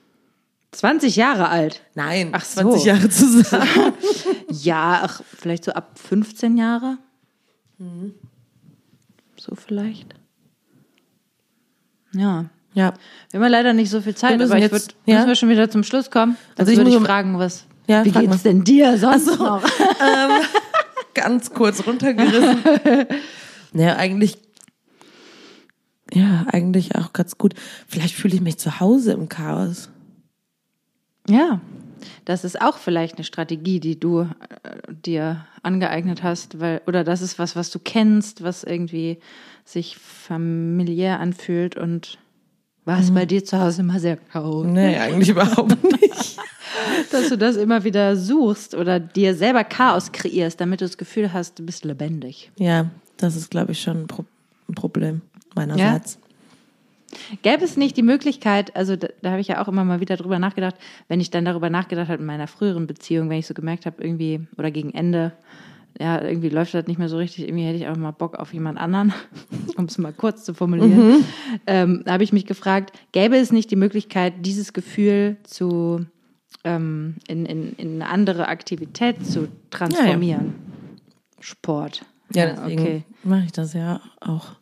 20 0.72 1.16
Jahre 1.16 1.48
alt. 1.48 1.82
Nein, 1.94 2.30
Ach 2.32 2.44
so. 2.44 2.62
20 2.62 2.84
Jahre 2.84 3.08
zusammen. 3.08 3.68
Ja, 4.50 5.00
ach, 5.04 5.22
vielleicht 5.38 5.64
so 5.64 5.72
ab 5.72 5.98
15 5.98 6.58
Jahre. 6.58 6.98
So 9.38 9.54
vielleicht. 9.54 10.14
Ja. 12.14 12.46
ja. 12.74 12.92
Wir 13.30 13.40
haben 13.40 13.50
leider 13.50 13.72
nicht 13.72 13.90
so 13.90 14.00
viel 14.02 14.14
Zeit, 14.14 14.34
aber 14.40 14.56
ich 14.56 14.62
jetzt- 14.62 14.72
würde 14.72 14.94
ja? 15.06 15.16
müssen 15.16 15.28
wir 15.28 15.34
schon 15.36 15.48
wieder 15.48 15.70
zum 15.70 15.82
Schluss 15.84 16.10
kommen. 16.10 16.36
Also 16.56 16.60
Also 16.60 16.72
ich 16.72 16.78
würde 16.78 16.90
ich 16.90 16.98
muss- 16.98 17.06
fragen, 17.06 17.38
was 17.38 17.64
Ja, 17.86 18.04
wie 18.04 18.10
geht's 18.10 18.26
mal. 18.28 18.38
denn 18.44 18.62
dir 18.64 18.98
sonst 18.98 19.24
so. 19.26 19.36
noch? 19.36 19.62
Ganz 21.14 21.50
kurz 21.52 21.86
runtergerissen. 21.86 22.62
naja, 23.72 23.96
eigentlich. 23.96 24.38
Ja, 26.12 26.44
eigentlich 26.48 26.94
auch 26.96 27.12
ganz 27.12 27.38
gut. 27.38 27.54
Vielleicht 27.88 28.14
fühle 28.14 28.34
ich 28.34 28.40
mich 28.40 28.58
zu 28.58 28.80
Hause 28.80 29.12
im 29.12 29.28
Chaos. 29.28 29.88
Ja, 31.28 31.60
das 32.24 32.44
ist 32.44 32.60
auch 32.60 32.76
vielleicht 32.78 33.16
eine 33.16 33.24
Strategie, 33.24 33.80
die 33.80 33.98
du 33.98 34.20
äh, 34.20 34.26
dir 34.92 35.46
angeeignet 35.62 36.22
hast, 36.22 36.60
weil 36.60 36.82
oder 36.86 37.04
das 37.04 37.22
ist 37.22 37.38
was, 37.38 37.56
was 37.56 37.70
du 37.70 37.78
kennst, 37.78 38.42
was 38.42 38.64
irgendwie 38.64 39.18
sich 39.64 39.96
familiär 39.96 41.20
anfühlt 41.20 41.76
und 41.76 42.18
war 42.84 42.98
es 42.98 43.12
bei 43.12 43.26
dir 43.26 43.44
zu 43.44 43.60
Hause 43.60 43.82
immer 43.82 44.00
sehr 44.00 44.16
chaotisch, 44.16 44.72
Nee, 44.72 44.96
eigentlich 44.98 45.28
überhaupt 45.28 45.80
nicht. 46.02 46.36
dass 47.12 47.28
du 47.28 47.38
das 47.38 47.54
immer 47.54 47.84
wieder 47.84 48.16
suchst 48.16 48.74
oder 48.74 48.98
dir 48.98 49.36
selber 49.36 49.62
Chaos 49.62 50.10
kreierst, 50.10 50.60
damit 50.60 50.80
du 50.80 50.84
das 50.86 50.98
Gefühl 50.98 51.32
hast, 51.32 51.60
du 51.60 51.64
bist 51.64 51.84
lebendig. 51.84 52.50
Ja, 52.58 52.90
das 53.18 53.36
ist, 53.36 53.52
glaube 53.52 53.70
ich, 53.70 53.80
schon 53.80 54.02
ein, 54.02 54.06
Pro 54.08 54.24
ein 54.68 54.74
Problem 54.74 55.22
meinerseits. 55.54 56.18
Gäbe 57.42 57.64
es 57.64 57.76
nicht 57.76 57.96
die 57.96 58.02
Möglichkeit, 58.02 58.74
also 58.74 58.96
da, 58.96 59.08
da 59.20 59.30
habe 59.32 59.40
ich 59.40 59.48
ja 59.48 59.62
auch 59.62 59.68
immer 59.68 59.84
mal 59.84 60.00
wieder 60.00 60.16
drüber 60.16 60.38
nachgedacht, 60.38 60.76
wenn 61.08 61.20
ich 61.20 61.30
dann 61.30 61.44
darüber 61.44 61.68
nachgedacht 61.68 62.08
habe 62.08 62.20
in 62.20 62.26
meiner 62.26 62.46
früheren 62.46 62.86
Beziehung, 62.86 63.28
wenn 63.28 63.38
ich 63.38 63.46
so 63.46 63.54
gemerkt 63.54 63.84
habe, 63.84 64.02
irgendwie, 64.02 64.46
oder 64.56 64.70
gegen 64.70 64.94
Ende, 64.94 65.32
ja, 66.00 66.22
irgendwie 66.22 66.48
läuft 66.48 66.72
das 66.72 66.86
nicht 66.86 66.98
mehr 66.98 67.10
so 67.10 67.18
richtig, 67.18 67.46
irgendwie 67.46 67.64
hätte 67.64 67.76
ich 67.76 67.86
auch 67.86 67.96
mal 67.96 68.12
Bock 68.12 68.36
auf 68.36 68.54
jemand 68.54 68.78
anderen, 68.78 69.12
um 69.76 69.84
es 69.84 69.98
mal 69.98 70.12
kurz 70.12 70.44
zu 70.44 70.54
formulieren, 70.54 71.24
ähm, 71.66 72.02
da 72.06 72.12
habe 72.12 72.24
ich 72.24 72.32
mich 72.32 72.46
gefragt, 72.46 72.92
gäbe 73.12 73.36
es 73.36 73.52
nicht 73.52 73.70
die 73.70 73.76
Möglichkeit, 73.76 74.34
dieses 74.40 74.72
Gefühl 74.72 75.36
zu 75.42 76.06
ähm, 76.64 77.16
in, 77.28 77.44
in, 77.46 77.72
in 77.74 77.94
eine 78.00 78.08
andere 78.08 78.48
Aktivität 78.48 79.26
zu 79.26 79.48
transformieren? 79.70 80.54
Sport. 81.40 82.04
Ja, 82.34 82.46
deswegen 82.46 83.04
mache 83.24 83.44
ich 83.44 83.52
das 83.52 83.74
ja 83.74 84.00
auch. 84.20 84.52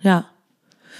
Ja. 0.00 0.26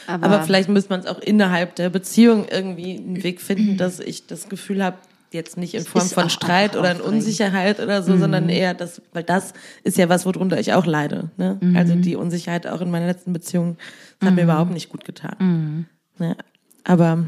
Aber, 0.07 0.24
Aber 0.26 0.42
vielleicht 0.42 0.68
muss 0.68 0.88
man 0.88 1.00
es 1.00 1.07
auch 1.07 1.18
innerhalb 1.20 1.76
der 1.76 1.90
Beziehung 1.90 2.46
irgendwie 2.50 2.96
einen 2.98 3.22
Weg 3.22 3.40
finden, 3.40 3.76
dass 3.76 4.00
ich 4.00 4.26
das 4.26 4.48
Gefühl 4.48 4.83
habe, 4.85 4.98
jetzt 5.33 5.57
nicht 5.57 5.72
in 5.72 5.83
Form 5.85 6.07
von 6.07 6.28
Streit 6.28 6.76
oder 6.76 6.92
in. 6.94 7.00
Unsicherheit 7.00 7.81
oder 7.81 8.02
so, 8.02 8.18
sondern 8.18 8.50
eher 8.50 8.74
das, 8.74 9.00
weil 9.14 9.22
das 9.22 9.55
ist 9.83 9.96
ja 9.96 10.11
was, 10.11 10.26
worunter 10.26 10.61
ich 10.61 10.74
auch 10.74 10.85
leide. 10.85 11.31
Ne? 11.38 11.59
Also 11.74 11.94
die 11.94 12.16
Unsicherheit 12.16 12.66
auch 12.66 12.83
in 12.83 12.90
meiner 12.90 13.07
letzten 13.07 13.33
Beziehung, 13.33 13.78
das 14.20 14.28
hat 14.28 14.37
mir 14.37 14.42
überhaupt 14.42 14.72
nicht 14.72 14.90
gut 14.90 15.07
getan. 15.07 15.87
Ne? 16.18 16.37
Aber 16.85 17.24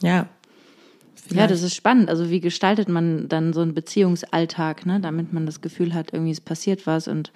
ja. 0.00 0.10
Ja, 0.10 0.26
vielleicht- 1.26 1.50
das 1.52 1.62
ist 1.62 1.74
spannend. 1.74 2.08
Also 2.10 2.30
wie 2.30 2.40
gestaltet 2.40 2.88
man 2.88 3.28
dann 3.28 3.52
so 3.52 3.60
einen 3.62 3.74
Beziehungsalltag, 3.74 4.84
ne? 4.86 5.00
damit 5.00 5.32
man 5.32 5.46
das 5.46 5.60
Gefühl 5.60 5.94
hat, 5.94 6.12
irgendwie 6.12 6.32
es 6.32 6.40
passiert 6.40 6.86
was 6.86 7.08
und 7.08 7.32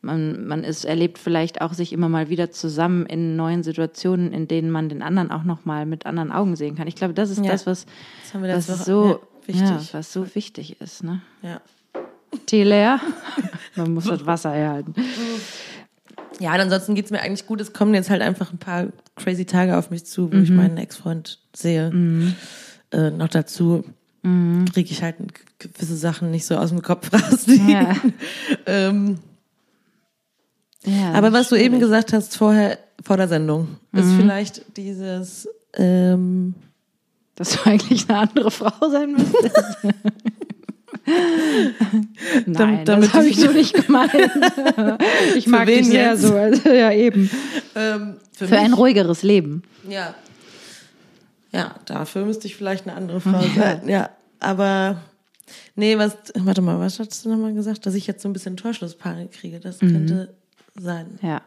man, 0.00 0.46
man 0.46 0.64
ist, 0.64 0.84
erlebt 0.84 1.18
vielleicht 1.18 1.60
auch 1.60 1.72
sich 1.72 1.92
immer 1.92 2.08
mal 2.08 2.28
wieder 2.28 2.50
zusammen 2.50 3.04
in 3.06 3.36
neuen 3.36 3.62
Situationen, 3.62 4.32
in 4.32 4.46
denen 4.48 4.70
man 4.70 4.88
den 4.88 5.02
anderen 5.02 5.30
auch 5.30 5.44
nochmal 5.44 5.86
mit 5.86 6.06
anderen 6.06 6.30
Augen 6.32 6.54
sehen 6.56 6.76
kann. 6.76 6.86
Ich 6.86 6.94
glaube, 6.96 7.14
das 7.14 7.30
ist 7.30 7.44
Ja. 7.44 7.50
das, 7.52 7.66
was, 7.66 7.86
Das 8.32 8.68
was 8.68 8.80
Woche- 8.80 8.84
so 8.84 9.20
ja, 9.46 9.80
was 9.92 10.12
so 10.12 10.34
wichtig 10.34 10.80
ist. 10.80 11.02
Ne? 11.04 11.20
ja. 11.42 11.60
Tee 12.44 12.62
leer, 12.62 13.00
man 13.76 13.94
muss 13.94 14.04
das 14.04 14.26
Wasser 14.26 14.50
herhalten. 14.52 14.94
Ja, 16.40 16.52
und 16.54 16.60
ansonsten 16.60 16.94
geht's 16.94 17.10
mir 17.10 17.20
eigentlich 17.20 17.46
gut. 17.46 17.60
Es 17.60 17.72
kommen 17.72 17.94
jetzt 17.94 18.10
halt 18.10 18.20
einfach 18.22 18.52
ein 18.52 18.58
paar 18.58 18.88
crazy 19.16 19.46
Tage 19.46 19.76
auf 19.76 19.90
mich 19.90 20.04
zu, 20.04 20.30
wo 20.32 20.36
ich 20.36 20.50
meinen 20.50 20.76
Ex-Freund 20.76 21.38
sehe. 21.56 21.90
Äh, 22.92 23.10
noch 23.10 23.28
dazu 23.28 23.84
kriege 24.22 24.90
ich 24.90 25.02
halt 25.02 25.16
gewisse 25.58 25.96
Sachen 25.96 26.30
nicht 26.30 26.44
so 26.44 26.56
aus 26.58 26.68
dem 26.68 26.82
Kopf 26.82 27.10
raus. 27.14 27.46
Ja. 27.66 27.96
ähm, 28.66 29.18
Ja, 30.90 31.12
aber 31.12 31.32
was 31.32 31.48
du 31.48 31.54
ist 31.56 31.62
eben 31.62 31.74
schwierig. 31.74 31.80
gesagt 31.90 32.12
hast 32.12 32.36
vorher, 32.36 32.78
vor 33.02 33.16
der 33.16 33.28
Sendung, 33.28 33.76
ist 33.92 34.12
vielleicht 34.16 34.76
dieses, 34.76 35.48
ähm, 35.74 36.54
Dass 37.34 37.50
du 37.50 37.58
eigentlich 37.70 38.08
eine 38.08 38.18
andere 38.20 38.50
Frau 38.50 38.88
sein 38.90 39.12
müsstest. 39.12 39.56
Nein, 42.46 42.84
damit 42.84 43.08
das 43.08 43.14
habe 43.14 43.26
ich- 43.28 43.36
so 43.40 43.50
nicht 43.50 43.74
gemeint. 43.74 44.12
Ich 45.36 45.46
mag 45.46 45.66
dich 45.66 45.86
sehr 45.86 46.12
jetzt? 46.12 46.22
so. 46.22 46.34
Also, 46.34 46.68
ja, 46.70 46.92
eben. 46.92 47.30
ähm, 47.74 48.16
für, 48.32 48.48
Für 48.48 48.58
ein 48.58 48.72
ruhigeres 48.72 49.22
Leben. 49.22 49.62
ja. 49.88 50.14
Ja, 51.50 51.76
dafür 51.86 52.26
müsste 52.26 52.46
ich 52.46 52.56
vielleicht 52.56 52.86
eine 52.86 52.94
andere 52.94 53.22
Frau 53.22 53.40
sein. 53.56 53.80
Ja, 53.88 54.10
aber 54.38 54.98
nee, 55.76 55.96
was, 55.96 56.14
warte 56.34 56.60
mal, 56.60 56.78
was 56.78 56.98
hast 57.00 57.24
du 57.24 57.30
nochmal 57.30 57.54
gesagt? 57.54 57.86
Dass 57.86 57.94
ich 57.94 58.06
jetzt 58.06 58.20
so 58.20 58.28
ein 58.28 58.34
bisschen 58.34 58.58
Torschlusspanik 58.58 59.32
kriege, 59.32 59.58
das 59.58 59.78
könnte 59.78 60.34
sein. 60.80 61.18
Ja. 61.22 61.42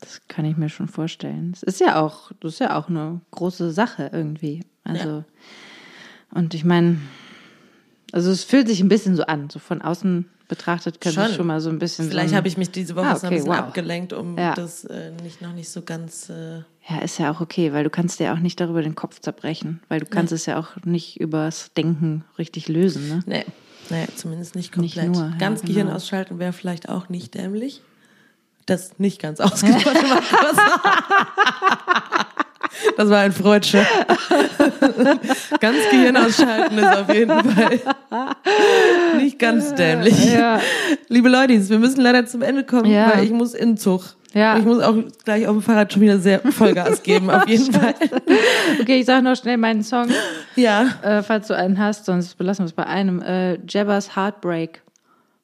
Das 0.00 0.20
kann 0.28 0.44
ich 0.44 0.56
mir 0.56 0.68
schon 0.68 0.88
vorstellen. 0.88 1.50
Es 1.54 1.62
ist 1.64 1.80
ja 1.80 2.00
auch, 2.00 2.30
das 2.40 2.54
ist 2.54 2.58
ja 2.60 2.76
auch 2.78 2.88
eine 2.88 3.20
große 3.32 3.72
Sache 3.72 4.10
irgendwie. 4.12 4.64
Also, 4.84 5.24
und 6.32 6.54
ich 6.54 6.64
meine, 6.64 6.98
also 8.12 8.30
es 8.30 8.44
fühlt 8.44 8.68
sich 8.68 8.80
ein 8.80 8.88
bisschen 8.88 9.16
so 9.16 9.24
an. 9.24 9.50
So 9.50 9.58
von 9.58 9.82
außen 9.82 10.26
betrachtet 10.46 11.00
könnte 11.00 11.20
es 11.20 11.26
Schon. 11.28 11.36
schon 11.36 11.46
mal 11.48 11.60
so 11.60 11.68
ein 11.68 11.78
bisschen 11.78 12.08
Vielleicht 12.08 12.30
so 12.30 12.36
habe 12.36 12.48
ich 12.48 12.56
mich 12.56 12.70
diese 12.70 12.96
Woche 12.96 13.06
Ah, 13.08 13.16
so 13.16 13.26
ein 13.26 13.32
okay, 13.32 13.36
bisschen 13.40 13.50
wow. 13.52 13.58
abgelenkt, 13.58 14.12
um 14.14 14.38
Ja. 14.38 14.54
das 14.54 14.84
äh, 14.84 15.10
nicht 15.22 15.42
noch 15.42 15.52
nicht 15.52 15.68
so 15.68 15.82
ganz. 15.82 16.30
Äh, 16.30 16.58
Ja, 16.88 17.00
ist 17.02 17.18
ja 17.18 17.30
auch 17.30 17.40
okay, 17.42 17.72
weil 17.74 17.84
du 17.84 17.90
kannst 17.90 18.18
dir 18.20 18.32
auch 18.32 18.38
nicht 18.38 18.58
darüber 18.60 18.80
den 18.80 18.94
Kopf 18.94 19.20
zerbrechen, 19.20 19.80
weil 19.88 20.00
du 20.00 20.06
kannst 20.06 20.32
es 20.32 20.46
ja 20.46 20.58
auch 20.58 20.76
nicht 20.84 21.20
übers 21.20 21.72
Denken 21.76 22.24
richtig 22.38 22.68
lösen, 22.68 23.08
ne? 23.08 23.22
nee, 23.26 23.44
nee, 23.90 24.06
zumindest 24.16 24.54
nicht 24.54 24.76
Nicht 24.76 24.94
komplett. 24.96 25.14
nur, 25.16 25.30
ja, 25.30 25.36
ganz 25.38 25.60
genau. 25.62 25.72
Gehirn 25.74 25.90
ausschalten 25.90 26.38
wäre 26.38 26.52
vielleicht 26.52 26.88
auch 26.88 27.08
nicht 27.08 27.34
dämlich. 27.34 27.82
Das 28.66 28.98
nicht 28.98 29.20
ganz 29.20 29.40
ausgesprochen 29.40 30.10
war. 30.10 30.22
Das 32.96 33.08
war 33.10 33.18
ein 33.20 33.32
Freudscher. 33.32 33.84
ganz 35.60 35.76
Gehirn 35.90 36.16
ausschalten 36.16 36.78
ist 36.78 36.96
auf 36.96 37.12
jeden 37.12 37.50
Fall 37.50 37.80
nicht 39.16 39.38
ganz 39.38 39.74
dämlich. 39.74 40.32
Ja. 40.32 40.60
Liebe 41.08 41.28
Leute, 41.28 41.68
wir 41.68 41.78
müssen 41.78 42.00
leider 42.00 42.26
zum 42.26 42.42
Ende 42.42 42.64
kommen, 42.64 42.86
Ja. 42.90 43.12
weil 43.14 43.24
ich 43.24 43.30
muss 43.30 43.54
in 43.54 43.76
Zug. 43.76 44.14
Ja. 44.34 44.54
Und 44.54 44.60
Ich 44.60 44.66
muss 44.66 44.80
auch 44.82 44.94
gleich 45.24 45.46
auf 45.46 45.56
dem 45.56 45.62
Fahrrad 45.62 45.92
schon 45.92 46.02
wieder 46.02 46.18
sehr 46.18 46.40
Vollgas 46.40 47.02
geben, 47.02 47.30
auf 47.30 47.48
jeden 47.48 47.72
Fall. 47.72 47.94
Okay, 48.80 49.00
ich 49.00 49.06
sag 49.06 49.22
noch 49.22 49.36
schnell 49.36 49.56
meinen 49.56 49.82
Song, 49.82 50.08
Ja. 50.56 50.86
äh, 51.02 51.22
falls 51.22 51.48
du 51.48 51.56
einen 51.56 51.78
hast, 51.78 52.04
sonst 52.04 52.36
belassen 52.36 52.64
wir 52.64 52.66
es 52.66 52.72
bei 52.74 52.86
einem. 52.86 53.22
Äh, 53.22 53.58
Jabba's 53.66 54.14
Heartbreak. 54.16 54.82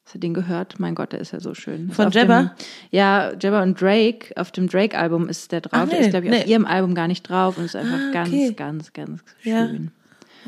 Hast 0.04 0.16
du 0.16 0.18
den 0.18 0.34
gehört? 0.34 0.78
Mein 0.78 0.94
Gott, 0.94 1.12
der 1.12 1.20
ist 1.20 1.32
ja 1.32 1.40
so 1.40 1.54
schön. 1.54 1.90
Von 1.90 2.08
auf 2.08 2.14
Jabba? 2.14 2.40
Dem, 2.42 2.50
ja, 2.90 3.32
Jabba 3.40 3.62
und 3.62 3.80
Drake. 3.80 4.34
Auf 4.36 4.50
dem 4.52 4.68
Drake-Album 4.68 5.30
ist 5.30 5.50
der 5.50 5.62
drauf. 5.62 5.80
Ach, 5.84 5.88
der 5.88 5.98
nee, 6.00 6.04
ist, 6.04 6.10
glaube 6.10 6.26
ich, 6.26 6.32
auf 6.32 6.44
nee. 6.44 6.50
ihrem 6.52 6.66
Album 6.66 6.94
gar 6.94 7.08
nicht 7.08 7.22
drauf 7.22 7.56
und 7.56 7.64
ist 7.64 7.74
einfach 7.74 7.98
Ah, 7.98 8.12
ganz, 8.12 8.28
okay. 8.28 8.52
ganz, 8.54 8.92
ganz 8.92 9.20
Ja. 9.44 9.66
schön. 9.66 9.92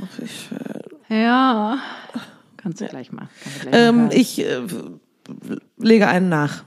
Ach, 0.03 0.19
ich, 0.23 0.51
äh, 1.09 1.23
Ja. 1.23 1.79
Kannst 2.59 2.83
du 2.83 2.87
gleich 2.87 3.11
mal. 3.13 3.29
kannst 3.43 3.65
du 3.65 3.71
gleich 3.71 3.93
mal 3.93 4.03
ähm, 4.05 4.09
ich 4.13 4.39
äh, 4.45 4.61
lege 5.79 6.07
einen 6.09 6.29
nach, 6.29 6.65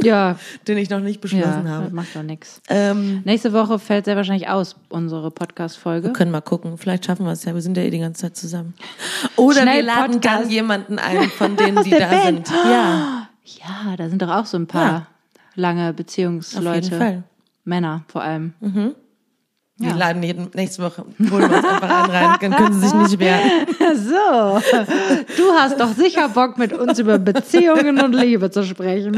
ja, 0.00 0.36
den 0.68 0.78
ich 0.78 0.90
noch 0.90 1.00
nicht 1.00 1.20
beschlossen 1.20 1.66
ja, 1.66 1.70
habe. 1.72 1.84
das 1.84 1.92
macht 1.92 2.14
doch 2.16 2.22
nichts. 2.22 2.60
Ähm, 2.68 3.22
Nächste 3.24 3.52
Woche 3.52 3.78
fällt 3.78 4.04
sehr 4.06 4.16
wahrscheinlich 4.16 4.48
aus, 4.48 4.76
unsere 4.88 5.24
wir 5.24 5.30
Podcast-Folge. 5.30 6.12
können 6.12 6.30
mal 6.30 6.40
gucken. 6.40 6.78
Vielleicht 6.78 7.04
schaffen 7.06 7.24
wir 7.26 7.32
es 7.32 7.44
ja. 7.44 7.54
Wir 7.54 7.62
sind 7.62 7.76
ja 7.76 7.82
eh 7.82 7.90
die 7.90 7.98
ganze 7.98 8.22
Zeit 8.22 8.36
zusammen. 8.36 8.74
Oder 9.36 9.62
Schnell 9.62 9.76
wir 9.78 9.82
laden 9.84 10.12
Podcast. 10.14 10.42
dann 10.44 10.50
jemanden 10.50 10.98
ein 10.98 11.22
von 11.30 11.56
denen, 11.56 11.82
die 11.84 11.90
da 11.90 12.08
Band. 12.08 12.46
sind. 12.46 12.56
Ja, 12.64 13.28
Ja, 13.44 13.96
da 13.96 14.08
sind 14.08 14.22
doch 14.22 14.30
auch 14.30 14.46
so 14.46 14.56
ein 14.56 14.66
paar 14.66 14.82
Ja. 14.86 15.06
lange 15.54 15.90
auf 15.90 15.96
Beziehungsleute. 15.96 16.84
jeden 16.86 16.98
Fall. 16.98 17.22
Männer 17.64 18.04
vor 18.08 18.22
allem. 18.22 18.54
Wir 19.80 19.90
Ja. 19.90 19.96
laden 19.96 20.22
jeden, 20.24 20.48
nächste 20.54 20.82
Woche, 20.82 21.04
holen 21.30 21.30
wir 21.50 21.56
uns 21.56 21.64
einfach 21.64 22.02
einen 22.02 22.10
rein, 22.10 22.36
dann 22.40 22.50
können 22.52 22.72
sie 22.74 22.80
sich 22.80 22.94
nicht 22.94 23.18
wehren. 23.20 23.40
So, 23.94 24.60
du 25.36 25.52
hast 25.56 25.80
doch 25.80 25.92
sicher 25.94 26.28
Bock, 26.28 26.58
mit 26.58 26.72
uns 26.72 26.98
über 26.98 27.18
Beziehungen 27.18 28.00
und 28.00 28.12
Liebe 28.12 28.50
zu 28.50 28.64
sprechen. 28.64 29.16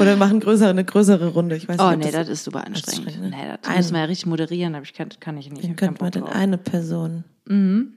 Oder 0.00 0.16
machen 0.16 0.40
größere, 0.40 0.70
eine 0.70 0.84
größere 0.84 1.28
Runde. 1.28 1.56
Ich 1.56 1.68
weiß 1.68 1.78
Oh 1.80 1.90
nicht, 1.90 2.04
nee, 2.06 2.10
das 2.12 2.28
ist 2.28 2.44
super 2.44 2.64
anstrengend. 2.66 3.08
anstrengend, 3.08 3.30
ne? 3.32 3.36
Nee, 3.36 3.56
das 3.60 3.70
Ein- 3.70 3.76
müssen 3.78 3.92
wir 3.94 4.00
ja 4.00 4.04
richtig 4.06 4.26
moderieren, 4.26 4.74
aber 4.74 4.84
ich 4.84 4.94
kann, 4.94 5.08
kann 5.20 5.36
ich 5.36 5.50
nicht. 5.50 5.64
Dann 5.64 5.76
wir 5.78 5.98
Bock 5.98 6.12
denn 6.12 6.24
eine 6.24 6.56
Person. 6.56 7.24
Mhm. 7.46 7.92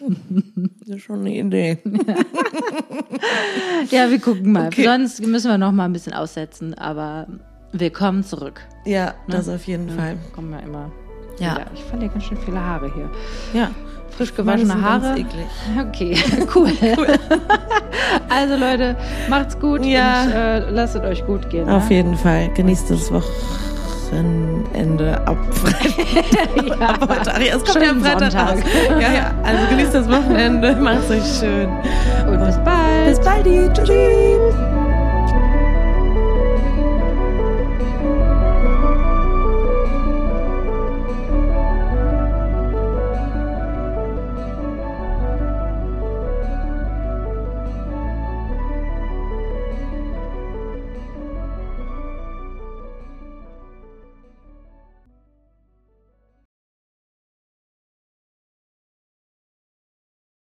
Das 0.86 0.96
ist 0.96 1.02
schon 1.02 1.20
eine 1.20 1.34
Idee. 1.36 1.78
Ja, 3.90 4.10
wir 4.10 4.18
gucken 4.20 4.52
mal. 4.52 4.66
Okay. 4.68 4.84
Sonst 4.84 5.24
müssen 5.26 5.50
wir 5.50 5.58
noch 5.58 5.72
mal 5.72 5.84
ein 5.84 5.92
bisschen 5.92 6.14
aussetzen, 6.14 6.74
aber 6.74 7.26
wir 7.74 7.92
kommen 7.92 8.24
zurück. 8.24 8.62
Ja, 8.84 9.14
das 9.28 9.48
auf 9.48 9.64
jeden 9.66 9.90
Fall. 9.90 10.16
Kommen 10.34 10.50
wir 10.50 10.60
immer. 10.62 10.90
Ja. 11.38 11.54
wieder. 11.56 11.66
Ich 11.74 11.82
verliere 11.84 12.10
ganz 12.12 12.24
schön 12.24 12.38
viele 12.38 12.58
Haare 12.60 12.90
hier. 12.94 13.10
Ja. 13.52 13.70
Frisch 14.16 14.34
gewaschene 14.34 14.80
Haare. 14.80 15.18
eklig. 15.18 15.46
Okay, 15.88 16.16
cool. 16.54 16.70
also 18.28 18.54
Leute, 18.56 18.96
macht's 19.28 19.58
gut 19.58 19.84
Ja. 19.84 20.22
und 20.22 20.30
äh, 20.32 20.70
lasst 20.70 20.94
es 20.94 21.02
euch 21.02 21.26
gut 21.26 21.50
gehen. 21.50 21.68
Auf 21.68 21.88
ne? 21.88 21.96
jeden 21.96 22.16
Fall. 22.16 22.48
Genießt 22.54 22.88
das 22.90 23.10
Wochenende 23.10 25.20
ab 25.26 25.36
Freitag. 25.50 26.64
Ja. 26.64 26.88
Ab 26.90 27.04
Freitag. 27.12 27.40
Ja, 27.44 27.56
es 27.56 27.64
kommt 27.64 27.84
ja 27.84 27.90
am 27.90 28.00
Schönen 28.00 28.04
Freitag 28.04 28.30
Sonntag. 28.30 28.52
raus. 28.52 28.60
Ja, 29.00 29.12
ja. 29.12 29.34
Also 29.42 29.66
genießt 29.70 29.94
das 29.94 30.08
Wochenende. 30.08 30.76
Macht's 30.76 31.10
euch 31.10 31.38
schön. 31.40 31.68
Und 32.28 32.38
bis 32.46 32.56
bald. 32.58 33.06
Bis 33.06 33.18
bald. 33.20 33.44
Tschüss. 33.74 34.83